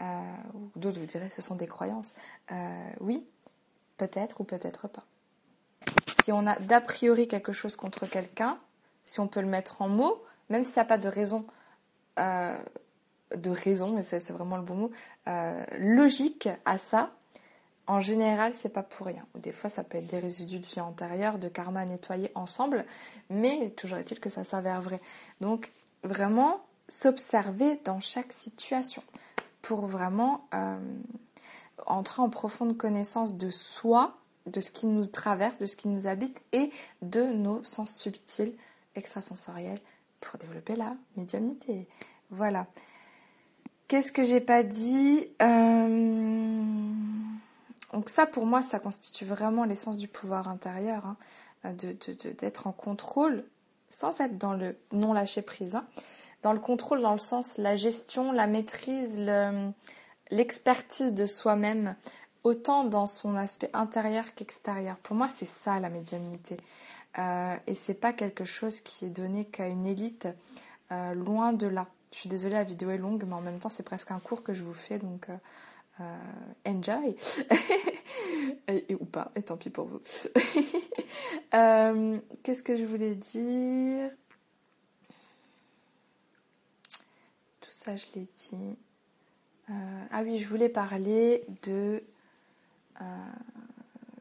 euh, 0.02 0.06
ou 0.54 0.72
d'autres 0.80 1.00
vous 1.00 1.06
diraient 1.06 1.30
ce 1.30 1.42
sont 1.42 1.56
des 1.56 1.68
croyances, 1.68 2.14
euh, 2.52 2.90
oui, 3.00 3.26
peut-être 4.00 4.41
ou 4.41 4.43
peut-être 4.43 4.88
pas. 4.88 5.04
Si 6.24 6.32
on 6.32 6.47
a 6.47 6.56
d'a 6.56 6.82
priori 6.82 7.28
quelque 7.28 7.54
chose 7.54 7.76
contre 7.76 8.08
quelqu'un, 8.08 8.58
si 9.04 9.20
on 9.20 9.28
peut 9.28 9.41
le 9.41 9.47
mettre 9.47 9.84
en 9.84 9.89
mots, 9.89 10.24
même 10.50 10.64
si 10.64 10.72
ça 10.72 10.82
n'a 10.82 10.86
pas 10.86 10.97
de 10.97 11.08
raison, 11.08 11.45
euh, 12.18 12.58
de 13.36 13.50
raison, 13.52 13.93
mais 13.93 14.02
c'est 14.02 14.32
vraiment 14.32 14.58
le 14.58 14.64
bon 14.64 14.76
mot, 14.76 14.91
logique 15.78 16.50
à 16.66 16.80
ça, 16.80 17.12
en 17.89 18.02
général, 18.02 18.54
c'est 18.54 18.70
pas 18.70 18.84
pour 18.84 19.08
rien. 19.08 19.26
Des 19.34 19.52
fois, 19.52 19.70
ça 19.70 19.84
peut 19.84 19.97
être 19.97 20.06
des 20.06 20.20
résidus 20.20 20.60
de 20.60 20.66
vie 20.66 20.80
antérieure, 20.80 21.39
de 21.39 21.47
karma 21.47 21.86
nettoyés 21.86 22.32
ensemble, 22.36 22.86
mais 23.32 23.72
toujours 23.72 23.97
est-il 23.97 24.20
que 24.20 24.30
ça 24.30 24.43
s'avère 24.43 24.82
vrai. 24.82 25.02
Donc, 25.41 25.72
vraiment, 26.04 26.62
s'observer 26.88 27.80
dans 27.86 28.00
chaque 28.00 28.32
situation 28.32 29.02
pour 29.64 29.88
vraiment 29.88 30.47
entrer 31.86 32.22
en 32.22 32.30
profonde 32.30 32.78
connaissance 32.78 33.36
de 33.36 33.50
soi, 33.50 34.18
de 34.46 34.60
ce 34.60 34.72
qui 34.72 34.88
nous 34.88 35.06
traverse, 35.06 35.58
de 35.58 35.66
ce 35.66 35.76
qui 35.76 35.88
nous 35.88 36.08
habite 36.08 36.42
et 36.52 36.72
de 37.02 37.24
nos 37.24 37.64
sens 37.64 37.96
subtils 37.96 38.54
extrasensoriels 38.96 39.80
pour 40.20 40.40
développer 40.40 40.76
la 40.76 40.96
médiumnité. 41.16 41.88
Voilà. 42.32 42.68
Qu'est-ce 43.88 44.12
que 44.12 44.24
j'ai 44.24 44.40
pas 44.40 44.64
dit 44.64 45.28
euh, 45.42 46.64
Donc 47.92 48.10
ça, 48.10 48.26
pour 48.26 48.46
moi, 48.46 48.62
ça 48.62 48.80
constitue 48.80 49.26
vraiment 49.26 49.64
l'essence 49.66 49.98
du 49.98 50.08
pouvoir 50.08 50.48
intérieur, 50.48 51.16
hein, 51.64 51.74
d'être 52.38 52.68
en 52.68 52.72
contrôle, 52.72 53.44
sans 53.90 54.22
être 54.22 54.38
dans 54.38 54.54
le 54.54 54.76
non 54.92 55.14
lâcher 55.14 55.42
prise. 55.42 55.76
Hein. 55.76 55.88
Dans 56.44 56.54
le 56.54 56.60
contrôle, 56.60 57.02
dans 57.02 57.14
le 57.14 57.20
sens 57.20 57.58
la 57.58 57.76
gestion, 57.76 58.32
la 58.32 58.48
maîtrise, 58.48 59.20
l'expertise 60.32 61.14
de 61.14 61.26
soi-même, 61.26 61.96
autant 62.44 62.84
dans 62.84 63.06
son 63.06 63.36
aspect 63.36 63.70
intérieur 63.74 64.34
qu'extérieur. 64.34 64.98
Pour 64.98 65.16
moi, 65.16 65.28
c'est 65.28 65.46
ça 65.46 65.80
la 65.80 65.90
médiumnité. 65.90 66.58
Euh, 67.18 67.56
et 67.68 67.74
c'est 67.74 67.96
pas 67.96 68.14
quelque 68.14 68.46
chose 68.46 68.82
qui 68.82 69.06
est 69.06 69.10
donné 69.10 69.46
qu'à 69.46 69.68
une 69.68 69.86
élite, 69.86 70.28
euh, 70.92 71.14
loin 71.14 71.54
de 71.54 71.68
là. 71.68 71.88
Je 72.12 72.20
suis 72.20 72.30
désolée, 72.30 72.56
la 72.56 72.64
vidéo 72.64 72.90
est 72.92 72.98
longue, 72.98 73.24
mais 73.28 73.36
en 73.36 73.42
même 73.42 73.60
temps, 73.60 73.70
c'est 73.70 73.84
presque 73.84 74.12
un 74.12 74.20
cours 74.20 74.44
que 74.44 74.54
je 74.54 74.64
vous 74.64 74.74
fais, 74.74 75.00
donc 75.00 75.28
euh, 76.00 76.18
enjoy. 76.66 77.16
et, 78.68 78.96
ou 79.00 79.06
pas, 79.06 79.32
et 79.36 79.44
tant 79.44 79.58
pis 79.58 79.70
pour 79.70 79.86
vous. 79.86 80.00
Qu'est-ce 82.44 82.64
que 82.64 82.78
je 82.78 82.86
voulais 82.86 83.16
dire? 83.16 84.12
Tout 87.62 87.72
ça, 87.72 87.96
je 87.96 88.06
l'ai 88.16 88.28
dit. 88.36 88.78
Ah 89.70 90.22
oui, 90.24 90.40
je 90.40 90.48
voulais 90.48 90.70
parler 90.70 91.44
de 91.64 92.02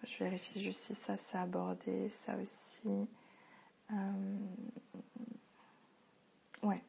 je 0.09 0.25
vérifie 0.25 0.61
juste 0.61 0.81
si 0.81 0.95
ça 0.95 1.17
c'est 1.19 1.37
abordé, 1.37 2.09
ça 2.09 2.35
aussi. 2.41 3.07
Euh, 3.93 3.95
ouais. 6.63 6.83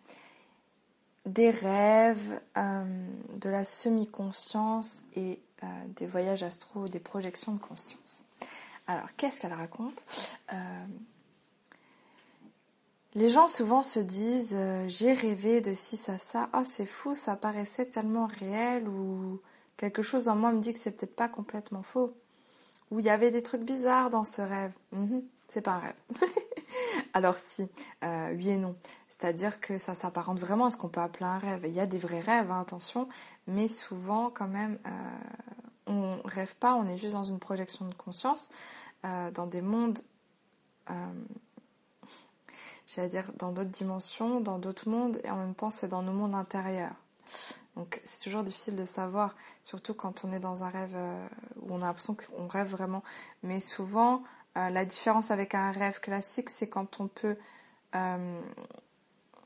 Des 1.26 1.50
rêves, 1.50 2.40
euh, 2.58 3.08
de 3.36 3.50
la 3.50 3.66
semi-conscience 3.66 5.04
et 5.16 5.42
euh, 5.64 5.68
des 5.98 6.08
voyages 6.08 6.44
astro, 6.44 6.88
des 6.88 7.00
projections 7.00 7.54
de 7.54 7.60
conscience. 7.60 8.24
Alors, 8.88 9.14
qu'est-ce 9.18 9.42
qu'elle 9.42 9.54
raconte? 9.54 10.06
Les 13.16 13.30
gens 13.30 13.48
souvent 13.48 13.84
se 13.84 14.00
disent 14.00 14.58
J'ai 14.88 15.14
rêvé 15.14 15.62
de 15.62 15.74
ci, 15.74 15.98
ça, 15.98 16.18
ça. 16.18 16.50
Oh, 16.54 16.64
c'est 16.64 16.86
fou, 16.86 17.16
ça 17.16 17.36
paraissait 17.36 17.86
tellement 17.86 18.28
réel 18.28 18.88
ou 18.88 19.42
quelque 19.78 20.02
chose 20.02 20.28
en 20.28 20.36
moi 20.36 20.52
me 20.52 20.60
dit 20.60 20.74
que 20.74 20.80
c'est 20.80 20.92
peut-être 20.92 21.16
pas 21.16 21.30
complètement 21.30 21.84
faux 21.84 22.14
où 22.92 23.00
il 23.00 23.06
y 23.06 23.10
avait 23.10 23.32
des 23.32 23.44
trucs 23.44 23.64
bizarres 23.64 24.10
dans 24.10 24.24
ce 24.24 24.42
rêve. 24.42 24.72
Mhm, 24.92 25.24
c'est 25.48 25.62
pas 25.62 25.74
un 25.74 25.80
rêve. 25.80 25.96
Alors 27.14 27.36
si, 27.36 27.68
euh, 28.04 28.34
oui 28.36 28.50
et 28.50 28.58
non. 28.58 28.76
C'est-à-dire 29.08 29.60
que 29.60 29.78
ça 29.78 29.96
s'apparente 29.96 30.40
vraiment 30.40 30.66
à 30.66 30.72
ce 30.72 30.78
qu'on 30.78 30.90
peut 30.90 31.02
appeler 31.02 31.26
un 31.26 31.38
rêve. 31.38 31.66
Il 31.66 31.74
y 31.74 31.80
a 31.80 31.86
des 31.86 31.98
vrais 31.98 32.20
rêves, 32.20 32.52
hein, 32.52 32.62
attention, 32.62 33.08
mais 33.48 33.68
souvent 33.68 34.30
quand 34.30 34.48
même, 34.48 34.80
euh, 34.86 34.90
on 35.88 36.22
rêve 36.26 36.56
pas, 36.56 36.76
on 36.76 36.88
est 36.88 36.98
juste 36.98 37.14
dans 37.14 37.24
une 37.24 37.40
projection 37.40 37.86
de 37.86 37.94
conscience, 37.94 38.50
euh, 39.06 39.32
dans 39.32 39.48
des 39.48 39.62
mondes, 39.62 40.00
euh, 40.90 40.94
j'allais 42.96 43.10
dire, 43.10 43.32
dans 43.38 43.52
d'autres 43.52 43.70
dimensions, 43.70 44.40
dans 44.40 44.58
d'autres 44.58 44.90
mondes, 44.90 45.20
et 45.24 45.30
en 45.30 45.38
même 45.38 45.56
temps 45.56 45.70
c'est 45.70 45.88
dans 45.88 46.02
nos 46.02 46.12
mondes 46.12 46.36
intérieurs. 46.36 46.96
Donc 47.76 48.02
c'est 48.04 48.24
toujours 48.24 48.44
difficile 48.44 48.76
de 48.76 48.86
savoir, 48.86 49.36
surtout 49.64 49.94
quand 49.94 50.26
on 50.26 50.34
est 50.34 50.40
dans 50.40 50.64
un 50.64 50.70
rêve 50.70 50.96
euh, 50.96 51.28
où 51.62 51.74
on 51.74 51.82
a 51.82 51.86
l'impression 51.86 52.16
qu'on 52.16 52.48
rêve 52.48 52.70
vraiment. 52.70 53.04
Mais 53.44 53.60
souvent, 53.60 54.24
euh, 54.58 54.70
la 54.70 54.86
différence 54.86 55.32
avec 55.32 55.54
un 55.56 55.72
rêve 55.72 56.00
classique, 56.00 56.50
c'est 56.50 56.68
quand 56.68 57.00
on 57.00 57.08
peut, 57.08 57.38
euh, 57.96 58.42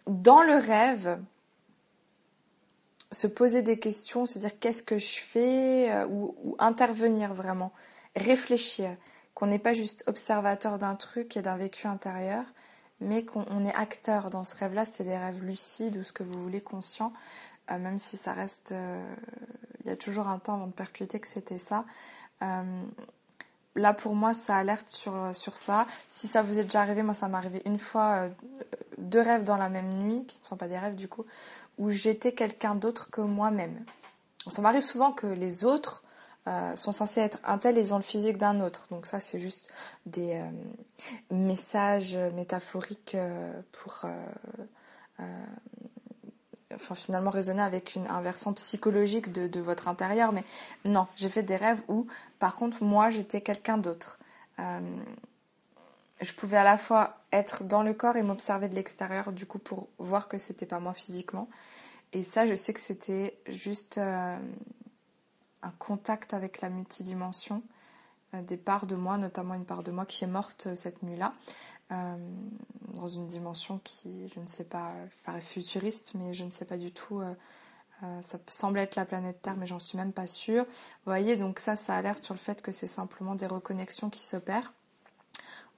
dans 0.08 0.42
le 0.42 0.56
rêve, 0.56 1.20
se 3.12 3.28
poser 3.28 3.62
des 3.62 3.78
questions, 3.78 4.26
se 4.26 4.40
dire 4.40 4.58
qu'est-ce 4.60 4.82
que 4.82 4.98
je 4.98 5.20
fais, 5.20 6.04
ou, 6.06 6.36
ou, 6.44 6.56
intervenir 6.58 7.34
vraiment, 7.36 7.72
réfléchir, 8.16 8.96
qu'on 9.36 9.46
n'est 9.46 9.60
pas 9.60 9.74
juste 9.74 10.04
observateur 10.08 10.80
d'un 10.80 10.96
truc 10.96 11.38
et 11.38 11.44
d'un 11.44 11.58
vécu 11.58 11.86
intérieur, 11.86 12.44
mais 13.00 13.26
qu'on 13.26 13.66
est 13.66 13.74
acteur 13.76 14.30
dans 14.30 14.46
ce 14.46 14.56
rêve-là, 14.56 14.86
c'est 14.86 15.04
des 15.04 15.18
rêves 15.18 15.44
lucides 15.44 15.98
ou 15.98 16.04
ce 16.04 16.14
que 16.14 16.24
vous 16.24 16.42
voulez 16.42 16.62
conscient. 16.62 17.12
Euh, 17.72 17.78
même 17.78 18.00
si 18.00 18.18
ça 18.18 18.34
reste. 18.34 18.72
Euh, 18.72 19.16
il 19.82 19.88
y 19.88 19.90
a 19.90 19.96
toujours 19.96 20.28
un 20.28 20.40
temps 20.40 20.56
avant 20.56 20.68
de 20.68 20.74
percuter 20.74 21.20
que 21.20 21.28
c'était 21.28 21.58
ça. 21.58 21.86
Euh, 22.42 22.64
là, 23.76 23.94
pour 23.94 24.16
moi, 24.16 24.34
ça 24.34 24.56
alerte 24.56 24.88
sur, 24.88 25.36
sur 25.36 25.58
ça. 25.58 25.88
Si 26.08 26.28
ça 26.28 26.42
vous 26.42 26.60
est 26.60 26.64
déjà 26.64 26.82
arrivé, 26.82 27.04
moi, 27.04 27.14
ça 27.14 27.28
m'est 27.28 27.38
arrivé 27.38 27.62
une 27.66 27.80
fois, 27.80 28.30
deux 28.98 29.20
rêves 29.20 29.44
dans 29.44 29.58
la 29.58 29.68
même 29.68 29.92
nuit, 29.92 30.26
qui 30.26 30.40
ne 30.40 30.44
sont 30.44 30.56
pas 30.56 30.70
des 30.70 30.78
rêves 30.78 30.96
du 30.96 31.10
coup, 31.10 31.26
où 31.78 31.90
j'étais 31.90 32.32
quelqu'un 32.32 32.76
d'autre 32.76 33.10
que 33.10 33.20
moi-même. 33.20 33.84
Ça 34.48 34.62
m'arrive 34.62 34.84
souvent 34.84 35.12
que 35.12 35.28
les 35.28 35.66
autres 35.66 36.03
sont 36.46 36.92
censés 36.92 37.22
être 37.22 37.40
un 37.46 37.58
tel 37.58 37.78
ils 37.78 37.94
ont 37.94 37.98
le 37.98 38.04
physique 38.04 38.38
d'un 38.38 38.60
autre. 38.60 38.88
Donc 38.92 39.08
ça, 39.08 39.20
c'est 39.20 39.40
juste 39.40 39.72
des 40.06 40.42
messages 41.32 42.18
métaphoriques 42.18 43.16
pour 43.72 44.06
enfin 46.76 46.96
finalement 46.96 47.32
raisonner 47.32 47.62
avec 47.62 47.96
une, 47.96 48.08
un 48.08 48.22
versant 48.22 48.54
psychologique 48.54 49.32
de, 49.32 49.60
votre 49.60 49.88
intérieur, 49.88 50.32
mais 50.32 50.44
non, 50.86 51.08
j'ai 51.16 51.30
fait 51.30 51.44
des 51.44 51.56
rêves 51.56 51.82
où, 51.88 52.08
par 52.40 52.56
contre, 52.56 52.84
moi, 52.84 53.10
j'étais 53.10 53.42
quelqu'un 53.42 53.78
d'autre. 53.78 54.20
Euh, 54.60 54.80
je 56.22 56.34
pouvais 56.34 56.58
à 56.58 56.64
la 56.64 56.78
fois 56.78 57.18
être 57.32 57.64
dans 57.64 57.84
le 57.84 57.94
corps 57.94 58.18
et 58.18 58.24
m'observer 58.24 58.70
de 58.70 58.76
l'extérieur, 58.76 59.32
du 59.32 59.46
coup, 59.46 59.60
pour 59.60 59.88
voir 60.00 60.28
que 60.28 60.38
c'était 60.38 60.66
pas 60.66 60.80
moi 60.80 60.94
physiquement. 60.94 61.50
Et 62.12 62.24
ça, 62.24 62.46
je 62.46 62.56
sais 62.56 62.74
que 62.74 62.80
c'était 62.80 63.38
juste 63.48 63.98
euh, 63.98 64.38
un 65.64 65.72
contact 65.80 66.34
avec 66.34 66.62
la 66.62 66.70
multidimension, 66.70 67.64
euh, 68.34 68.42
des 68.42 68.58
parts 68.58 68.86
de 68.86 68.96
moi, 68.96 69.18
notamment 69.18 69.56
une 69.56 69.66
part 69.66 69.84
de 69.84 69.92
moi 69.92 70.06
qui 70.06 70.24
est 70.24 70.28
morte 70.28 70.76
cette 70.76 71.02
nuit-là. 71.02 71.34
Euh, 71.94 72.16
dans 72.94 73.08
une 73.08 73.26
dimension 73.26 73.80
qui, 73.84 74.30
je 74.34 74.40
ne 74.40 74.46
sais 74.46 74.64
pas, 74.64 74.92
paraît 75.26 75.42
futuriste, 75.42 76.14
mais 76.14 76.34
je 76.34 76.46
ne 76.46 76.52
sais 76.52 76.66
pas 76.66 76.78
du 76.78 76.92
tout. 76.92 77.20
Euh, 77.20 77.34
euh, 78.04 78.22
ça 78.22 78.38
semble 78.48 78.80
être 78.80 78.96
la 78.96 79.06
planète 79.06 79.42
Terre, 79.42 79.58
mais 79.58 79.66
j'en 79.68 79.80
suis 79.80 79.98
même 79.98 80.14
pas 80.14 80.28
sûre. 80.28 80.64
Vous 80.64 80.70
voyez, 81.12 81.36
donc 81.36 81.60
ça, 81.60 81.76
ça 81.76 81.96
alerte 81.96 82.24
sur 82.24 82.34
le 82.34 82.40
fait 82.40 82.62
que 82.62 82.72
c'est 82.72 82.88
simplement 82.88 83.36
des 83.36 83.48
reconnexions 83.48 84.10
qui 84.10 84.22
s'opèrent. 84.22 84.74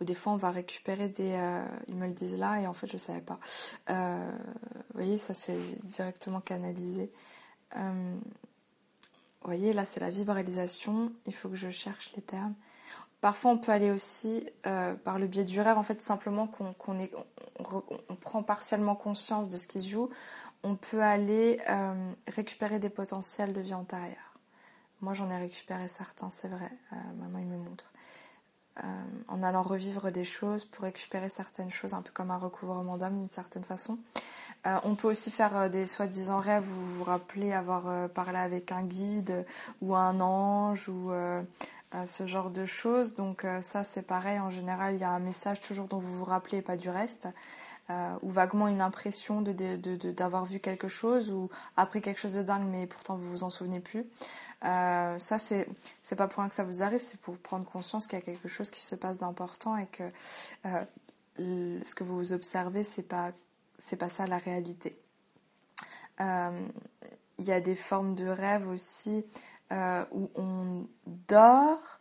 Ou 0.02 0.04
des 0.04 0.14
fois, 0.14 0.34
on 0.34 0.38
va 0.38 0.52
récupérer 0.52 1.08
des. 1.08 1.40
ils 1.88 1.96
me 1.96 2.06
le 2.06 2.14
disent 2.14 2.38
là, 2.38 2.60
et 2.60 2.68
en 2.68 2.74
fait, 2.74 2.88
je 2.88 2.94
ne 2.94 2.98
savais 2.98 3.22
pas. 3.22 3.40
vous 3.88 4.94
voyez, 4.94 5.18
ça, 5.18 5.34
c'est 5.34 5.58
directement 5.86 6.42
canalisé. 6.42 7.10
Voyez, 9.46 9.74
là, 9.74 9.86
c'est 9.86 10.00
la 10.00 10.10
vibralisation. 10.10 11.12
Il 11.26 11.34
faut 11.34 11.50
que 11.50 11.56
je 11.56 11.70
cherche 11.70 12.12
les 12.16 12.22
termes. 12.22 12.54
Parfois, 13.22 13.52
on 13.52 13.58
peut 13.58 13.72
aller 13.72 13.92
aussi 13.92 14.46
euh, 14.68 14.94
par 14.96 15.18
le 15.18 15.28
biais 15.28 15.46
du 15.46 15.60
rêve, 15.60 15.78
en 15.78 15.84
fait, 15.84 16.02
simplement 16.02 16.48
qu'on 16.48 16.76
on, 17.60 18.16
prend 18.16 18.44
partiellement 18.44 18.96
conscience 18.96 19.50
de 19.50 19.58
ce 19.58 19.68
qui 19.68 19.82
se 19.82 19.90
joue. 19.90 20.10
On 20.64 20.76
peut 20.76 21.02
aller 21.02 21.60
euh, 21.70 22.12
récupérer 22.28 22.80
des 22.80 22.90
potentiels 22.90 23.54
de 23.54 23.62
vie 23.62 23.74
antérieure. 23.74 24.40
Moi, 25.02 25.14
j'en 25.14 25.30
ai 25.30 25.38
récupéré 25.38 25.88
certains, 25.88 26.30
c'est 26.30 26.48
vrai. 26.48 26.72
Euh, 26.94 26.96
maintenant, 27.18 27.40
il 27.40 27.48
me 27.48 27.58
montre. 27.58 27.92
En 29.28 29.42
allant 29.42 29.64
revivre 29.64 30.12
des 30.12 30.26
choses 30.26 30.66
pour 30.66 30.84
récupérer 30.84 31.30
certaines 31.30 31.70
choses, 31.70 31.94
un 31.94 32.02
peu 32.02 32.12
comme 32.14 32.32
un 32.32 32.38
recouvrement 32.38 32.98
d'âme 32.98 33.18
d'une 33.18 33.30
certaine 33.30 33.64
façon. 33.64 33.98
on 34.66 34.96
peut 34.96 35.08
aussi 35.08 35.32
faire 35.32 35.70
des 35.70 35.86
soi-disant 35.88 36.40
rêves 36.40 36.70
où 36.70 36.76
vous 36.76 36.96
vous 36.98 37.04
rappelez 37.06 37.54
avoir 37.54 38.10
parlé 38.10 38.38
avec 38.38 38.74
un 38.74 38.84
guide 38.84 39.46
ou 39.82 39.96
un 39.96 40.20
ange 40.20 40.90
ou 40.90 41.12
ce 42.06 42.28
genre 42.28 42.50
de 42.50 42.66
choses. 42.66 43.16
Donc 43.16 43.46
euh, 43.46 43.62
ça 43.62 43.84
c'est 43.84 44.02
pareil, 44.02 44.40
en 44.40 44.50
général 44.50 44.96
il 44.96 45.02
y 45.02 45.04
a 45.04 45.12
un 45.12 45.20
message 45.20 45.62
toujours 45.62 45.88
dont 45.88 46.00
vous 46.00 46.18
vous 46.18 46.26
rappelez 46.26 46.62
pas 46.62 46.76
du 46.76 46.90
reste. 46.90 47.28
Euh, 47.92 48.16
ou 48.24 48.30
vaguement 48.30 48.68
une 48.68 48.82
impression 48.82 49.44
d'avoir 49.44 50.46
vu 50.46 50.60
quelque 50.60 50.88
chose 50.88 51.30
ou 51.30 51.52
appris 51.78 52.02
quelque 52.02 52.20
chose 52.20 52.34
de 52.34 52.42
dingue 52.42 52.66
mais 52.66 52.88
pourtant 52.88 53.16
vous 53.16 53.30
vous 53.30 53.44
en 53.44 53.52
souvenez 53.52 53.80
plus. 53.80 54.06
Euh, 54.64 55.20
ça 55.20 55.38
c'est 55.38 55.68
c'est 56.02 56.16
pas 56.16 56.28
pour 56.28 56.40
rien 56.40 56.50
que 56.50 56.56
ça 56.56 56.64
vous 56.64 56.82
arrive, 56.82 57.00
c'est 57.00 57.20
pour 57.20 57.38
prendre 57.38 57.64
conscience 57.66 58.08
qu'il 58.08 58.18
y 58.18 58.22
a 58.22 58.26
quelque 58.26 58.48
chose 58.48 58.72
qui 58.72 58.84
se 58.84 58.96
passe 58.96 59.20
d'important 59.20 59.78
et 59.78 59.86
que 59.86 60.10
ce 61.38 61.94
que 61.94 62.04
vous 62.04 62.34
observez 62.34 62.82
c'est 62.82 63.04
pas 63.04 63.32
c'est 63.78 63.98
pas 63.98 64.10
ça 64.10 64.26
la 64.26 64.40
réalité. 64.40 64.98
Il 66.20 67.46
y 67.46 67.52
a 67.52 67.62
des 67.62 67.76
formes 67.76 68.16
de 68.16 68.26
rêves 68.28 68.68
aussi 68.68 69.26
euh, 69.72 70.06
où 70.12 70.30
on 70.36 70.88
dort, 71.28 72.00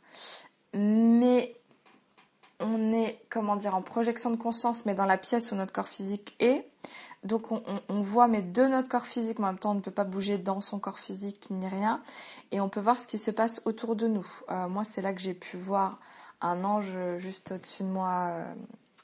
mais 0.74 1.56
on 2.60 2.92
est, 2.92 3.20
comment 3.30 3.56
dire, 3.56 3.74
en 3.74 3.82
projection 3.82 4.30
de 4.30 4.36
conscience, 4.36 4.86
mais 4.86 4.94
dans 4.94 5.06
la 5.06 5.18
pièce 5.18 5.52
où 5.52 5.54
notre 5.54 5.72
corps 5.72 5.88
physique 5.88 6.34
est. 6.40 6.66
donc 7.24 7.50
on, 7.50 8.02
voit 8.02 8.28
mais 8.28 8.42
de 8.42 8.62
notre 8.66 8.88
corps 8.88 9.06
physique, 9.06 9.38
mais 9.38 9.46
en 9.46 9.52
même 9.52 9.58
temps 9.58 9.72
on 9.72 9.76
ne 9.76 9.80
peut 9.80 9.90
pas 9.90 10.04
bouger 10.04 10.38
dans 10.38 10.60
son 10.60 10.78
corps 10.78 10.98
physique 10.98 11.48
ni 11.50 11.66
rien, 11.66 12.02
et 12.52 12.60
on 12.60 12.68
peut 12.68 12.80
voir 12.80 12.98
ce 12.98 13.06
qui 13.06 13.18
se 13.18 13.30
passe 13.30 13.62
autour 13.64 13.96
de 13.96 14.06
nous. 14.06 14.26
Euh, 14.50 14.68
moi 14.68 14.84
c'est 14.84 15.02
là 15.02 15.12
que 15.12 15.20
j'ai 15.20 15.34
pu 15.34 15.56
voir 15.56 16.00
un 16.40 16.64
ange 16.64 16.92
juste 17.18 17.52
au-dessus 17.52 17.82
de 17.84 17.88
moi 17.88 18.28
euh, 18.30 18.54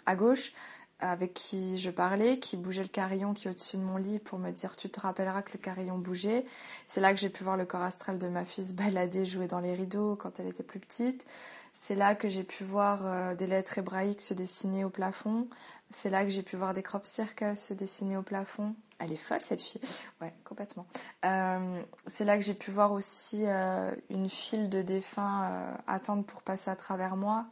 à 0.06 0.16
gauche, 0.16 0.52
avec 1.00 1.34
qui 1.34 1.78
je 1.78 1.90
parlais, 1.90 2.38
qui 2.38 2.56
bougeait 2.56 2.82
le 2.82 2.88
carillon 2.88 3.32
qui 3.32 3.48
est 3.48 3.50
au-dessus 3.50 3.78
de 3.78 3.82
mon 3.82 3.96
lit 3.96 4.18
pour 4.18 4.38
me 4.38 4.50
dire 4.50 4.76
tu 4.76 4.90
te 4.90 5.00
rappelleras 5.00 5.42
que 5.42 5.52
le 5.54 5.58
carillon 5.58 5.98
bougeait. 5.98 6.44
C'est 6.86 7.00
là 7.00 7.12
que 7.14 7.20
j'ai 7.20 7.30
pu 7.30 7.42
voir 7.44 7.56
le 7.56 7.64
corps 7.64 7.82
astral 7.82 8.18
de 8.18 8.28
ma 8.28 8.44
fille 8.44 8.64
se 8.64 8.74
balader, 8.74 9.24
jouer 9.24 9.46
dans 9.46 9.60
les 9.60 9.74
rideaux 9.74 10.16
quand 10.16 10.38
elle 10.38 10.48
était 10.48 10.62
plus 10.62 10.80
petite. 10.80 11.24
C'est 11.72 11.94
là 11.94 12.14
que 12.14 12.28
j'ai 12.28 12.44
pu 12.44 12.64
voir 12.64 13.06
euh, 13.06 13.34
des 13.34 13.46
lettres 13.46 13.78
hébraïques 13.78 14.20
se 14.20 14.34
dessiner 14.34 14.84
au 14.84 14.90
plafond. 14.90 15.48
C'est 15.90 16.10
là 16.10 16.24
que 16.24 16.30
j'ai 16.30 16.42
pu 16.42 16.56
voir 16.56 16.74
des 16.74 16.82
crop 16.82 17.06
circles 17.06 17.56
se 17.56 17.74
dessiner 17.74 18.16
au 18.16 18.22
plafond. 18.22 18.74
Elle 18.98 19.12
est 19.12 19.16
folle 19.16 19.40
cette 19.40 19.62
fille. 19.62 19.80
Ouais, 20.20 20.34
complètement. 20.44 20.86
Euh, 21.24 21.82
c'est 22.06 22.24
là 22.24 22.36
que 22.36 22.44
j'ai 22.44 22.54
pu 22.54 22.70
voir 22.70 22.92
aussi 22.92 23.46
euh, 23.46 23.94
une 24.10 24.28
file 24.28 24.68
de 24.68 24.82
défunts 24.82 25.74
attendre 25.86 26.24
pour 26.24 26.42
passer 26.42 26.70
à 26.70 26.76
travers 26.76 27.16
moi. 27.16 27.46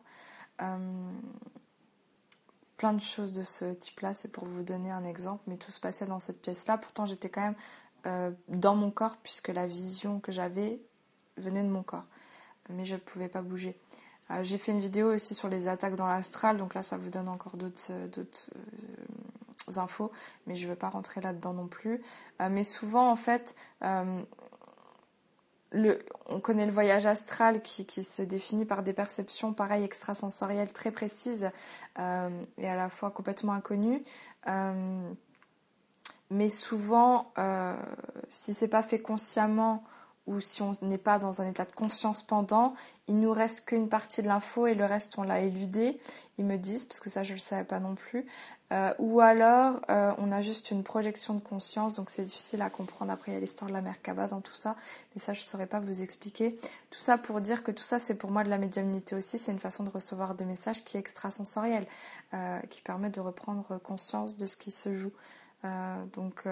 plein 2.77 2.93
de 2.93 3.01
choses 3.01 3.33
de 3.33 3.43
ce 3.43 3.73
type-là, 3.73 4.15
c'est 4.15 4.29
pour 4.29 4.45
vous 4.45 4.63
donner 4.63 4.91
un 4.91 5.05
exemple, 5.05 5.43
mais 5.47 5.57
tout 5.57 5.71
se 5.71 5.81
passait 5.81 6.07
dans 6.07 6.21
cette 6.21 6.43
pièce-là. 6.43 6.77
Pourtant, 6.77 7.07
j'étais 7.07 7.31
quand 7.31 7.55
même 8.05 8.35
dans 8.49 8.77
mon 8.77 8.91
corps 8.91 9.17
puisque 9.23 9.49
la 9.49 9.67
vision 9.67 10.21
que 10.21 10.33
j'avais 10.33 10.81
venait 11.39 11.63
de 11.63 11.69
mon 11.69 11.83
corps. 11.83 12.05
Mais 12.69 12.85
je 12.85 12.95
ne 12.95 13.01
pouvais 13.01 13.29
pas 13.29 13.43
bouger. 13.43 13.81
Euh, 14.31 14.43
j'ai 14.43 14.59
fait 14.59 14.73
une 14.73 14.81
vidéo 14.81 15.15
aussi 15.15 15.35
sur 15.35 15.49
les 15.49 15.69
attaques 15.69 15.97
dans 15.97 16.07
l'astral, 16.07 16.57
donc 16.57 16.75
là 16.75 16.83
ça 16.83 16.97
vous 16.97 17.11
donne 17.11 17.29
encore 17.29 17.57
d'autres 17.57 17.91
euh, 17.91 18.09
euh, 18.17 19.73
infos, 19.77 20.13
mais 20.47 20.55
je 20.55 20.67
ne 20.67 20.73
vais 20.73 20.77
pas 20.77 20.89
rentrer 20.89 21.21
là-dedans 21.21 21.55
non 21.55 21.67
plus. 21.67 22.01
mais 22.51 22.63
souvent 22.63 23.11
en 23.11 23.17
fait, 23.17 23.55
on 23.83 24.25
connaît 26.43 26.65
le 26.65 26.73
voyage 26.73 27.05
astral 27.05 27.61
qui, 27.61 27.85
qui, 27.85 28.03
se 28.03 28.23
définit 28.23 28.65
par 28.65 28.83
des 28.83 28.95
perceptions 28.95 29.53
pareilles 29.53 29.85
extrasensorielles 29.85 30.73
très 30.73 30.91
précises 30.91 31.51
et 31.99 32.69
à 32.69 32.77
la 32.77 32.89
fois 32.89 33.11
complètement 33.11 33.53
inconnues. 33.53 34.03
mais 36.31 36.49
souvent, 36.49 37.31
si 38.31 38.55
c'est 38.55 38.69
pas 38.69 38.83
fait 38.83 39.01
consciemment 39.01 39.85
ou 40.29 40.41
si 40.41 40.63
on 40.63 40.73
n'est 40.83 40.99
pas 40.99 41.19
dans 41.19 41.41
un 41.41 41.49
état 41.49 41.65
de 41.65 41.73
conscience 41.73 42.23
pendant, 42.23 42.75
il 43.09 43.19
nous 43.19 43.33
reste 43.33 43.65
qu'une 43.65 43.89
partie 43.89 44.23
de 44.23 44.29
l'info 44.29 44.67
et 44.67 44.75
le 44.75 44.85
reste 44.85 45.19
on 45.19 45.23
l'a 45.23 45.41
éludé, 45.41 45.99
ils 46.39 46.45
me 46.45 46.59
disent, 46.59 46.85
parce 46.85 47.01
que 47.01 47.09
ça 47.09 47.23
je 47.23 47.33
ne 47.33 47.39
le 47.39 47.43
savais 47.43 47.65
pas 47.65 47.81
non 47.81 47.95
plus. 47.95 48.27
Euh, 48.71 48.93
ou 48.99 49.21
alors 49.21 49.81
euh, 49.89 50.13
on 50.19 50.31
a 50.31 50.43
juste 50.43 50.71
une 50.71 50.85
projection 50.85 51.33
de 51.33 51.41
conscience, 51.41 51.95
donc 51.95 52.11
c'est 52.11 52.25
difficile 52.25 52.61
à 52.61 52.69
comprendre. 52.69 53.11
Après 53.11 53.33
il 53.33 53.35
y 53.35 53.37
a 53.39 53.41
l'histoire 53.41 53.71
de 53.71 53.73
la 53.73 53.81
Merkaba 53.81 54.27
dans 54.27 54.43
tout 54.43 54.55
ça, 54.55 54.77
mais 55.15 55.23
ça 55.23 55.33
je 55.33 55.43
ne 55.43 55.49
saurais 55.49 55.67
pas 55.67 55.81
vous 55.81 56.03
expliquer. 56.03 56.59
Tout 56.91 56.99
ça 56.99 57.17
pour 57.17 57.41
dire 57.41 57.63
que 57.63 57.73
tout 57.73 57.83
ça 57.83 57.99
c'est 57.99 58.15
pour 58.15 58.31
moi 58.31 58.45
de 58.45 58.51
la 58.51 58.59
médiumnité 58.59 59.17
aussi, 59.17 59.39
c'est 59.39 59.53
une 59.53 59.59
façon 59.59 59.85
de 59.85 59.91
recevoir 59.91 60.35
des 60.35 60.45
messages 60.45 60.85
qui 60.85 60.99
est 60.99 61.01
extrasensorielle, 61.01 61.87
euh, 62.35 62.61
qui 62.69 62.83
permet 62.83 63.09
de 63.09 63.21
reprendre 63.21 63.79
conscience 63.79 64.37
de 64.37 64.45
ce 64.45 64.59
qui 64.59 64.71
se 64.71 64.95
joue. 64.95 65.13
donc 66.13 66.47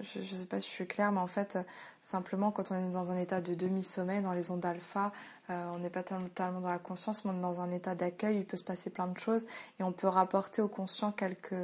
je 0.00 0.18
ne 0.18 0.24
sais 0.24 0.46
pas 0.46 0.60
si 0.60 0.68
je 0.68 0.72
suis 0.72 0.86
claire, 0.86 1.12
mais 1.12 1.20
en 1.20 1.26
fait, 1.26 1.58
simplement, 2.00 2.50
quand 2.50 2.70
on 2.70 2.74
est 2.74 2.90
dans 2.90 3.10
un 3.10 3.16
état 3.16 3.40
de 3.40 3.54
demi-sommeil, 3.54 4.22
dans 4.22 4.32
les 4.32 4.50
ondes 4.50 4.64
alpha, 4.64 5.12
euh, 5.50 5.70
on 5.74 5.78
n'est 5.78 5.90
pas 5.90 6.02
totalement 6.02 6.60
dans 6.60 6.70
la 6.70 6.78
conscience, 6.78 7.24
mais 7.24 7.30
on 7.32 7.38
est 7.38 7.42
dans 7.42 7.60
un 7.60 7.70
état 7.70 7.94
d'accueil, 7.94 8.38
il 8.38 8.44
peut 8.44 8.56
se 8.56 8.64
passer 8.64 8.90
plein 8.90 9.06
de 9.06 9.18
choses, 9.18 9.46
et 9.80 9.82
on 9.82 9.92
peut 9.92 10.08
rapporter 10.08 10.60
au 10.62 10.68
conscient 10.68 11.12
quelques 11.12 11.54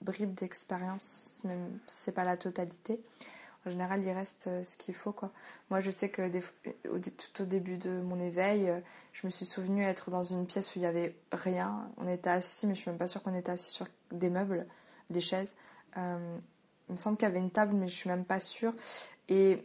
bribes 0.00 0.34
d'expérience, 0.34 1.40
même 1.44 1.78
si 1.86 2.04
ce 2.04 2.10
n'est 2.10 2.14
pas 2.14 2.24
la 2.24 2.36
totalité. 2.36 3.00
En 3.64 3.70
général, 3.70 4.02
il 4.02 4.10
reste 4.10 4.48
euh, 4.48 4.64
ce 4.64 4.76
qu'il 4.76 4.94
faut. 4.94 5.14
Moi, 5.70 5.80
je 5.80 5.90
sais 5.90 6.08
que 6.08 6.28
tout 6.32 7.42
au 7.42 7.46
début 7.46 7.78
de 7.78 8.00
mon 8.00 8.18
éveil, 8.18 8.68
euh, 8.68 8.80
je 9.12 9.26
me 9.26 9.30
suis 9.30 9.46
souvenu 9.46 9.84
être 9.84 10.10
dans 10.10 10.24
une 10.24 10.46
pièce 10.46 10.74
où 10.74 10.78
il 10.78 10.82
n'y 10.82 10.86
avait 10.86 11.14
rien. 11.32 11.88
On 11.96 12.08
était 12.08 12.30
assis, 12.30 12.66
mais 12.66 12.74
je 12.74 12.80
ne 12.80 12.82
suis 12.82 12.90
même 12.90 12.98
pas 12.98 13.06
sûre 13.06 13.22
qu'on 13.22 13.34
était 13.34 13.52
assis 13.52 13.70
sur 13.70 13.86
des 14.10 14.30
meubles, 14.30 14.66
des 15.10 15.20
chaises. 15.20 15.54
Il 16.88 16.92
me 16.92 16.98
semble 16.98 17.16
qu'il 17.16 17.26
y 17.26 17.30
avait 17.30 17.38
une 17.38 17.50
table, 17.50 17.74
mais 17.74 17.88
je 17.88 17.94
suis 17.94 18.08
même 18.08 18.24
pas 18.24 18.40
sûre. 18.40 18.72
Et 19.28 19.64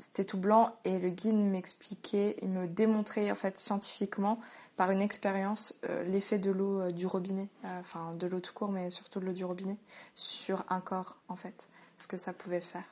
c'était 0.00 0.24
tout 0.24 0.38
blanc 0.38 0.74
et 0.84 0.98
le 0.98 1.10
guide 1.10 1.36
m'expliquait, 1.36 2.36
il 2.42 2.48
me 2.48 2.66
démontrait 2.66 3.30
en 3.30 3.34
fait 3.34 3.58
scientifiquement 3.58 4.40
par 4.76 4.90
une 4.90 5.02
expérience 5.02 5.74
euh, 5.88 6.04
l'effet 6.04 6.38
de 6.38 6.50
l'eau 6.50 6.80
euh, 6.80 6.90
du 6.90 7.06
robinet, 7.06 7.48
euh, 7.66 7.80
enfin 7.80 8.14
de 8.14 8.26
l'eau 8.26 8.40
tout 8.40 8.54
court, 8.54 8.70
mais 8.70 8.88
surtout 8.88 9.20
de 9.20 9.26
l'eau 9.26 9.32
du 9.32 9.44
robinet 9.44 9.76
sur 10.14 10.64
un 10.70 10.80
corps 10.80 11.16
en 11.28 11.36
fait, 11.36 11.68
ce 11.98 12.06
que 12.06 12.16
ça 12.16 12.32
pouvait 12.32 12.62
faire, 12.62 12.84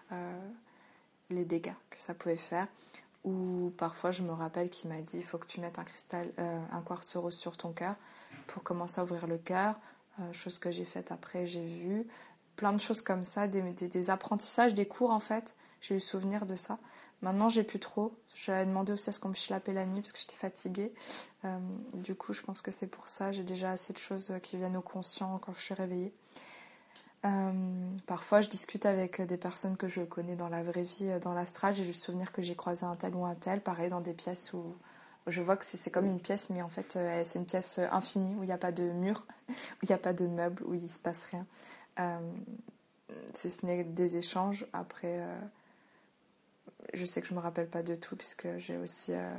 les 1.31 1.45
dégâts 1.45 1.73
que 1.89 1.99
ça 1.99 2.13
pouvait 2.15 2.37
faire. 2.37 2.69
Ou 3.25 3.73
parfois 3.79 4.11
je 4.11 4.23
me 4.23 4.33
rappelle 4.33 4.69
qu'il 4.71 4.91
m'a 4.91 5.01
dit 5.01 5.17
il 5.17 5.25
faut 5.25 5.39
que 5.39 5.47
tu 5.47 5.61
mettes 5.61 5.79
un 5.79 5.85
cristal, 5.85 6.31
un 6.37 6.81
quartz 6.83 7.17
rose 7.17 7.35
sur 7.35 7.57
ton 7.57 7.73
cœur 7.73 7.97
pour 8.47 8.63
commencer 8.63 9.01
à 9.01 9.05
ouvrir 9.05 9.27
le 9.27 9.39
cœur. 9.39 9.75
chose 10.33 10.59
que 10.59 10.71
j'ai 10.71 10.85
faite 10.85 11.11
après, 11.11 11.47
j'ai 11.47 11.65
vu 11.65 12.07
plein 12.59 12.73
de 12.73 12.81
choses 12.81 13.03
comme 13.03 13.23
ça, 13.23 13.47
des, 13.47 14.11
apprentissages, 14.11 14.75
des 14.75 14.87
cours 14.87 15.11
en 15.11 15.21
fait. 15.21 15.55
J'ai 15.81 15.95
eu 15.95 16.01
souvenir 16.01 16.45
de 16.45 16.57
ça. 16.57 16.79
Maintenant, 17.23 17.49
j'ai 17.49 17.63
plus 17.63 17.79
trop. 17.79 18.13
J'avais 18.35 18.67
demandé 18.67 18.93
aussi 18.93 19.09
à 19.11 19.13
ce 19.13 19.21
qu'on 19.21 19.29
me 19.29 19.35
chlapait 19.35 19.73
la 19.73 19.87
nuit 19.87 20.01
parce 20.01 20.13
que 20.13 20.19
j'étais 20.19 20.37
fatiguée. 20.37 20.93
Euh, 21.45 21.59
du 21.95 22.17
coup, 22.17 22.33
je 22.33 22.43
pense 22.43 22.61
que 22.61 22.73
c'est 22.73 22.89
pour 22.89 23.09
ça. 23.09 23.31
J'ai 23.31 23.45
déjà 23.45 23.71
assez 23.71 23.93
de 23.93 23.99
choses 23.99 24.33
qui 24.43 24.57
viennent 24.57 24.77
au 24.77 24.83
conscient 24.83 25.39
quand 25.39 25.55
je 25.55 25.61
suis 25.61 25.75
réveillée. 25.75 26.13
Euh, 27.25 27.53
parfois, 28.07 28.41
je 28.41 28.49
discute 28.49 28.87
avec 28.87 29.23
des 29.23 29.37
personnes 29.37 29.77
que 29.77 29.87
je 29.87 30.03
connais 30.03 30.35
dans 30.35 30.49
la 30.49 30.65
vraie 30.65 30.83
vie, 30.83 31.11
dans 31.23 31.35
l'astral. 31.35 31.75
J'ai 31.75 31.85
juste 31.85 32.03
souvenir 32.03 32.33
que 32.33 32.43
j'ai 32.43 32.57
croisé 32.57 32.85
un 32.85 32.97
tel 32.97 33.15
ou 33.15 33.25
un 33.25 33.37
tel. 33.37 33.61
Pareil, 33.61 33.89
dans 33.89 34.01
des 34.01 34.15
pièces 34.15 34.53
où 34.53 34.75
je 35.29 35.43
vois 35.43 35.57
que 35.57 35.65
c'est 35.65 35.91
comme 35.91 36.07
une 36.07 36.21
pièce, 36.21 36.51
mais 36.51 36.63
en 36.63 36.69
fait, 36.69 36.97
euh, 36.97 37.23
c'est 37.23 37.39
une 37.39 37.47
pièce 37.47 37.79
infinie 37.93 38.35
où 38.35 38.43
il 38.43 38.47
n'y 38.47 38.53
a 38.53 38.59
pas 38.59 38.73
de 38.73 38.83
mur, 38.83 39.25
où 39.49 39.53
il 39.83 39.89
n'y 39.89 39.95
a 39.95 39.99
pas 39.99 40.13
de 40.13 40.27
meubles, 40.27 40.63
où 40.65 40.75
il 40.75 40.89
se 40.89 40.99
passe 40.99 41.25
rien. 41.27 41.47
Euh, 41.99 42.19
si 43.33 43.51
ce 43.51 43.65
n'est 43.65 43.85
des 43.85 44.17
échanges. 44.17 44.67
Après, 44.73 45.21
euh, 45.21 45.39
je 46.95 47.05
sais 47.05 47.21
que 47.21 47.27
je 47.27 47.35
me 47.35 47.41
rappelle 47.41 47.69
pas 47.69 47.83
de 47.83 47.95
tout, 47.95 48.17
puisque 48.17 48.49
j'ai 48.59 48.77
aussi 48.77 49.13
euh, 49.13 49.31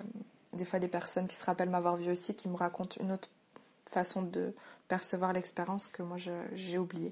des 0.53 0.65
fois 0.65 0.79
des 0.79 0.87
personnes 0.87 1.27
qui 1.27 1.35
se 1.35 1.45
rappellent 1.45 1.69
m'avoir 1.69 1.95
vu 1.95 2.09
aussi, 2.09 2.35
qui 2.35 2.49
me 2.49 2.55
racontent 2.55 2.97
une 2.99 3.11
autre 3.11 3.29
façon 3.87 4.21
de 4.21 4.53
percevoir 4.87 5.33
l'expérience 5.33 5.87
que 5.87 6.03
moi 6.03 6.17
j'ai 6.53 6.77
oublié. 6.77 7.11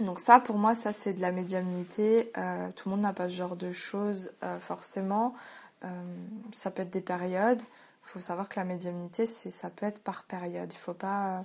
Donc 0.00 0.20
ça, 0.20 0.40
pour 0.40 0.56
moi, 0.56 0.74
ça 0.74 0.92
c'est 0.92 1.12
de 1.12 1.20
la 1.20 1.32
médiumnité. 1.32 2.32
tout 2.76 2.88
le 2.88 2.90
monde 2.90 3.02
n'a 3.02 3.12
pas 3.12 3.28
ce 3.28 3.34
genre 3.34 3.56
de 3.56 3.72
choses 3.72 4.32
forcément. 4.58 5.34
ça 6.52 6.70
peut 6.70 6.82
être 6.82 6.90
des 6.90 7.02
périodes. 7.02 7.60
Il 7.60 8.08
faut 8.08 8.20
savoir 8.20 8.48
que 8.48 8.58
la 8.58 8.64
médiumnité, 8.64 9.26
ça 9.26 9.70
peut 9.70 9.86
être 9.86 10.02
par 10.02 10.24
période. 10.24 10.72
Il 10.72 10.76
ne 10.76 10.80
faut 10.80 10.94
pas 10.94 11.44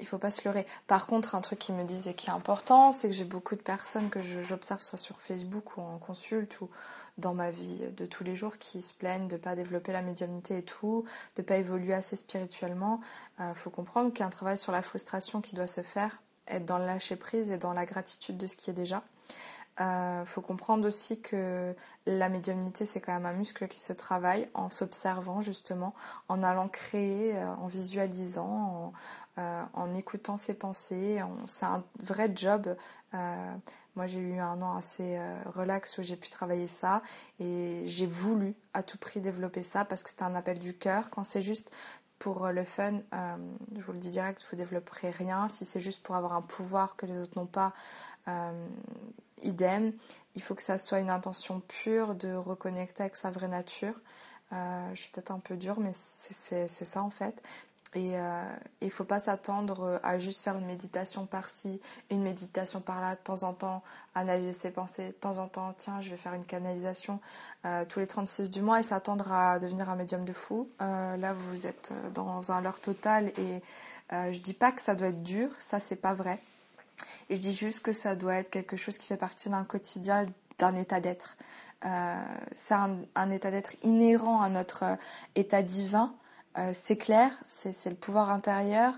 il 0.00 0.06
faut 0.06 0.18
pas 0.18 0.30
se 0.30 0.46
leurrer. 0.46 0.66
Par 0.86 1.06
contre, 1.06 1.34
un 1.34 1.40
truc 1.40 1.58
qui 1.58 1.72
me 1.72 1.84
disent 1.84 2.08
et 2.08 2.14
qui 2.14 2.28
est 2.28 2.32
important, 2.32 2.92
c'est 2.92 3.08
que 3.08 3.14
j'ai 3.14 3.24
beaucoup 3.24 3.54
de 3.54 3.60
personnes 3.60 4.10
que 4.10 4.22
j'observe 4.22 4.80
soit 4.80 4.98
sur 4.98 5.20
Facebook 5.20 5.76
ou 5.76 5.80
en 5.80 5.98
consulte 5.98 6.60
ou 6.60 6.68
dans 7.18 7.34
ma 7.34 7.50
vie 7.50 7.78
de 7.96 8.06
tous 8.06 8.24
les 8.24 8.34
jours 8.34 8.58
qui 8.58 8.82
se 8.82 8.94
plaignent 8.94 9.28
de 9.28 9.36
pas 9.36 9.54
développer 9.54 9.92
la 9.92 10.02
médiumnité 10.02 10.58
et 10.58 10.62
tout, 10.62 11.04
de 11.36 11.42
pas 11.42 11.56
évoluer 11.56 11.94
assez 11.94 12.16
spirituellement. 12.16 13.00
Il 13.38 13.44
euh, 13.44 13.54
faut 13.54 13.70
comprendre 13.70 14.10
qu'il 14.10 14.20
y 14.20 14.22
a 14.22 14.26
un 14.26 14.30
travail 14.30 14.58
sur 14.58 14.72
la 14.72 14.82
frustration 14.82 15.40
qui 15.40 15.54
doit 15.54 15.66
se 15.66 15.82
faire, 15.82 16.22
être 16.48 16.64
dans 16.64 16.78
le 16.78 16.86
lâcher 16.86 17.16
prise 17.16 17.52
et 17.52 17.58
dans 17.58 17.72
la 17.72 17.86
gratitude 17.86 18.36
de 18.36 18.46
ce 18.46 18.56
qui 18.56 18.70
est 18.70 18.74
déjà. 18.74 19.02
Il 19.78 19.84
euh, 19.84 20.24
faut 20.26 20.42
comprendre 20.42 20.86
aussi 20.86 21.20
que 21.20 21.74
la 22.04 22.28
médiumnité, 22.28 22.84
c'est 22.84 23.00
quand 23.00 23.14
même 23.14 23.24
un 23.24 23.32
muscle 23.32 23.66
qui 23.66 23.80
se 23.80 23.94
travaille 23.94 24.48
en 24.52 24.68
s'observant 24.68 25.40
justement, 25.40 25.94
en 26.28 26.42
allant 26.42 26.68
créer, 26.68 27.34
euh, 27.34 27.46
en 27.46 27.66
visualisant, 27.66 28.92
euh, 29.40 29.62
en 29.72 29.92
écoutant 29.92 30.36
ses 30.36 30.54
pensées. 30.54 31.18
C'est 31.46 31.64
un 31.64 31.82
vrai 32.02 32.30
job. 32.34 32.76
Euh, 33.14 33.54
moi, 33.96 34.06
j'ai 34.06 34.18
eu 34.18 34.38
un 34.38 34.60
an 34.60 34.76
assez 34.76 35.16
euh, 35.16 35.40
relax 35.54 35.96
où 35.96 36.02
j'ai 36.02 36.16
pu 36.16 36.28
travailler 36.28 36.66
ça 36.66 37.02
et 37.38 37.84
j'ai 37.86 38.06
voulu 38.06 38.54
à 38.74 38.82
tout 38.82 38.98
prix 38.98 39.20
développer 39.20 39.62
ça 39.62 39.86
parce 39.86 40.02
que 40.02 40.10
c'était 40.10 40.24
un 40.24 40.34
appel 40.34 40.58
du 40.58 40.74
cœur. 40.74 41.08
Quand 41.08 41.24
c'est 41.24 41.40
juste 41.40 41.70
pour 42.18 42.48
le 42.48 42.64
fun, 42.64 43.00
je 43.74 43.80
vous 43.80 43.92
le 43.92 43.98
dis 43.98 44.10
direct, 44.10 44.44
vous 44.50 44.56
développerez 44.56 45.08
rien. 45.08 45.48
Si 45.48 45.64
c'est 45.64 45.80
juste 45.80 46.02
pour 46.02 46.16
avoir 46.16 46.34
un 46.34 46.42
pouvoir 46.42 46.96
que 46.96 47.06
les 47.06 47.18
autres 47.18 47.38
n'ont 47.38 47.46
pas, 47.46 47.72
idem. 49.40 49.94
Il 50.34 50.42
faut 50.42 50.54
que 50.54 50.60
ça 50.60 50.76
soit 50.76 51.00
une 51.00 51.08
intention 51.08 51.60
pure 51.60 52.14
de 52.14 52.34
reconnecter 52.34 53.04
avec 53.04 53.16
sa 53.16 53.30
vraie 53.30 53.48
nature. 53.48 53.94
je 54.52 55.00
suis 55.00 55.10
peut-être 55.12 55.30
un 55.30 55.38
peu 55.38 55.56
dure, 55.56 55.80
mais 55.80 55.92
c'est 55.94 56.68
ça 56.68 57.02
en 57.02 57.08
fait. 57.08 57.42
Et 57.94 58.18
euh, 58.18 58.42
il 58.80 58.86
ne 58.86 58.92
faut 58.92 59.04
pas 59.04 59.18
s'attendre 59.18 60.00
à 60.04 60.18
juste 60.18 60.42
faire 60.42 60.56
une 60.56 60.66
méditation 60.66 61.26
par-ci, 61.26 61.80
une 62.10 62.22
méditation 62.22 62.80
par-là, 62.80 63.16
de 63.16 63.20
temps 63.20 63.42
en 63.42 63.52
temps, 63.52 63.82
analyser 64.14 64.52
ses 64.52 64.70
pensées, 64.70 65.08
de 65.08 65.12
temps 65.12 65.38
en 65.38 65.48
temps, 65.48 65.74
tiens, 65.76 66.00
je 66.00 66.10
vais 66.10 66.16
faire 66.16 66.34
une 66.34 66.44
canalisation 66.44 67.18
euh, 67.64 67.84
tous 67.88 67.98
les 67.98 68.06
36 68.06 68.50
du 68.50 68.62
mois 68.62 68.78
et 68.78 68.84
s'attendre 68.84 69.32
à 69.32 69.58
devenir 69.58 69.90
un 69.90 69.96
médium 69.96 70.24
de 70.24 70.32
fou. 70.32 70.68
Euh, 70.80 71.16
là, 71.16 71.32
vous 71.32 71.66
êtes 71.66 71.92
dans 72.14 72.52
un 72.52 72.60
leurre 72.60 72.80
total 72.80 73.32
et 73.38 73.62
je 74.12 74.40
dis 74.40 74.54
pas 74.54 74.72
que 74.72 74.82
ça 74.82 74.96
doit 74.96 75.08
être 75.08 75.22
dur, 75.22 75.50
ça 75.60 75.78
c'est 75.78 75.94
pas 75.94 76.14
vrai. 76.14 76.40
Je 77.30 77.36
dis 77.36 77.54
juste 77.54 77.80
que 77.80 77.92
ça 77.92 78.16
doit 78.16 78.34
être 78.34 78.50
quelque 78.50 78.76
chose 78.76 78.98
qui 78.98 79.06
fait 79.06 79.16
partie 79.16 79.48
d'un 79.48 79.62
quotidien, 79.62 80.26
d'un 80.58 80.74
état 80.74 81.00
d'être. 81.00 81.36
Euh, 81.84 82.22
c'est 82.52 82.74
un, 82.74 83.30
état 83.30 83.50
d'être 83.50 83.74
inhérent 83.82 84.42
à 84.42 84.48
notre 84.48 84.82
euh, 84.84 84.96
état 85.34 85.62
divin. 85.62 86.12
Euh, 86.58 86.72
c'est 86.74 86.96
clair, 86.96 87.32
c'est 87.42 87.90
le 87.90 87.96
pouvoir 87.96 88.30
intérieur, 88.30 88.94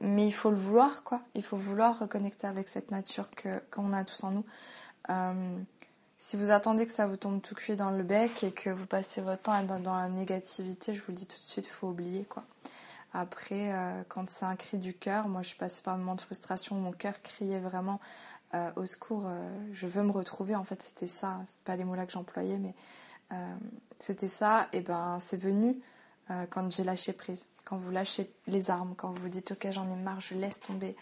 mais 0.00 0.26
il 0.26 0.32
faut 0.32 0.50
le 0.50 0.56
vouloir, 0.56 1.04
quoi. 1.04 1.20
Il 1.34 1.42
faut 1.42 1.56
vouloir 1.56 1.98
reconnecter 1.98 2.46
avec 2.46 2.68
cette 2.68 2.90
nature 2.90 3.28
qu'on 3.70 3.92
a 3.92 4.04
tous 4.04 4.24
en 4.24 4.30
nous. 4.30 4.44
si 6.18 6.36
vous 6.36 6.50
attendez 6.50 6.86
que 6.86 6.92
ça 6.92 7.06
vous 7.06 7.16
tombe 7.16 7.42
tout 7.42 7.54
cuit 7.54 7.76
dans 7.76 7.90
le 7.90 8.02
bec 8.02 8.42
et 8.42 8.52
que 8.52 8.70
vous 8.70 8.86
passez 8.86 9.20
votre 9.20 9.42
temps 9.42 9.62
dans, 9.62 9.94
la 9.94 10.08
négativité, 10.08 10.94
je 10.94 11.00
vous 11.00 11.12
le 11.12 11.16
dis 11.16 11.26
tout 11.26 11.36
de 11.36 11.40
suite, 11.40 11.66
il 11.66 11.70
faut 11.70 11.88
oublier, 11.88 12.24
quoi. 12.24 12.44
Après, 13.12 13.72
quand 14.08 14.28
c'est 14.28 14.46
un 14.46 14.56
cri 14.56 14.78
du 14.78 14.94
cœur, 14.94 15.28
moi 15.28 15.42
je 15.42 15.54
passée 15.54 15.82
par 15.82 15.94
un 15.94 15.98
moment 15.98 16.16
de 16.16 16.22
frustration 16.22 16.76
où 16.76 16.80
mon 16.80 16.92
cœur 16.92 17.22
criait 17.22 17.60
vraiment 17.60 18.00
euh, 18.54 18.70
au 18.76 18.86
secours, 18.86 19.24
euh, 19.26 19.50
je 19.72 19.86
veux 19.88 20.02
me 20.04 20.12
retrouver. 20.12 20.54
En 20.54 20.64
fait, 20.64 20.80
c'était 20.80 21.08
ça. 21.08 21.40
C'était 21.46 21.62
pas 21.64 21.76
les 21.76 21.84
mots-là 21.84 22.06
que 22.06 22.12
j'employais, 22.12 22.58
mais 22.58 22.74
euh, 23.32 23.54
c'était 23.98 24.28
ça. 24.28 24.68
Et 24.72 24.80
ben, 24.80 25.18
c'est 25.18 25.36
venu 25.36 25.80
quand 26.50 26.70
j'ai 26.70 26.84
lâché 26.84 27.12
prise. 27.12 27.44
Quand 27.64 27.76
vous 27.76 27.90
lâchez 27.90 28.30
les 28.46 28.70
armes, 28.70 28.94
quand 28.96 29.10
vous 29.10 29.28
dites, 29.28 29.52
ok, 29.52 29.68
j'en 29.70 29.88
ai 29.88 29.96
marre, 29.96 30.20
je 30.20 30.34
laisse 30.34 30.60
tomber. 30.60 30.96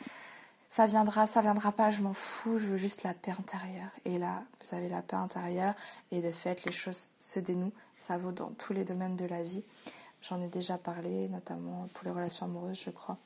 Ça 0.68 0.86
viendra, 0.86 1.26
ça 1.26 1.42
viendra 1.42 1.70
pas, 1.70 1.90
je 1.90 2.00
m'en 2.00 2.14
fous, 2.14 2.58
je 2.58 2.66
veux 2.66 2.76
juste 2.78 3.02
la 3.02 3.12
paix 3.12 3.32
intérieure. 3.38 3.90
Et 4.04 4.18
là, 4.18 4.42
vous 4.62 4.74
avez 4.74 4.88
la 4.88 5.02
paix 5.02 5.16
intérieure, 5.16 5.74
et 6.12 6.22
de 6.22 6.30
fait, 6.30 6.64
les 6.64 6.72
choses 6.72 7.10
se 7.18 7.40
dénouent. 7.40 7.74
Ça 7.98 8.16
vaut 8.16 8.32
dans 8.32 8.50
tous 8.52 8.72
les 8.72 8.84
domaines 8.84 9.16
de 9.16 9.26
la 9.26 9.42
vie. 9.42 9.62
J'en 10.22 10.40
ai 10.40 10.46
déjà 10.46 10.78
parlé, 10.78 11.28
notamment 11.28 11.88
pour 11.92 12.04
les 12.04 12.10
relations 12.10 12.46
amoureuses, 12.46 12.80
je 12.84 12.90
crois. 12.90 13.18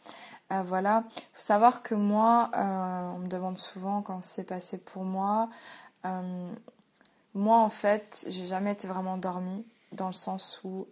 Euh, 0.51 0.63
voilà. 0.63 1.05
Il 1.15 1.23
faut 1.35 1.43
savoir 1.43 1.83
que 1.83 1.95
moi, 1.95 2.51
euh, 2.55 3.11
on 3.15 3.19
me 3.19 3.29
demande 3.29 3.59
souvent 3.59 4.03
quand 4.03 4.25
c'est 4.25 4.45
passé 4.45 4.79
pour 4.79 5.05
moi. 5.05 5.51
Euh, 6.05 6.53
moi, 7.35 7.59
en 7.59 7.71
fait, 7.71 8.25
j'ai 8.29 8.47
jamais 8.47 8.73
été 8.73 8.89
vraiment 8.89 9.19
dormie, 9.19 9.65
dans 9.93 10.09
le 10.09 10.15
sens 10.15 10.61
où 10.65 10.89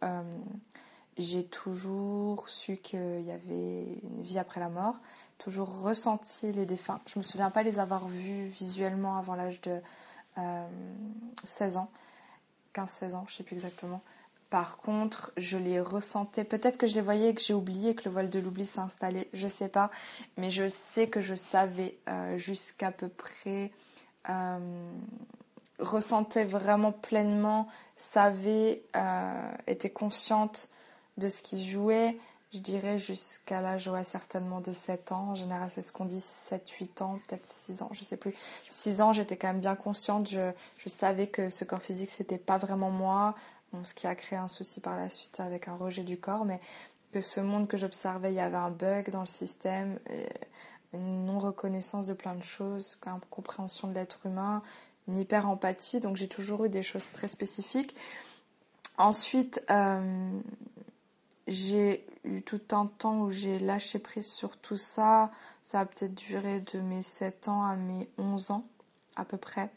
j'ai 1.19 1.45
toujours 1.45 2.49
su 2.49 2.77
qu'il 2.77 3.23
y 3.23 3.31
avait 3.31 3.85
une 4.03 4.23
vie 4.23 4.39
après 4.39 4.61
la 4.61 4.69
mort, 4.69 4.97
toujours 5.39 5.83
ressenti 5.83 6.53
les 6.53 6.67
défunts. 6.67 7.01
Je 7.07 7.19
me 7.19 7.25
souviens 7.25 7.51
pas 7.51 7.63
les 7.63 7.79
avoir 7.79 8.07
vus 8.09 8.47
visuellement 8.47 9.17
avant 9.17 9.35
l'âge 9.35 9.61
de 9.61 9.81
16 11.45 11.77
ans, 11.77 11.91
15-16 12.75 13.15
ans, 13.15 13.25
je 13.29 13.35
sais 13.37 13.45
plus 13.45 13.55
exactement. 13.55 14.03
Par 14.51 14.77
contre, 14.77 15.33
je 15.37 15.59
les 15.59 15.81
ressentais. 15.81 16.45
Peut-être 16.45 16.77
que 16.77 16.87
je 16.87 16.95
les 16.95 17.01
voyais 17.01 17.31
et 17.31 17.35
que 17.35 17.41
j'ai 17.41 17.55
oublié 17.55 17.97
que 17.97 18.05
le 18.05 18.13
voile 18.13 18.31
de 18.31 18.39
l'oubli 18.39 18.65
s'est 18.65 18.79
installé. 18.79 19.29
Je 19.33 19.49
sais 19.49 19.69
pas. 19.69 19.91
Mais 20.37 20.51
je 20.53 20.69
sais 20.69 21.09
que 21.09 21.21
je 21.21 21.35
savais 21.35 21.99
euh, 22.09 22.39
jusqu'à 22.39 22.93
peu 22.93 23.09
près. 23.09 23.73
Euh, 24.29 24.59
ressentais 25.81 26.45
vraiment 26.45 26.93
pleinement, 26.93 27.67
savait, 27.97 28.85
euh, 28.95 29.53
était 29.67 29.91
consciente 29.91 30.71
de 31.19 31.29
ce 31.29 31.43
qui 31.43 31.67
jouait. 31.67 32.19
Je 32.53 32.61
dirais 32.61 32.99
jusqu'à 32.99 33.61
l'âge, 33.61 33.89
ouais, 33.89 34.05
certainement 34.05 34.61
de 34.61 34.73
7 34.73 35.11
ans. 35.11 35.31
En 35.31 35.35
général, 35.35 35.71
c'est 35.71 35.83
ce 35.83 35.91
qu'on 35.91 36.05
dit, 36.05 36.21
7, 36.21 36.71
8 36.71 37.03
ans, 37.03 37.19
peut-être 37.27 37.47
6 37.47 37.83
ans, 37.83 37.91
je 37.93 38.05
sais 38.05 38.17
plus. 38.17 38.33
6 38.69 39.01
ans, 39.01 39.13
j'étais 39.13 39.37
quand 39.37 39.49
même 39.49 39.61
bien 39.61 39.75
consciente. 39.75 40.29
Je, 40.29 40.53
je 40.79 40.89
savais 40.89 41.27
que 41.27 41.51
ce 41.51 41.65
corps 41.65 41.83
physique, 41.83 42.11
c'était 42.11 42.39
pas 42.39 42.59
vraiment 42.59 42.91
moi 42.91 43.35
ce 43.83 43.95
qui 43.95 44.07
a 44.07 44.15
créé 44.15 44.39
un 44.39 44.47
souci 44.47 44.81
par 44.81 44.97
la 44.97 45.09
suite 45.09 45.41
avec 45.41 45.67
un 45.67 45.77
rejet 45.77 46.05
du 46.05 46.17
corps, 46.19 46.45
mais 46.45 46.61
que 47.13 47.21
ce 47.21 47.41
monde 47.41 47.67
que 47.67 47.77
j'observais, 47.77 48.31
il 48.33 48.37
y 48.37 48.41
avait 48.41 48.57
un 48.57 48.71
bug 48.71 49.11
dans 49.11 49.21
le 49.21 49.27
système, 49.27 49.99
une 50.93 51.25
non-reconnaissance 51.25 52.07
de 52.07 52.13
plein 52.13 52.35
de 52.35 52.43
choses, 52.43 52.99
une 53.07 53.21
compréhension 53.31 53.89
de 53.89 53.95
l'être 53.95 54.21
humain, 54.25 54.63
une 55.09 55.17
hyper-empathie, 55.17 56.01
donc 56.01 56.17
j'ai 56.17 56.29
toujours 56.29 56.65
eu 56.65 56.69
des 56.69 56.83
choses 56.83 57.09
très 57.13 57.29
spécifiques. 57.29 57.97
Ensuite, 58.97 59.65
euh, 59.71 60.31
j'ai 61.47 62.07
eu 62.25 62.43
tout 62.43 62.61
un 62.73 62.87
temps 62.87 63.21
où 63.21 63.31
j'ai 63.31 63.59
lâché 63.59 63.99
prise 63.99 64.27
sur 64.27 64.57
tout 64.57 64.77
ça. 64.77 65.31
Ça 65.63 65.81
a 65.81 65.87
peut-être 65.87 66.15
duré 66.15 66.61
de 66.61 66.81
mes 66.81 67.03
7 67.03 67.49
ans 67.49 67.65
à 67.65 67.77
mes 67.77 68.09
11 68.19 68.51
ans, 68.51 68.67
à 69.17 69.25
peu 69.25 69.37
près. 69.37 69.71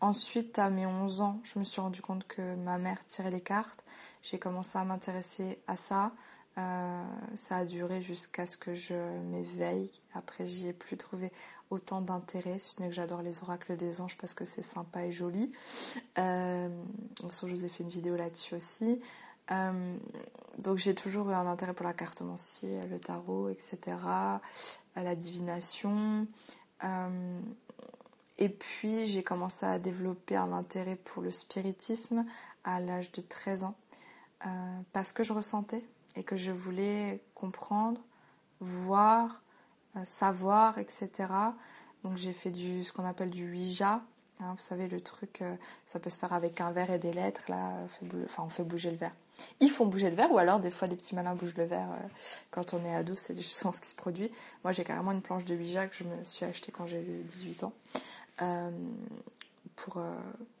Ensuite, 0.00 0.58
à 0.58 0.68
mes 0.70 0.86
11 0.86 1.20
ans, 1.20 1.40
je 1.44 1.58
me 1.58 1.64
suis 1.64 1.80
rendu 1.80 2.02
compte 2.02 2.26
que 2.26 2.54
ma 2.56 2.78
mère 2.78 3.06
tirait 3.06 3.30
les 3.30 3.40
cartes. 3.40 3.84
J'ai 4.22 4.38
commencé 4.38 4.78
à 4.78 4.84
m'intéresser 4.84 5.58
à 5.66 5.76
ça. 5.76 6.12
Euh, 6.58 7.02
ça 7.34 7.58
a 7.58 7.64
duré 7.64 8.02
jusqu'à 8.02 8.44
ce 8.44 8.56
que 8.56 8.74
je 8.74 8.94
m'éveille. 9.30 9.90
Après, 10.14 10.46
j'y 10.46 10.68
ai 10.68 10.72
plus 10.72 10.96
trouvé 10.96 11.32
autant 11.70 12.02
d'intérêt, 12.02 12.58
ce 12.58 12.80
n'est 12.80 12.88
que 12.88 12.94
j'adore 12.94 13.22
les 13.22 13.42
oracles 13.42 13.76
des 13.76 14.02
anges 14.02 14.18
parce 14.18 14.34
que 14.34 14.44
c'est 14.44 14.62
sympa 14.62 15.04
et 15.06 15.12
joli. 15.12 15.50
Euh, 16.18 16.68
je 17.22 17.46
vous 17.46 17.64
ai 17.64 17.68
fait 17.68 17.82
une 17.82 17.88
vidéo 17.88 18.14
là-dessus 18.14 18.54
aussi. 18.54 19.00
Euh, 19.50 19.96
donc 20.58 20.78
j'ai 20.78 20.94
toujours 20.94 21.30
eu 21.30 21.34
un 21.34 21.46
intérêt 21.46 21.74
pour 21.74 21.84
la 21.84 21.92
cartomancie, 21.92 22.78
le 22.90 22.98
tarot, 22.98 23.48
etc., 23.48 23.78
la 24.96 25.14
divination. 25.14 26.26
Euh, 26.84 27.40
et 28.38 28.48
puis 28.48 29.06
j'ai 29.06 29.22
commencé 29.22 29.66
à 29.66 29.78
développer 29.78 30.36
un 30.36 30.52
intérêt 30.52 30.96
pour 30.96 31.22
le 31.22 31.30
spiritisme 31.30 32.26
à 32.64 32.80
l'âge 32.80 33.12
de 33.12 33.20
13 33.20 33.64
ans 33.64 33.74
euh, 34.46 34.80
parce 34.92 35.12
que 35.12 35.22
je 35.22 35.32
ressentais 35.32 35.84
et 36.16 36.24
que 36.24 36.36
je 36.36 36.52
voulais 36.52 37.22
comprendre, 37.34 38.00
voir, 38.60 39.42
euh, 39.96 40.04
savoir, 40.04 40.78
etc. 40.78 41.10
Donc 42.04 42.16
j'ai 42.16 42.32
fait 42.32 42.50
du, 42.50 42.84
ce 42.84 42.92
qu'on 42.92 43.04
appelle 43.04 43.30
du 43.30 43.50
Ouija. 43.50 44.02
Hein, 44.42 44.54
vous 44.56 44.62
savez, 44.62 44.88
le 44.88 45.00
truc, 45.00 45.40
euh, 45.42 45.54
ça 45.86 46.00
peut 46.00 46.10
se 46.10 46.18
faire 46.18 46.32
avec 46.32 46.60
un 46.60 46.72
verre 46.72 46.90
et 46.90 46.98
des 46.98 47.12
lettres. 47.12 47.44
Là, 47.48 47.72
enfin, 48.24 48.44
on 48.44 48.48
fait 48.48 48.64
bouger 48.64 48.90
le 48.90 48.96
verre. 48.96 49.12
Ils 49.60 49.70
font 49.70 49.86
bouger 49.86 50.10
le 50.10 50.16
verre 50.16 50.30
ou 50.30 50.38
alors 50.38 50.60
des 50.60 50.70
fois 50.70 50.88
des 50.88 50.96
petits 50.96 51.14
malins 51.14 51.34
bougent 51.34 51.56
le 51.56 51.64
verre 51.64 51.88
quand 52.50 52.74
on 52.74 52.84
est 52.84 52.94
ado, 52.94 53.14
c'est 53.16 53.32
des 53.34 53.42
choses 53.42 53.80
qui 53.80 53.88
se 53.88 53.94
produit. 53.94 54.30
Moi 54.62 54.72
j'ai 54.72 54.84
carrément 54.84 55.10
une 55.12 55.22
planche 55.22 55.44
de 55.44 55.56
Ouija 55.56 55.86
que 55.86 55.96
je 55.96 56.04
me 56.04 56.22
suis 56.22 56.44
achetée 56.44 56.70
quand 56.70 56.86
j'ai 56.86 57.00
eu 57.00 57.22
18 57.24 57.64
ans. 57.64 57.72
Euh, 58.42 58.70
pour, 59.76 59.98
euh, 59.98 60.14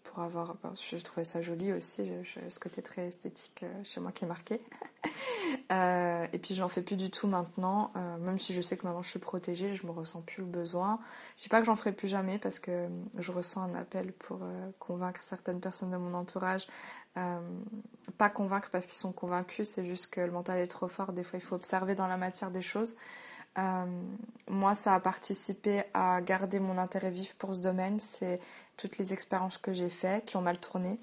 pour 0.04 0.20
avoir. 0.22 0.56
je 0.74 0.96
trouvais 0.98 1.24
ça 1.24 1.42
joli 1.42 1.72
aussi, 1.72 2.10
ce 2.48 2.58
côté 2.58 2.82
très 2.82 3.08
esthétique 3.08 3.62
euh, 3.62 3.84
chez 3.84 4.00
moi 4.00 4.12
qui 4.12 4.24
est 4.24 4.28
marqué. 4.28 4.60
et 6.32 6.38
puis 6.38 6.54
j'en 6.54 6.68
fais 6.68 6.82
plus 6.82 6.96
du 6.96 7.10
tout 7.10 7.26
maintenant, 7.26 7.92
même 8.20 8.38
si 8.38 8.52
je 8.52 8.62
sais 8.62 8.76
que 8.76 8.86
maintenant 8.86 9.02
je 9.02 9.10
suis 9.10 9.18
protégée, 9.18 9.74
je 9.74 9.86
me 9.86 9.90
ressens 9.90 10.22
plus 10.22 10.42
le 10.42 10.48
besoin. 10.48 10.98
Je 11.36 11.42
dis 11.42 11.48
pas 11.48 11.60
que 11.60 11.66
j'en 11.66 11.76
ferai 11.76 11.92
plus 11.92 12.08
jamais 12.08 12.38
parce 12.38 12.58
que 12.58 12.88
je 13.18 13.32
ressens 13.32 13.62
un 13.62 13.74
appel 13.74 14.12
pour 14.12 14.40
convaincre 14.78 15.22
certaines 15.22 15.60
personnes 15.60 15.90
de 15.90 15.96
mon 15.96 16.14
entourage. 16.14 16.68
pas 17.14 18.30
convaincre 18.30 18.68
parce 18.70 18.86
qu'ils 18.86 18.94
sont 18.94 19.12
convaincus, 19.12 19.68
c'est 19.68 19.84
juste 19.84 20.12
que 20.12 20.20
le 20.20 20.30
mental 20.30 20.58
est 20.58 20.68
trop 20.68 20.88
fort. 20.88 21.12
Des 21.12 21.24
fois, 21.24 21.38
il 21.38 21.42
faut 21.42 21.56
observer 21.56 21.94
dans 21.94 22.06
la 22.06 22.16
matière 22.16 22.50
des 22.50 22.62
choses. 22.62 22.94
Euh, 23.58 23.84
moi, 24.48 24.74
ça 24.74 24.94
a 24.94 25.00
participé 25.00 25.82
à 25.94 26.20
garder 26.22 26.58
mon 26.58 26.78
intérêt 26.78 27.10
vif 27.10 27.34
pour 27.34 27.54
ce 27.54 27.60
domaine. 27.60 28.00
C'est 28.00 28.40
toutes 28.76 28.98
les 28.98 29.12
expériences 29.12 29.58
que 29.58 29.72
j'ai 29.72 29.88
faites 29.88 30.24
qui 30.24 30.36
ont 30.36 30.42
mal 30.42 30.58
tourné. 30.58 30.98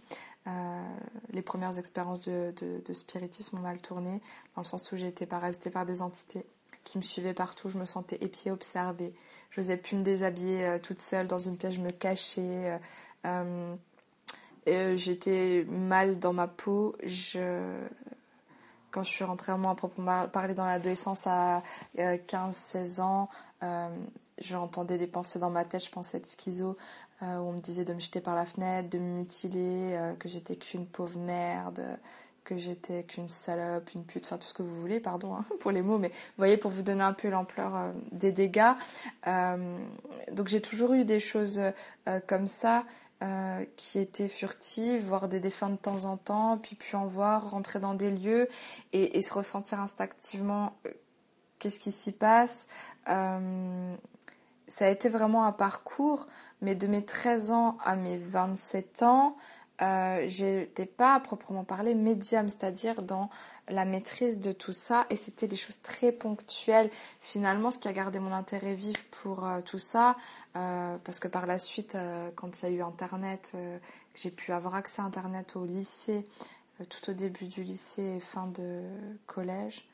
Euh, 0.47 0.83
les 1.31 1.41
premières 1.41 1.77
expériences 1.77 2.21
de, 2.21 2.93
spiritisme 2.93 3.59
ont 3.59 3.61
mal 3.61 3.79
tourné, 3.79 4.21
dans 4.55 4.61
le 4.61 4.67
sens 4.67 4.91
où 4.91 4.97
j'ai 4.97 5.07
été 5.07 5.25
parasitée 5.25 5.69
par 5.69 5.85
des 5.85 6.01
entités 6.01 6.45
qui 6.83 6.97
me 6.97 7.03
suivaient 7.03 7.33
partout. 7.33 7.69
Je 7.69 7.77
me 7.77 7.85
sentais 7.85 8.17
épiée, 8.21 8.51
observée. 8.51 9.13
Je 9.51 9.61
n'osais 9.61 9.77
plus 9.77 9.95
me 9.97 10.03
déshabiller 10.03 10.65
euh, 10.65 10.77
toute 10.79 11.01
seule 11.01 11.27
dans 11.27 11.37
une 11.37 11.57
pièce, 11.57 11.75
je 11.75 11.81
me 11.81 11.91
cachais. 11.91 12.79
J'étais 14.95 15.65
mal 15.67 16.19
dans 16.19 16.33
ma 16.33 16.47
peau. 16.47 16.95
Quand 18.91 19.03
je 19.03 19.09
suis 19.09 19.23
rentrée 19.23 19.51
à 19.51 19.57
moi 19.57 19.75
proprement 19.75 20.27
parler 20.27 20.53
dans 20.53 20.65
l'adolescence 20.65 21.27
à 21.27 21.61
15-16 21.97 23.01
ans, 23.01 23.29
euh, 23.63 23.89
j'entendais 24.39 24.97
des 24.97 25.07
pensées 25.07 25.39
dans 25.39 25.49
ma 25.49 25.65
tête, 25.65 25.83
je 25.83 25.91
pensais 25.91 26.17
être 26.17 26.27
schizo, 26.27 26.77
euh, 27.21 27.37
où 27.37 27.49
on 27.49 27.53
me 27.53 27.61
disait 27.61 27.85
de 27.85 27.93
me 27.93 27.99
jeter 27.99 28.21
par 28.21 28.35
la 28.35 28.45
fenêtre, 28.45 28.89
de 28.89 28.99
me 28.99 29.19
mutiler, 29.19 29.93
euh, 29.93 30.13
que 30.13 30.29
j'étais 30.29 30.55
qu'une 30.55 30.85
pauvre 30.85 31.19
merde, 31.19 31.83
que 32.45 32.57
j'étais 32.57 33.03
qu'une 33.03 33.29
salope, 33.29 33.93
une 33.93 34.05
pute, 34.05 34.25
enfin 34.25 34.37
tout 34.37 34.47
ce 34.47 34.53
que 34.53 34.63
vous 34.63 34.79
voulez, 34.79 34.99
pardon 34.99 35.35
hein, 35.35 35.45
pour 35.59 35.71
les 35.71 35.81
mots, 35.81 35.97
mais 35.97 36.09
vous 36.09 36.37
voyez, 36.37 36.57
pour 36.57 36.71
vous 36.71 36.81
donner 36.81 37.03
un 37.03 37.13
peu 37.13 37.29
l'ampleur 37.29 37.91
des 38.11 38.31
dégâts. 38.31 38.73
donc 40.31 40.47
j'ai 40.47 40.61
toujours 40.61 40.93
eu 40.93 41.05
des 41.05 41.19
choses 41.19 41.61
comme 42.27 42.47
ça. 42.47 42.85
Euh, 43.21 43.65
qui 43.75 43.99
étaient 43.99 44.29
furtives, 44.29 45.05
voir 45.05 45.27
des 45.27 45.41
défunts 45.41 45.69
de 45.69 45.75
temps 45.75 46.05
en 46.05 46.15
temps, 46.15 46.57
puis 46.57 46.77
puis 46.77 46.95
en 46.95 47.05
voir, 47.05 47.49
rentrer 47.49 47.81
dans 47.81 47.93
des 47.93 48.11
lieux 48.11 48.47
et, 48.93 49.21
se 49.21 49.33
ressentir 49.33 49.81
instinctivement 49.81 50.71
euh, 50.87 50.91
qu'est-ce 51.57 51.81
qui 51.81 51.91
s'y 51.91 52.13
passe. 52.13 52.69
Euh, 53.09 53.93
ça 54.67 54.85
a 54.85 54.89
été 54.89 55.09
vraiment 55.09 55.43
un 55.43 55.51
parcours, 55.51 56.27
mais 56.61 56.75
de 56.75 56.87
mes 56.87 57.03
13 57.03 57.51
ans 57.51 57.77
à 57.83 57.97
mes 57.97 58.17
27 58.17 59.03
ans, 59.03 59.35
j'étais 60.25 60.85
pas 60.85 61.15
à 61.15 61.19
proprement 61.19 61.65
parler 61.65 61.95
médium, 61.95 62.47
c'est-à-dire 62.47 63.01
dans 63.01 63.29
la 63.69 63.85
maîtrise 63.85 64.39
de 64.39 64.51
tout 64.51 64.71
ça, 64.71 65.05
et 65.09 65.15
c'était 65.15 65.47
des 65.47 65.55
choses 65.55 65.81
très 65.81 66.11
ponctuelles. 66.11 66.89
Finalement, 67.19 67.71
ce 67.71 67.79
qui 67.79 67.87
a 67.87 67.93
gardé 67.93 68.19
mon 68.19 68.33
intérêt 68.33 68.73
vif 68.73 69.03
pour 69.05 69.45
euh, 69.45 69.61
tout 69.61 69.79
ça, 69.79 70.15
euh, 70.55 70.97
parce 71.03 71.19
que 71.19 71.27
par 71.27 71.45
la 71.45 71.59
suite, 71.59 71.95
euh, 71.95 72.29
quand 72.35 72.61
il 72.61 72.65
y 72.65 72.67
a 72.67 72.71
eu 72.75 72.81
Internet, 72.81 73.55
j'ai 74.15 74.31
pu 74.31 74.51
avoir 74.51 74.75
accès 74.75 75.01
à 75.01 75.05
Internet 75.05 75.55
au 75.55 75.65
lycée, 75.65 76.25
tout 76.89 77.11
au 77.11 77.13
début 77.13 77.45
du 77.45 77.63
lycée 77.63 78.15
et 78.17 78.19
fin 78.19 78.47
de 78.47 78.83
collège. 79.27 79.87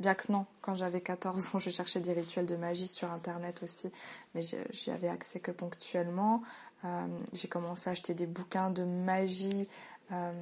Bien 0.00 0.14
que 0.14 0.32
non, 0.32 0.46
quand 0.60 0.74
j'avais 0.74 1.00
14 1.00 1.54
ans, 1.54 1.58
je 1.60 1.70
cherchais 1.70 2.00
des 2.00 2.12
rituels 2.12 2.46
de 2.46 2.56
magie 2.56 2.88
sur 2.88 3.10
Internet 3.12 3.62
aussi, 3.62 3.90
mais 4.34 4.40
j'y 4.42 4.90
avais 4.90 5.08
accès 5.08 5.40
que 5.40 5.50
ponctuellement. 5.50 6.42
J'ai 7.32 7.46
commencé 7.46 7.88
à 7.88 7.92
acheter 7.92 8.12
des 8.12 8.26
bouquins 8.26 8.70
de 8.70 8.82
magie, 8.82 9.68
euh, 10.10 10.32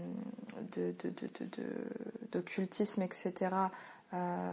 d'occultisme, 2.32 3.02
etc. 3.02 3.34
Euh, 4.12 4.52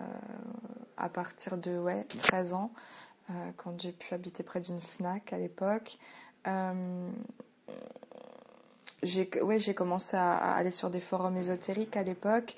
à 0.97 1.09
partir 1.09 1.57
de 1.57 1.77
ouais, 1.77 2.03
13 2.03 2.53
ans, 2.53 2.71
quand 3.57 3.79
j'ai 3.81 3.91
pu 3.91 4.13
habiter 4.13 4.41
près 4.41 4.61
d'une 4.61 4.79
FNAC 4.79 5.33
à 5.33 5.37
l'époque. 5.37 5.97
j'ai 9.03 9.29
ouais, 9.41 9.73
commencé 9.73 10.15
à, 10.15 10.33
à, 10.33 10.53
aller 10.55 10.71
sur 10.71 10.89
des 10.89 11.01
forums 11.01 11.35
ésotériques 11.35 11.97
à 11.97 12.03
l'époque 12.03 12.55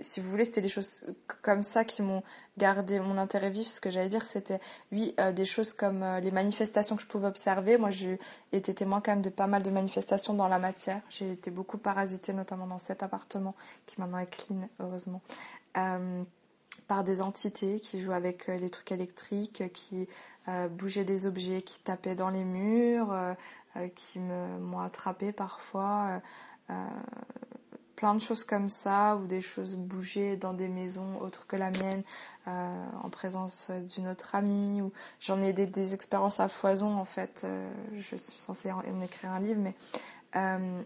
si 0.00 0.20
vous 0.20 0.28
voulez, 0.28 0.44
c'était 0.44 0.60
des 0.60 0.68
choses 0.68 1.04
comme 1.42 1.62
ça 1.62 1.84
qui 1.84 2.02
m'ont 2.02 2.22
gardé 2.58 2.98
mon 3.00 3.18
intérêt 3.18 3.50
vif. 3.50 3.68
Ce 3.68 3.80
que 3.80 3.90
j'allais 3.90 4.08
dire, 4.08 4.26
c'était, 4.26 4.60
oui, 4.92 5.14
euh, 5.20 5.32
des 5.32 5.44
choses 5.44 5.72
comme 5.72 6.02
euh, 6.02 6.20
les 6.20 6.30
manifestations 6.30 6.96
que 6.96 7.02
je 7.02 7.06
pouvais 7.06 7.28
observer. 7.28 7.78
Moi, 7.78 7.90
j'ai 7.90 8.18
été 8.52 8.74
témoin 8.74 9.00
quand 9.00 9.12
même 9.12 9.22
de 9.22 9.30
pas 9.30 9.46
mal 9.46 9.62
de 9.62 9.70
manifestations 9.70 10.34
dans 10.34 10.48
la 10.48 10.58
matière. 10.58 11.00
J'ai 11.08 11.32
été 11.32 11.50
beaucoup 11.50 11.78
parasitée, 11.78 12.32
notamment 12.32 12.66
dans 12.66 12.78
cet 12.78 13.02
appartement, 13.02 13.54
qui 13.86 14.00
maintenant 14.00 14.18
est 14.18 14.30
clean, 14.30 14.68
heureusement, 14.80 15.22
euh, 15.76 16.22
par 16.88 17.04
des 17.04 17.22
entités 17.22 17.80
qui 17.80 18.00
jouent 18.00 18.12
avec 18.12 18.48
les 18.48 18.68
trucs 18.68 18.92
électriques, 18.92 19.72
qui 19.72 20.06
bougeaient 20.72 21.04
des 21.04 21.26
objets, 21.26 21.62
qui 21.62 21.78
tapaient 21.78 22.14
dans 22.14 22.28
les 22.28 22.44
murs, 22.44 23.16
qui 23.94 24.18
m'ont 24.18 24.80
attrapé 24.80 25.32
parfois 25.32 26.20
plein 27.96 28.14
de 28.14 28.20
choses 28.20 28.44
comme 28.44 28.68
ça, 28.68 29.16
ou 29.16 29.26
des 29.26 29.40
choses 29.40 29.76
bougées 29.76 30.36
dans 30.36 30.52
des 30.52 30.68
maisons 30.68 31.20
autres 31.20 31.46
que 31.46 31.56
la 31.56 31.70
mienne, 31.70 32.02
euh, 32.46 32.86
en 33.02 33.08
présence 33.08 33.70
d'une 33.94 34.08
autre 34.08 34.34
amie, 34.34 34.82
ou 34.82 34.92
j'en 35.20 35.42
ai 35.42 35.52
des, 35.52 35.94
expériences 35.94 36.40
à 36.40 36.48
foison 36.48 36.94
en 36.94 37.04
fait. 37.04 37.42
Euh, 37.44 37.70
je 37.94 38.16
suis 38.16 38.38
censée 38.38 38.70
en, 38.70 39.00
écrire 39.00 39.30
un 39.30 39.40
livre, 39.40 39.60
mais 39.60 39.74
euh, 40.36 40.82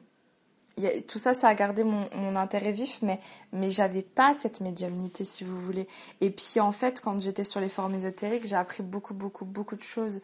tout 1.09 1.19
ça, 1.19 1.35
ça 1.35 1.49
a 1.49 1.55
gardé 1.55 1.83
mon, 1.83 2.37
intérêt 2.37 2.71
vif, 2.71 3.01
mais, 3.03 3.19
mais 3.53 3.71
j'avais 3.71 4.03
pas 4.03 4.35
cette 4.35 4.61
médiumnité, 4.61 5.25
si 5.25 5.43
vous 5.43 5.61
voulez. 5.61 5.89
Et 6.21 6.31
puis, 6.31 6.61
en 6.61 6.71
fait, 6.71 7.01
quand 7.01 7.19
j'étais 7.21 7.43
sur 7.43 7.61
les 7.61 7.69
formes 7.69 7.97
ésotériques, 7.97 8.47
j'ai 8.47 8.55
appris 8.55 8.85
beaucoup, 8.85 9.15
beaucoup, 9.15 9.45
beaucoup 9.45 9.75
de 9.75 9.83
choses. 9.83 10.21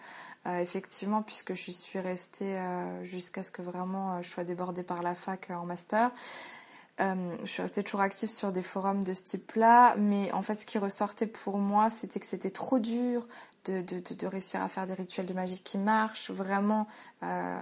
effectivement, 0.47 1.23
puisque 1.23 1.55
je 1.55 1.73
suis 1.73 1.99
restée 1.99 2.57
jusqu'à 3.03 3.43
ce 3.43 3.51
que 3.51 3.63
vraiment 3.63 4.23
je 4.23 4.29
sois 4.29 4.45
débordée 4.45 4.85
par 4.85 5.03
la 5.03 5.17
fac 5.17 5.51
en 5.51 5.65
master. 5.65 6.13
Euh, 7.01 7.37
je 7.41 7.47
suis 7.47 7.63
restée 7.63 7.83
toujours 7.83 8.01
active 8.01 8.29
sur 8.29 8.53
des 8.53 8.63
forums 8.63 9.03
de 9.03 9.13
ce 9.13 9.25
type-là, 9.25 9.97
mais 9.97 10.31
en 10.33 10.43
fait, 10.43 10.55
ce 10.55 10.67
qui 10.67 10.79
ressortait 10.79 11.27
pour 11.27 11.59
moi, 11.59 11.91
c'était 11.91 12.21
que 12.21 12.27
c'était 12.27 12.51
trop 12.51 12.79
dur 12.79 13.27
de, 13.65 14.27
réussir 14.27 14.63
à 14.63 14.69
faire 14.69 14.87
des 14.87 14.95
rituels 14.95 15.27
de 15.27 15.35
magie 15.35 15.61
qui 15.61 15.79
marchent 15.79 16.31
vraiment 16.31 16.87
euh, 17.25 17.61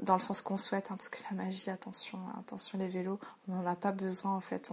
dans 0.00 0.14
le 0.14 0.20
sens 0.20 0.42
qu'on 0.42 0.58
souhaite, 0.58 0.86
hein, 0.90 0.96
parce 0.96 1.08
que 1.08 1.18
la 1.30 1.36
magie, 1.36 1.70
attention, 1.70 2.18
attention 2.38 2.78
les 2.78 2.88
vélos, 2.88 3.18
on 3.48 3.54
n'en 3.54 3.66
a 3.66 3.74
pas 3.74 3.92
besoin 3.92 4.34
en 4.34 4.40
fait. 4.40 4.70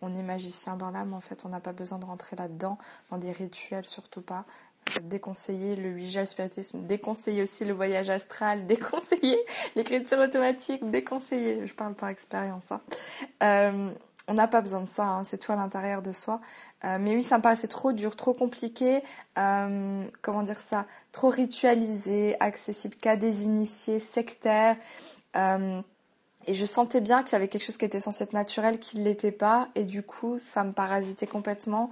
On 0.00 0.16
est 0.16 0.22
magicien 0.22 0.76
dans 0.76 0.90
l'âme, 0.90 1.14
en 1.14 1.20
fait, 1.20 1.44
on 1.44 1.48
n'a 1.48 1.60
pas 1.60 1.72
besoin 1.72 1.98
de 1.98 2.04
rentrer 2.04 2.36
là-dedans, 2.36 2.78
dans 3.10 3.18
des 3.18 3.32
rituels 3.32 3.86
surtout 3.86 4.22
pas 4.22 4.44
déconseiller 5.00 5.76
le 5.76 5.90
Ouija, 5.92 6.20
le 6.20 6.26
spiritisme, 6.26 6.86
déconseiller 6.86 7.42
aussi 7.42 7.64
le 7.64 7.72
voyage 7.72 8.10
astral, 8.10 8.66
déconseiller 8.66 9.38
l'écriture 9.76 10.18
automatique, 10.18 10.88
déconseiller. 10.90 11.66
Je 11.66 11.74
parle 11.74 11.94
par 11.94 12.08
expérience. 12.08 12.72
Hein. 12.72 12.80
Euh, 13.42 13.90
on 14.28 14.34
n'a 14.34 14.46
pas 14.46 14.60
besoin 14.60 14.82
de 14.82 14.88
ça, 14.88 15.04
hein, 15.04 15.24
c'est 15.24 15.38
tout 15.38 15.52
à 15.52 15.56
l'intérieur 15.56 16.00
de 16.00 16.12
soi. 16.12 16.40
Euh, 16.84 16.98
mais 17.00 17.14
oui, 17.14 17.22
ça 17.22 17.38
me 17.38 17.42
paraissait 17.42 17.68
trop 17.68 17.92
dur, 17.92 18.16
trop 18.16 18.32
compliqué, 18.32 19.02
euh, 19.38 20.04
comment 20.20 20.42
dire 20.42 20.60
ça, 20.60 20.86
trop 21.10 21.28
ritualisé, 21.28 22.36
accessible 22.40 22.94
qu'à 22.94 23.16
des 23.16 23.44
initiés, 23.44 24.00
sectaires. 24.00 24.76
et 25.34 26.54
je 26.54 26.64
sentais 26.64 27.00
bien 27.00 27.22
qu'il 27.22 27.32
y 27.32 27.36
avait 27.36 27.48
quelque 27.48 27.64
chose 27.64 27.76
qui 27.76 27.84
était 27.84 28.00
censé 28.00 28.24
être 28.24 28.32
naturel 28.32 28.78
qui 28.78 28.98
ne 28.98 29.04
l'était 29.04 29.32
pas. 29.32 29.68
Et 29.74 29.84
du 29.84 30.02
coup, 30.02 30.38
ça 30.38 30.64
me 30.64 30.72
parasitait 30.72 31.26
complètement 31.26 31.90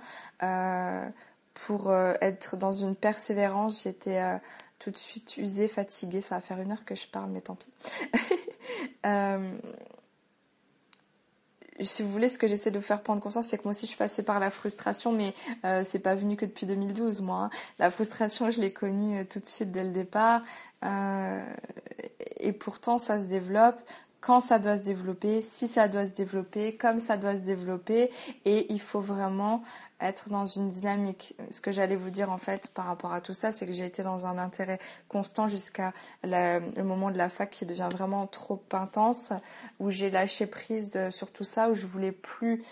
pour 1.67 1.91
euh, 1.91 2.15
être 2.21 2.57
dans 2.57 2.73
une 2.73 2.97
persévérance, 2.97 3.83
j'étais 3.85 4.19
euh, 4.19 4.39
tout 4.79 4.91
de 4.91 4.97
suite 4.97 5.37
usée, 5.37 5.69
fatiguée. 5.69 6.21
Ça 6.21 6.37
va 6.37 6.41
faire 6.41 6.61
une 6.61 6.73
heure 6.73 6.85
que 6.85 6.95
je 6.95 7.07
parle, 7.07 7.31
mais 7.31 7.41
tant 7.41 7.57
pis. 7.57 7.73
Euh, 9.07 9.59
si 11.81 12.03
vous 12.03 12.11
voulez, 12.11 12.29
ce 12.29 12.39
que 12.39 12.47
j'essaie 12.47 12.71
de 12.71 12.79
vous 12.79 12.85
faire 12.85 13.03
prendre 13.03 13.23
conscience, 13.23 13.47
c'est 13.47 13.57
que 13.57 13.65
moi 13.65 13.71
aussi 13.71 13.87
je 13.87 13.91
suis 13.91 13.97
passée 13.99 14.23
par 14.23 14.39
la 14.39 14.51
frustration, 14.51 15.13
mais 15.13 15.35
c'est 15.85 16.01
pas 16.01 16.15
venu 16.15 16.37
que 16.37 16.45
depuis 16.45 16.67
2012, 16.67 17.23
moi. 17.23 17.45
Hein. 17.45 17.51
La 17.79 17.91
frustration, 17.91 18.51
je 18.51 18.61
l'ai 18.61 18.73
connue 18.73 19.27
tout 19.27 19.41
de 19.41 19.47
suite 19.47 19.73
dès 19.73 19.83
le 19.83 19.91
départ, 19.91 20.43
et 22.39 22.53
pourtant 22.53 22.99
ça 22.99 23.19
se 23.19 23.27
développe 23.27 23.81
quand 24.21 24.41
ça 24.41 24.59
doit 24.59 24.77
se 24.77 24.83
développer, 24.83 25.43
si 25.43 25.67
ça 25.67 25.89
doit 25.89 26.07
se 26.07 26.13
développer, 26.13 26.77
comme 26.77 26.99
ça 26.99 27.17
doit 27.17 27.35
se 27.35 27.41
développer, 27.41 28.11
et 28.45 28.73
il 28.73 28.81
faut 28.81 29.01
vraiment 29.01 29.63
être 30.01 30.29
dans 30.29 30.47
une 30.47 30.69
dynamique. 30.69 31.35
Ce 31.51 31.61
que 31.61 31.73
j'allais 31.73 31.97
vous 31.97 32.11
dire 32.11 32.31
en 32.31 32.39
fait 32.39 32.69
par 32.69 32.87
rapport 32.87 33.13
à 33.13 33.21
tout 33.21 33.33
ça, 33.33 33.53
c'est 33.53 33.67
que 33.67 33.73
j'ai 33.73 33.87
été 33.87 34.03
dans 34.03 34.27
un 34.27 34.39
intérêt 34.39 34.79
constant 35.09 35.47
jusqu'à 35.47 35.93
le 36.23 36.83
moment 36.83 37.11
de 37.11 37.19
la 37.19 37.29
fac 37.29 37.51
qui 37.51 37.67
devient 37.67 37.89
vraiment 37.91 38.27
trop 38.27 38.63
intense, 38.73 39.33
où 39.79 39.91
j'ai 39.91 40.11
lâché 40.11 40.47
prise 40.47 40.99
sur 41.11 41.31
tout 41.31 41.45
ça, 41.45 41.71
où 41.71 41.75
je 41.75 41.87
voulais 41.87 42.13
plus 42.13 42.63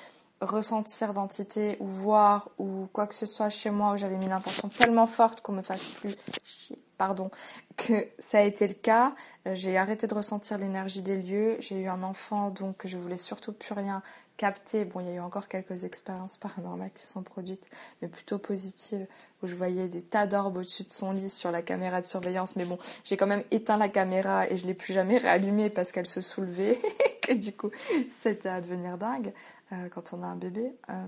ressentir 0.41 1.15
d'entité 1.15 1.77
ou 1.81 1.87
voir 1.87 2.51
ou 2.59 2.87
quoi 2.93 3.07
que 3.07 3.15
ce 3.15 3.27
soit 3.27 3.49
chez 3.49 3.71
moi 3.71 3.95
où 3.95 3.97
j'avais 3.97 4.17
mis 4.17 4.27
une 4.27 4.33
intention 4.33 4.69
tellement 4.69 5.09
forte 5.09 5.41
qu'on 5.41 5.53
me 5.53 5.63
fasse 5.63 5.85
plus 5.87 6.15
chier 6.45 6.79
pardon, 6.99 7.31
que 7.77 8.09
ça 8.19 8.39
a 8.39 8.43
été 8.43 8.69
le 8.69 8.75
cas. 8.75 9.15
Euh, 9.47 9.55
j'ai 9.55 9.79
arrêté 9.79 10.07
de 10.07 10.15
ressentir 10.15 10.59
l'énergie 10.59 11.03
des 11.03 11.17
lieux. 11.17 11.57
J'ai 11.61 11.81
eu 11.81 11.89
un 11.89 12.03
enfant, 12.03 12.51
donc 12.51 12.87
je 12.87 12.99
voulais 12.99 13.17
surtout 13.17 13.53
plus 13.53 13.73
rien 13.73 14.03
capter. 14.39 14.85
Bon, 14.87 15.01
il 15.01 15.07
y 15.07 15.11
a 15.11 15.15
eu 15.15 15.21
encore 15.21 15.49
quelques 15.49 15.85
expériences 15.85 16.39
paranormales 16.39 16.91
qui 16.95 17.03
se 17.03 17.13
sont 17.13 17.23
produites, 17.23 17.69
mais 18.01 18.09
plutôt 18.09 18.39
positives, 18.39 19.07
où 19.43 19.47
je 19.47 19.55
voyais 19.55 19.89
des 19.89 20.01
tas 20.01 20.27
d'orbes 20.27 20.57
au-dessus 20.57 20.85
de 20.85 20.91
son 20.91 21.13
lit 21.13 21.29
sur 21.29 21.51
la 21.51 21.61
caméra 21.61 22.01
de 22.01 22.07
surveillance. 22.07 22.57
Mais 22.57 22.65
bon, 22.65 22.79
j'ai 23.05 23.17
quand 23.17 23.27
même 23.27 23.45
éteint 23.51 23.77
la 23.77 23.91
caméra 23.91 24.49
et 24.51 24.57
je 24.57 24.67
l'ai 24.67 24.75
plus 24.75 24.95
jamais 24.95 25.19
réallumée 25.19 25.69
parce 25.69 25.93
qu'elle 25.93 26.07
se 26.07 26.23
soulevait. 26.23 26.79
du 27.35 27.53
coup, 27.53 27.71
c'était 28.09 28.49
à 28.49 28.61
devenir 28.61 28.97
dingue 28.97 29.33
euh, 29.73 29.89
quand 29.91 30.15
on 30.15 30.23
a 30.23 30.27
un 30.27 30.37
bébé. 30.37 30.73
Euh, 30.89 31.07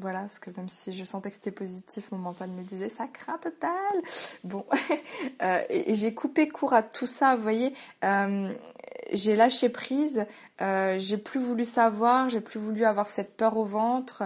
voilà, 0.00 0.20
parce 0.20 0.38
que 0.38 0.50
même 0.56 0.68
si 0.68 0.92
je 0.92 1.04
sentais 1.04 1.30
que 1.30 1.36
c'était 1.36 1.50
positif, 1.50 2.10
mon 2.12 2.18
mental 2.18 2.50
me 2.50 2.62
disait 2.62 2.88
ça 2.88 3.06
craint 3.06 3.38
total. 3.38 3.70
Bon, 4.42 4.64
euh, 5.42 5.62
et, 5.68 5.94
j'ai 5.94 6.14
coupé 6.14 6.48
court 6.48 6.72
à 6.72 6.82
tout 6.82 7.06
ça, 7.06 7.36
vous 7.36 7.42
voyez. 7.42 7.72
Euh, 8.02 8.52
j'ai 9.12 9.36
lâché 9.36 9.68
prise, 9.68 10.26
euh, 10.60 10.96
j'ai 10.98 11.18
plus 11.18 11.40
voulu 11.40 11.64
savoir, 11.64 12.28
j'ai 12.28 12.40
plus 12.40 12.58
voulu 12.58 12.84
avoir 12.84 13.10
cette 13.10 13.36
peur 13.36 13.56
au 13.56 13.64
ventre, 13.64 14.24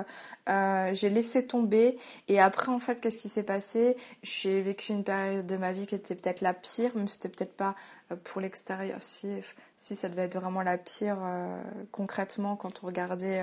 euh, 0.49 0.91
j'ai 0.95 1.11
laissé 1.11 1.47
tomber. 1.47 1.99
Et 2.29 2.41
après, 2.41 2.71
en 2.73 2.79
fait, 2.79 3.01
qu'est-ce 3.01 3.19
qui 3.19 3.29
s'est 3.29 3.43
passé? 3.43 3.97
J'ai 4.23 4.63
vécu 4.63 4.93
une 4.93 5.05
période 5.05 5.47
de 5.47 5.57
ma 5.57 5.73
vie 5.73 5.87
qui 5.87 5.95
était 5.95 6.15
peut-être 6.15 6.41
la 6.41 6.55
pire, 6.55 6.97
même 6.97 7.09
si 7.09 7.15
c'était 7.15 7.29
peut-être 7.29 7.57
pas 7.57 7.75
euh, 8.13 8.17
pour 8.25 8.41
l'extérieur. 8.41 9.03
Si, 9.03 9.29
si 9.77 9.97
ça 9.97 10.09
devait 10.09 10.23
être 10.23 10.39
vraiment 10.39 10.63
la 10.63 10.79
pire, 10.79 11.19
euh, 11.23 11.63
concrètement, 11.93 12.57
quand 12.57 12.83
on 12.83 12.87
regardait 12.87 13.43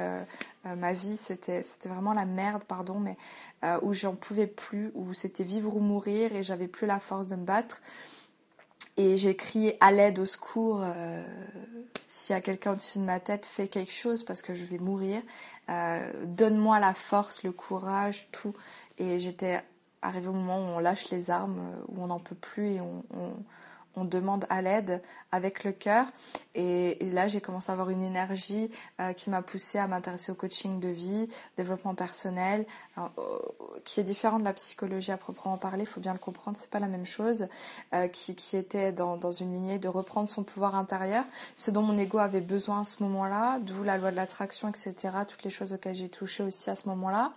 ma 0.63 0.93
vie, 0.93 1.17
c'était 1.17 1.63
c'était 1.63 1.89
vraiment 1.89 2.13
la 2.13 2.25
merde, 2.25 2.63
pardon, 2.63 2.99
mais 2.99 3.17
où 3.81 3.93
j'en 3.93 4.15
pouvais 4.15 4.47
plus, 4.47 4.91
où 4.95 5.13
c'était 5.13 5.43
vivre 5.43 5.75
ou 5.75 5.79
mourir 5.79 6.35
et 6.35 6.43
j'avais 6.43 6.67
plus 6.67 6.87
la 6.87 6.99
force 6.99 7.27
de 7.27 7.35
me 7.35 7.45
battre. 7.45 7.81
Et 8.97 9.17
j'ai 9.17 9.35
crié 9.35 9.75
à 9.81 9.91
l'aide, 9.91 10.19
au 10.19 10.25
secours. 10.25 10.81
Euh, 10.81 11.23
S'il 12.07 12.33
y 12.33 12.37
a 12.37 12.41
quelqu'un 12.41 12.73
au-dessus 12.73 12.99
de 12.99 13.03
ma 13.03 13.19
tête, 13.19 13.45
fais 13.45 13.67
quelque 13.67 13.91
chose 13.91 14.23
parce 14.23 14.41
que 14.41 14.53
je 14.53 14.63
vais 14.63 14.77
mourir. 14.77 15.21
Euh, 15.69 16.11
Donne-moi 16.25 16.79
la 16.79 16.93
force, 16.93 17.43
le 17.43 17.51
courage, 17.51 18.29
tout. 18.31 18.53
Et 18.97 19.19
j'étais 19.19 19.61
arrivée 20.01 20.27
au 20.29 20.33
moment 20.33 20.59
où 20.59 20.77
on 20.77 20.79
lâche 20.79 21.09
les 21.09 21.29
armes, 21.29 21.59
où 21.89 22.03
on 22.03 22.07
n'en 22.07 22.19
peut 22.19 22.35
plus 22.35 22.73
et 22.73 22.81
on, 22.81 23.03
on 23.95 24.05
demande 24.05 24.45
à 24.49 24.61
l'aide 24.61 25.01
avec 25.31 25.63
le 25.63 25.71
cœur. 25.71 26.05
Et, 26.53 26.97
là, 27.13 27.27
j'ai 27.27 27.41
commencé 27.41 27.69
à 27.69 27.73
avoir 27.73 27.89
une 27.89 28.03
énergie 28.03 28.71
euh, 29.01 29.13
qui 29.13 29.29
m'a 29.29 29.41
poussée 29.41 29.77
à 29.77 29.87
m'intéresser 29.87 30.31
au 30.31 30.35
coaching 30.35 30.79
de 30.79 30.87
vie, 30.87 31.27
développement 31.57 31.95
personnel, 31.95 32.65
euh, 32.97 33.01
qui 33.83 33.99
est 33.99 34.03
différent 34.03 34.39
de 34.39 34.45
la 34.45 34.53
psychologie 34.53 35.11
à 35.11 35.17
proprement 35.17 35.57
parler. 35.57 35.83
Il 35.83 35.87
faut 35.87 35.99
bien 35.99 36.13
le 36.13 36.19
comprendre, 36.19 36.57
c'est 36.57 36.69
pas 36.69 36.79
la 36.79 36.87
même 36.87 37.05
chose. 37.05 37.47
Euh, 37.93 38.07
qui, 38.07 38.55
était 38.55 38.91
dans, 38.91 39.17
dans, 39.17 39.31
une 39.31 39.53
lignée 39.53 39.79
de 39.79 39.87
reprendre 39.87 40.29
son 40.29 40.43
pouvoir 40.43 40.75
intérieur, 40.75 41.25
ce 41.55 41.71
dont 41.71 41.81
mon 41.81 41.97
ego 41.97 42.17
avait 42.17 42.41
besoin 42.41 42.81
à 42.81 42.83
ce 42.83 43.03
moment-là, 43.03 43.59
d'où 43.59 43.83
la 43.83 43.97
loi 43.97 44.11
de 44.11 44.15
l'attraction, 44.15 44.69
etc. 44.69 44.95
Toutes 45.27 45.43
les 45.43 45.49
choses 45.49 45.73
auxquelles 45.73 45.95
j'ai 45.95 46.09
touché 46.09 46.43
aussi 46.43 46.69
à 46.69 46.75
ce 46.75 46.87
moment-là. 46.89 47.33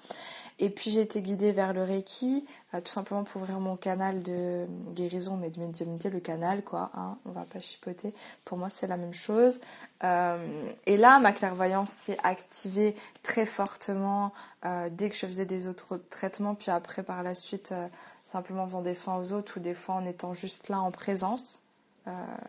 Et 0.60 0.70
puis 0.70 0.90
j'ai 0.90 1.00
été 1.00 1.22
guidée 1.22 1.52
vers 1.52 1.72
le 1.72 1.82
Reiki, 1.84 2.44
tout 2.72 2.90
simplement 2.90 3.22
pour 3.22 3.42
ouvrir 3.42 3.60
mon 3.60 3.76
canal 3.76 4.22
de 4.22 4.66
guérison, 4.92 5.36
mais 5.36 5.50
de 5.50 5.60
médiumnité, 5.60 6.10
le 6.10 6.18
canal, 6.18 6.47
quoi. 6.56 6.90
Hein, 6.94 7.18
on 7.24 7.30
va 7.30 7.42
pas 7.42 7.60
chipoter. 7.60 8.14
Pour 8.44 8.58
moi, 8.58 8.70
c'est 8.70 8.86
la 8.86 8.96
même 8.96 9.14
chose. 9.14 9.60
Euh, 10.04 10.70
et 10.86 10.96
là, 10.96 11.18
ma 11.20 11.32
clairvoyance 11.32 11.90
s'est 11.90 12.18
activée 12.22 12.94
très 13.22 13.46
fortement 13.46 14.32
euh, 14.64 14.88
dès 14.90 15.10
que 15.10 15.16
je 15.16 15.26
faisais 15.26 15.46
des 15.46 15.66
autres 15.66 15.96
traitements, 16.10 16.54
puis 16.54 16.70
après, 16.70 17.02
par 17.02 17.22
la 17.22 17.34
suite, 17.34 17.72
euh, 17.72 17.88
simplement 18.22 18.62
en 18.62 18.66
faisant 18.66 18.82
des 18.82 18.94
soins 18.94 19.16
aux 19.16 19.32
autres 19.32 19.58
ou 19.58 19.60
des 19.60 19.74
fois 19.74 19.96
en 19.96 20.06
étant 20.06 20.34
juste 20.34 20.68
là 20.68 20.80
en 20.80 20.90
présence. 20.90 21.62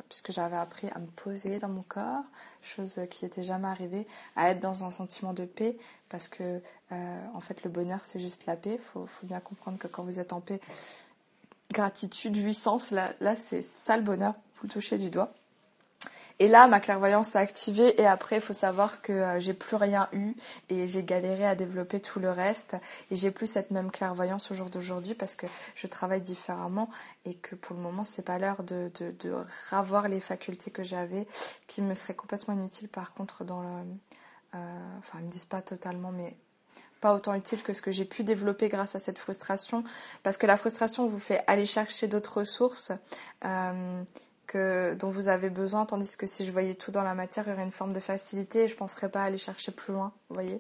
puisque 0.08 0.32
j'avais 0.32 0.56
appris 0.56 0.88
à 0.96 1.00
me 1.00 1.08
poser 1.08 1.60
dans 1.60 1.68
mon 1.68 1.82
corps, 1.82 2.24
chose 2.62 2.98
qui 3.10 3.26
n'était 3.26 3.44
jamais 3.44 3.68
arrivée, 3.68 4.08
à 4.38 4.52
être 4.52 4.62
dans 4.62 4.86
un 4.86 4.90
sentiment 4.90 5.34
de 5.34 5.44
paix, 5.44 5.76
parce 6.08 6.30
que 6.30 6.62
en 6.92 7.42
fait 7.42 7.62
le 7.66 7.70
bonheur 7.70 8.06
c'est 8.06 8.22
juste 8.22 8.46
la 8.46 8.56
paix. 8.56 8.78
Faut, 8.78 9.06
faut, 9.06 9.28
bien 9.28 9.42
comprendre 9.42 9.78
que 9.78 9.88
quand 9.88 10.04
vous 10.04 10.22
êtes 10.22 10.32
en 10.32 10.40
paix, 10.40 10.62
gratitude, 11.72 12.36
jouissance, 12.36 12.92
là, 12.92 13.36
c'est 13.36 13.62
ça 13.62 13.98
le 13.98 14.04
bonheur, 14.04 14.34
vous 14.62 14.68
touchez 14.68 14.98
du 14.98 15.10
doigt. 15.10 15.34
Et 16.42 16.48
là, 16.48 16.68
ma 16.68 16.80
clairvoyance 16.80 17.30
s'est 17.30 17.38
activée 17.38 18.00
et 18.02 18.06
après, 18.06 18.38
il 18.38 18.42
faut 18.42 18.54
savoir 18.54 19.02
que 19.02 19.12
euh, 19.12 19.40
j'ai 19.42 19.54
plus 19.54 19.76
rien 19.76 20.08
eu 20.14 20.36
et 20.70 20.88
j'ai 20.88 21.04
galéré 21.04 21.46
à 21.46 21.54
développer 21.54 22.00
tout 22.00 22.22
le 22.22 22.32
reste 22.32 22.78
et 23.12 23.18
j'ai 23.18 23.30
plus 23.30 23.46
cette 23.46 23.72
même 23.72 23.92
clairvoyance 23.92 24.50
au 24.50 24.56
jour 24.56 24.70
d'aujourd'hui 24.70 25.16
parce 25.16 25.36
que 25.36 25.48
je 25.76 25.86
travaille 25.88 26.22
différemment 26.22 26.90
et 27.26 27.34
que 27.34 27.56
pour 27.56 27.76
le 27.76 27.82
moment, 27.82 28.06
c'est 28.06 28.22
pas 28.22 28.40
l'heure 28.40 28.64
de 28.64 28.90
ravoir 29.70 30.08
les 30.08 30.22
facultés 30.22 30.72
que 30.72 30.82
j'avais 30.82 31.28
qui 31.68 31.82
me 31.82 31.94
seraient 31.94 32.14
complètement 32.14 32.54
inutiles 32.54 32.88
par 32.90 33.14
contre 33.14 33.44
dans 33.44 33.62
le... 33.62 33.68
Euh, 34.56 34.98
enfin, 35.00 35.20
ils 35.20 35.26
me 35.26 35.32
disent 35.32 35.46
pas 35.46 35.62
totalement, 35.62 36.12
mais 36.12 36.36
pas 37.02 37.14
autant 37.14 37.34
utile 37.34 37.64
que 37.64 37.74
ce 37.74 37.82
que 37.82 37.92
j'ai 37.92 38.06
pu 38.06 38.24
développer 38.24 38.70
grâce 38.70 38.96
à 38.96 39.00
cette 39.00 39.18
frustration 39.18 39.84
parce 40.24 40.38
que 40.38 40.46
la 40.46 40.58
frustration 40.58 41.08
vous 41.08 41.20
fait 41.20 41.44
aller 41.48 41.66
chercher 41.66 42.08
d'autres 42.08 42.40
ressources. 42.40 42.92
Euh, 43.46 44.04
dont 44.54 45.12
vous 45.12 45.28
avez 45.28 45.50
besoin, 45.50 45.86
tandis 45.86 46.18
que 46.18 46.26
si 46.26 46.44
je 46.44 46.52
voyais 46.52 46.74
tout 46.74 46.90
dans 46.92 47.04
la 47.04 47.14
matière, 47.14 47.46
il 47.48 47.52
y 47.52 47.54
aurait 47.54 47.64
une 47.64 47.72
forme 47.72 47.94
de 47.94 48.00
facilité 48.00 48.64
et 48.64 48.68
je 48.68 48.74
ne 48.74 48.80
penserais 48.80 49.10
pas 49.10 49.22
aller 49.22 49.38
chercher 49.38 49.72
plus 49.72 49.94
loin, 49.94 50.12
vous 50.30 50.34
voyez. 50.34 50.60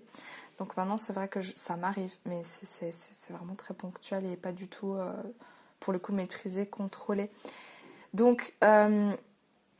Donc 0.59 0.75
maintenant, 0.77 0.97
c'est 0.97 1.13
vrai 1.13 1.27
que 1.27 1.41
ça 1.41 1.75
m'arrive, 1.77 2.13
mais 2.25 2.41
c'est 2.43 2.93
vraiment 3.31 3.55
très 3.55 3.73
ponctuel 3.73 4.25
et 4.25 4.35
pas 4.35 4.51
du 4.51 4.67
tout, 4.67 4.93
euh, 4.93 5.11
pour 5.79 5.93
le 5.93 5.99
coup, 5.99 6.11
maîtrisé, 6.11 6.65
contrôlé. 6.65 7.31
Donc, 8.13 8.53
euh, 8.63 9.11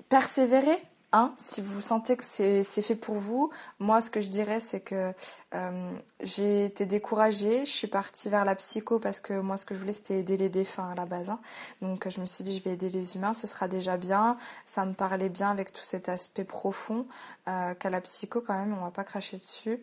persévérer, 0.07 0.81
Hein, 1.11 1.33
si 1.37 1.59
vous 1.59 1.81
sentez 1.81 2.15
que 2.15 2.23
c'est 2.23 2.63
fait 2.63 2.95
pour 2.95 3.15
vous, 3.15 3.49
moi 3.79 3.99
ce 3.99 4.11
que 4.11 4.21
je 4.21 4.29
dirais 4.29 4.59
c'est 4.59 4.79
que 4.79 5.11
euh, 5.55 5.91
j'ai 6.21 6.65
été 6.65 6.85
découragée, 6.85 7.65
je 7.65 7.71
suis 7.71 7.87
partie 7.87 8.29
vers 8.29 8.45
la 8.45 8.53
psycho 8.53 8.99
parce 8.99 9.19
que 9.19 9.33
moi 9.33 9.57
ce 9.57 9.65
que 9.65 9.73
je 9.73 9.79
voulais 9.79 9.93
c'était 9.93 10.19
aider 10.19 10.37
les 10.37 10.49
défunts 10.49 10.87
à 10.91 10.93
la 10.93 11.05
base. 11.05 11.31
Hein. 11.31 11.39
Donc 11.81 12.07
je 12.07 12.21
me 12.21 12.27
suis 12.27 12.43
dit 12.43 12.55
je 12.55 12.63
vais 12.63 12.73
aider 12.73 12.91
les 12.91 13.15
humains, 13.15 13.33
ce 13.33 13.47
sera 13.47 13.67
déjà 13.67 13.97
bien, 13.97 14.37
ça 14.65 14.85
me 14.85 14.93
parlait 14.93 15.29
bien 15.29 15.49
avec 15.49 15.73
tout 15.73 15.81
cet 15.81 16.09
aspect 16.09 16.43
profond 16.43 17.07
euh, 17.47 17.73
qu'à 17.73 17.89
la 17.89 18.01
psycho 18.01 18.41
quand 18.41 18.53
même, 18.53 18.77
on 18.77 18.83
va 18.83 18.91
pas 18.91 19.03
cracher 19.03 19.37
dessus. 19.37 19.79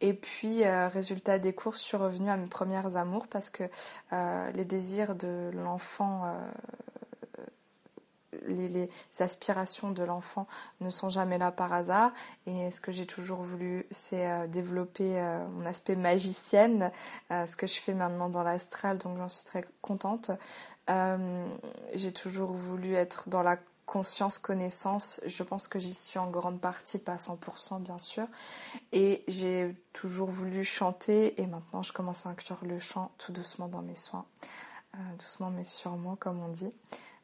Et 0.00 0.12
puis, 0.14 0.64
euh, 0.64 0.88
résultat 0.88 1.38
des 1.38 1.54
cours, 1.54 1.74
je 1.74 1.78
suis 1.78 1.96
revenue 1.96 2.28
à 2.28 2.36
mes 2.36 2.48
premières 2.48 2.96
amours 2.96 3.28
parce 3.28 3.50
que 3.50 3.64
les 4.54 4.64
désirs 4.64 5.14
de 5.14 5.50
l'enfant 5.54 6.24
les, 8.46 8.88
aspirations 9.18 9.90
de 9.90 10.02
l'enfant 10.02 10.46
ne 10.80 10.90
sont 10.90 11.08
jamais 11.08 11.38
là 11.38 11.50
par 11.50 11.72
hasard. 11.72 12.12
Et 12.46 12.70
ce 12.70 12.80
que 12.80 12.92
j'ai 12.92 13.06
toujours 13.06 13.40
voulu, 13.40 13.86
c'est 13.90 14.30
euh, 14.30 14.46
développer 14.46 15.18
euh, 15.18 15.46
mon 15.48 15.66
aspect 15.66 15.96
magicienne, 15.96 16.90
euh, 17.30 17.46
ce 17.46 17.56
que 17.56 17.66
je 17.66 17.80
fais 17.80 17.94
maintenant 17.94 18.28
dans 18.28 18.42
l'astral, 18.42 18.98
donc 18.98 19.18
j'en 19.18 19.28
suis 19.28 19.44
très 19.44 19.64
contente. 19.80 20.30
j'ai 21.94 22.12
toujours 22.12 22.52
voulu 22.52 22.94
être 22.94 23.28
dans 23.28 23.42
la 23.42 23.58
conscience, 23.86 24.38
connaissance. 24.38 25.20
Je 25.26 25.42
pense 25.42 25.68
que 25.68 25.78
j'y 25.78 25.94
suis 25.94 26.18
en 26.18 26.30
grande 26.30 26.60
partie, 26.60 26.98
pas 26.98 27.14
à 27.14 27.16
100% 27.16 27.80
bien 27.80 27.98
sûr. 27.98 28.26
Et 28.92 29.24
j'ai 29.28 29.74
toujours 29.92 30.28
voulu 30.30 30.64
chanter 30.64 31.40
et 31.40 31.46
maintenant 31.46 31.82
je 31.82 31.92
commence 31.92 32.26
à 32.26 32.30
inclure 32.30 32.58
le 32.62 32.78
chant 32.78 33.10
tout 33.18 33.32
doucement 33.32 33.68
dans 33.68 33.82
mes 33.82 33.94
soins. 33.94 34.26
doucement 35.18 35.50
mais 35.50 35.64
sûrement 35.64 36.16
comme 36.16 36.40
on 36.42 36.48
dit. 36.48 36.72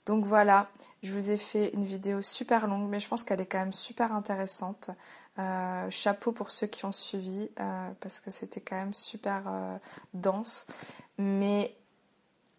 Donc 0.06 0.24
voilà, 0.24 0.68
je 1.02 1.12
vous 1.12 1.30
ai 1.30 1.36
fait 1.36 1.70
une 1.74 1.84
vidéo 1.84 2.22
super 2.22 2.66
longue, 2.66 2.88
mais 2.88 2.98
je 2.98 3.08
pense 3.08 3.22
qu'elle 3.22 3.40
est 3.40 3.46
quand 3.46 3.58
même 3.58 3.72
super 3.72 4.12
intéressante. 4.12 4.90
Euh, 5.38 5.90
chapeau 5.90 6.32
pour 6.32 6.50
ceux 6.50 6.66
qui 6.66 6.84
ont 6.84 6.92
suivi, 6.92 7.50
euh, 7.58 7.90
parce 8.00 8.20
que 8.20 8.30
c'était 8.30 8.60
quand 8.60 8.76
même 8.76 8.94
super 8.94 9.44
euh, 9.46 9.78
dense. 10.12 10.66
Mais 11.18 11.74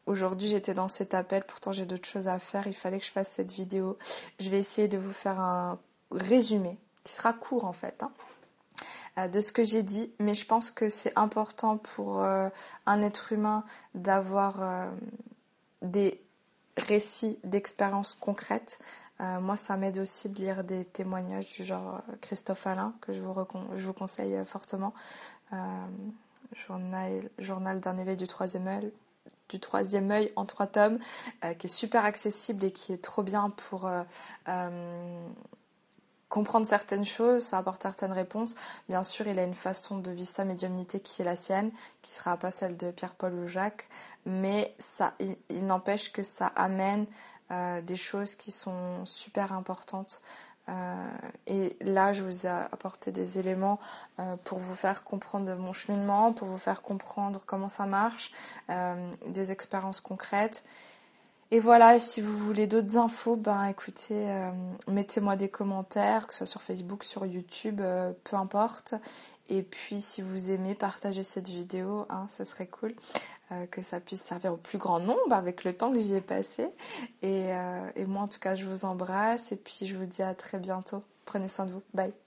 aujourd'hui 0.06 0.48
j'étais 0.48 0.74
dans 0.74 0.88
cet 0.88 1.14
appel, 1.14 1.44
pourtant 1.46 1.72
j'ai 1.72 1.86
d'autres 1.86 2.08
choses 2.08 2.28
à 2.28 2.40
faire, 2.40 2.66
il 2.66 2.74
fallait 2.74 3.00
que 3.00 3.06
je 3.06 3.12
fasse 3.12 3.30
cette 3.30 3.52
vidéo. 3.52 3.98
Je 4.40 4.50
vais 4.50 4.58
essayer 4.58 4.88
de 4.88 4.98
vous 4.98 5.14
faire 5.14 5.40
un 5.40 5.80
résumé, 6.12 6.80
qui 7.04 7.14
sera 7.14 7.34
court 7.34 7.66
en 7.66 7.74
fait. 7.74 8.04
Hein, 8.04 9.28
de 9.28 9.42
ce 9.42 9.52
que 9.52 9.64
j'ai 9.64 9.84
dit, 9.84 10.12
mais 10.18 10.34
je 10.34 10.48
pense 10.48 10.72
que 10.72 10.90
c'est 10.90 11.14
important 11.16 11.78
pour 11.78 12.24
un 12.24 13.02
être 13.04 13.32
humain 13.32 13.64
d'avoir 13.94 14.88
des 15.84 16.23
récits 16.78 17.40
d'expériences 17.44 18.16
concrètes. 18.16 18.80
Euh, 19.22 19.40
moi, 19.40 19.56
ça 19.56 19.78
m'aide 19.78 20.00
aussi 20.00 20.30
de 20.30 20.40
lire 20.40 20.64
des 20.64 20.86
témoignages 20.86 21.54
du 21.56 21.64
genre 21.64 22.02
euh, 22.10 22.16
Christophe 22.22 22.66
Alain, 22.66 22.94
que 23.02 23.14
je 23.14 23.22
vous, 23.22 23.34
je 23.78 23.86
vous 23.86 23.94
conseille 23.94 24.36
euh, 24.36 24.46
fortement. 24.46 24.94
journal, 26.68 27.30
journal 27.38 27.80
d'un 27.80 27.98
éveil 27.98 28.18
du 28.18 28.28
troisième 28.28 28.68
œil, 28.68 28.92
du 29.50 29.60
troisième 29.60 30.10
œil 30.12 30.32
en 30.36 30.46
trois 30.46 30.68
tomes, 30.68 31.00
qui 31.60 31.68
est 31.68 31.70
super 31.70 32.06
accessible 32.06 32.64
et 32.66 32.72
qui 32.72 32.94
est 32.94 33.02
trop 33.02 33.24
bien 33.24 33.52
pour 33.52 33.90
comprendre 36.34 36.68
certaines 36.68 37.06
choses, 37.06 37.44
ça 37.44 37.60
apporte 37.60 37.84
certaines 37.84 38.12
réponses. 38.12 38.56
Bien 38.90 39.04
sûr, 39.04 39.28
il 39.28 39.38
a 39.38 39.44
une 39.44 39.54
façon 39.54 40.00
de 40.00 40.10
vivre 40.10 40.32
sa 40.32 40.46
médiumnité 40.46 41.00
qui 41.00 41.22
est 41.22 41.26
la 41.26 41.36
sienne, 41.36 41.70
qui 42.02 42.12
sera 42.12 42.38
pas 42.38 42.50
celle 42.50 42.76
de 42.76 42.90
Pierre-Paul 42.90 43.34
ou 43.36 43.48
Jacques, 43.48 43.88
mais 44.26 44.74
ça, 44.80 45.14
il, 45.20 45.68
n'empêche 45.68 46.12
que 46.12 46.24
ça 46.24 46.48
amène 46.48 47.06
euh, 47.52 47.84
des 47.84 47.98
choses 47.98 48.34
qui 48.34 48.52
sont 48.52 49.06
super 49.06 49.54
importantes. 49.54 50.24
Euh, 50.70 51.12
et 51.46 51.78
là, 51.82 52.14
je 52.14 52.24
vous 52.24 52.48
ai 52.48 52.50
apporté 52.50 53.12
des 53.12 53.38
éléments 53.38 53.80
euh, 54.18 54.36
pour 54.44 54.58
vous 54.58 54.74
faire 54.74 55.04
comprendre 55.04 55.54
mon 55.54 55.72
cheminement, 55.72 56.34
pour 56.34 56.48
vous 56.48 56.58
faire 56.58 56.82
comprendre 56.82 57.42
comment 57.46 57.70
ça 57.70 57.86
marche, 57.86 58.32
des 59.28 59.52
expériences 59.52 60.02
concrètes. 60.02 60.64
Et 61.54 61.60
voilà, 61.60 62.00
si 62.00 62.20
vous 62.20 62.36
voulez 62.36 62.66
d'autres 62.66 62.98
infos, 62.98 63.36
ben 63.36 63.66
écoutez, 63.66 64.28
euh, 64.28 64.50
mettez-moi 64.88 65.36
des 65.36 65.50
commentaires, 65.50 66.26
que 66.26 66.34
ce 66.34 66.40
soit 66.40 66.48
sur 66.48 66.64
Facebook, 66.64 67.04
sur 67.04 67.28
YouTube, 67.28 67.80
euh, 67.80 68.12
peu 68.24 68.38
importe. 68.38 68.96
Et 69.50 69.62
puis 69.62 70.02
si 70.02 70.24
vous 70.24 70.50
aimez 70.50 70.74
partager 70.74 71.22
cette 71.22 71.48
vidéo, 71.48 72.08
hein, 72.10 72.26
ça 72.28 72.44
serait 72.44 72.66
cool 72.66 72.96
euh, 73.52 73.68
que 73.68 73.84
ça 73.84 74.00
puisse 74.00 74.24
servir 74.24 74.54
au 74.54 74.58
plus 74.58 74.80
grand 74.80 75.00
nombre 75.00 75.32
avec 75.32 75.64
le 75.64 75.74
temps 75.74 75.94
que 75.94 76.00
j'y 76.00 76.16
ai 76.16 76.22
passé. 76.22 76.70
Et 77.22 77.52
moi 78.08 78.24
en 78.24 78.28
tout 78.28 78.40
cas, 78.40 78.56
je 78.56 78.66
vous 78.66 78.86
embrasse 78.86 79.52
et 79.52 79.56
puis 79.56 79.86
je 79.86 79.96
vous 79.96 80.08
dis 80.08 80.24
à 80.24 80.34
très 80.34 80.58
bientôt. 80.58 81.04
Prenez 81.24 81.48
soin 81.48 81.66
de 81.66 81.74
vous. 81.74 81.84
Bye. 81.94 82.23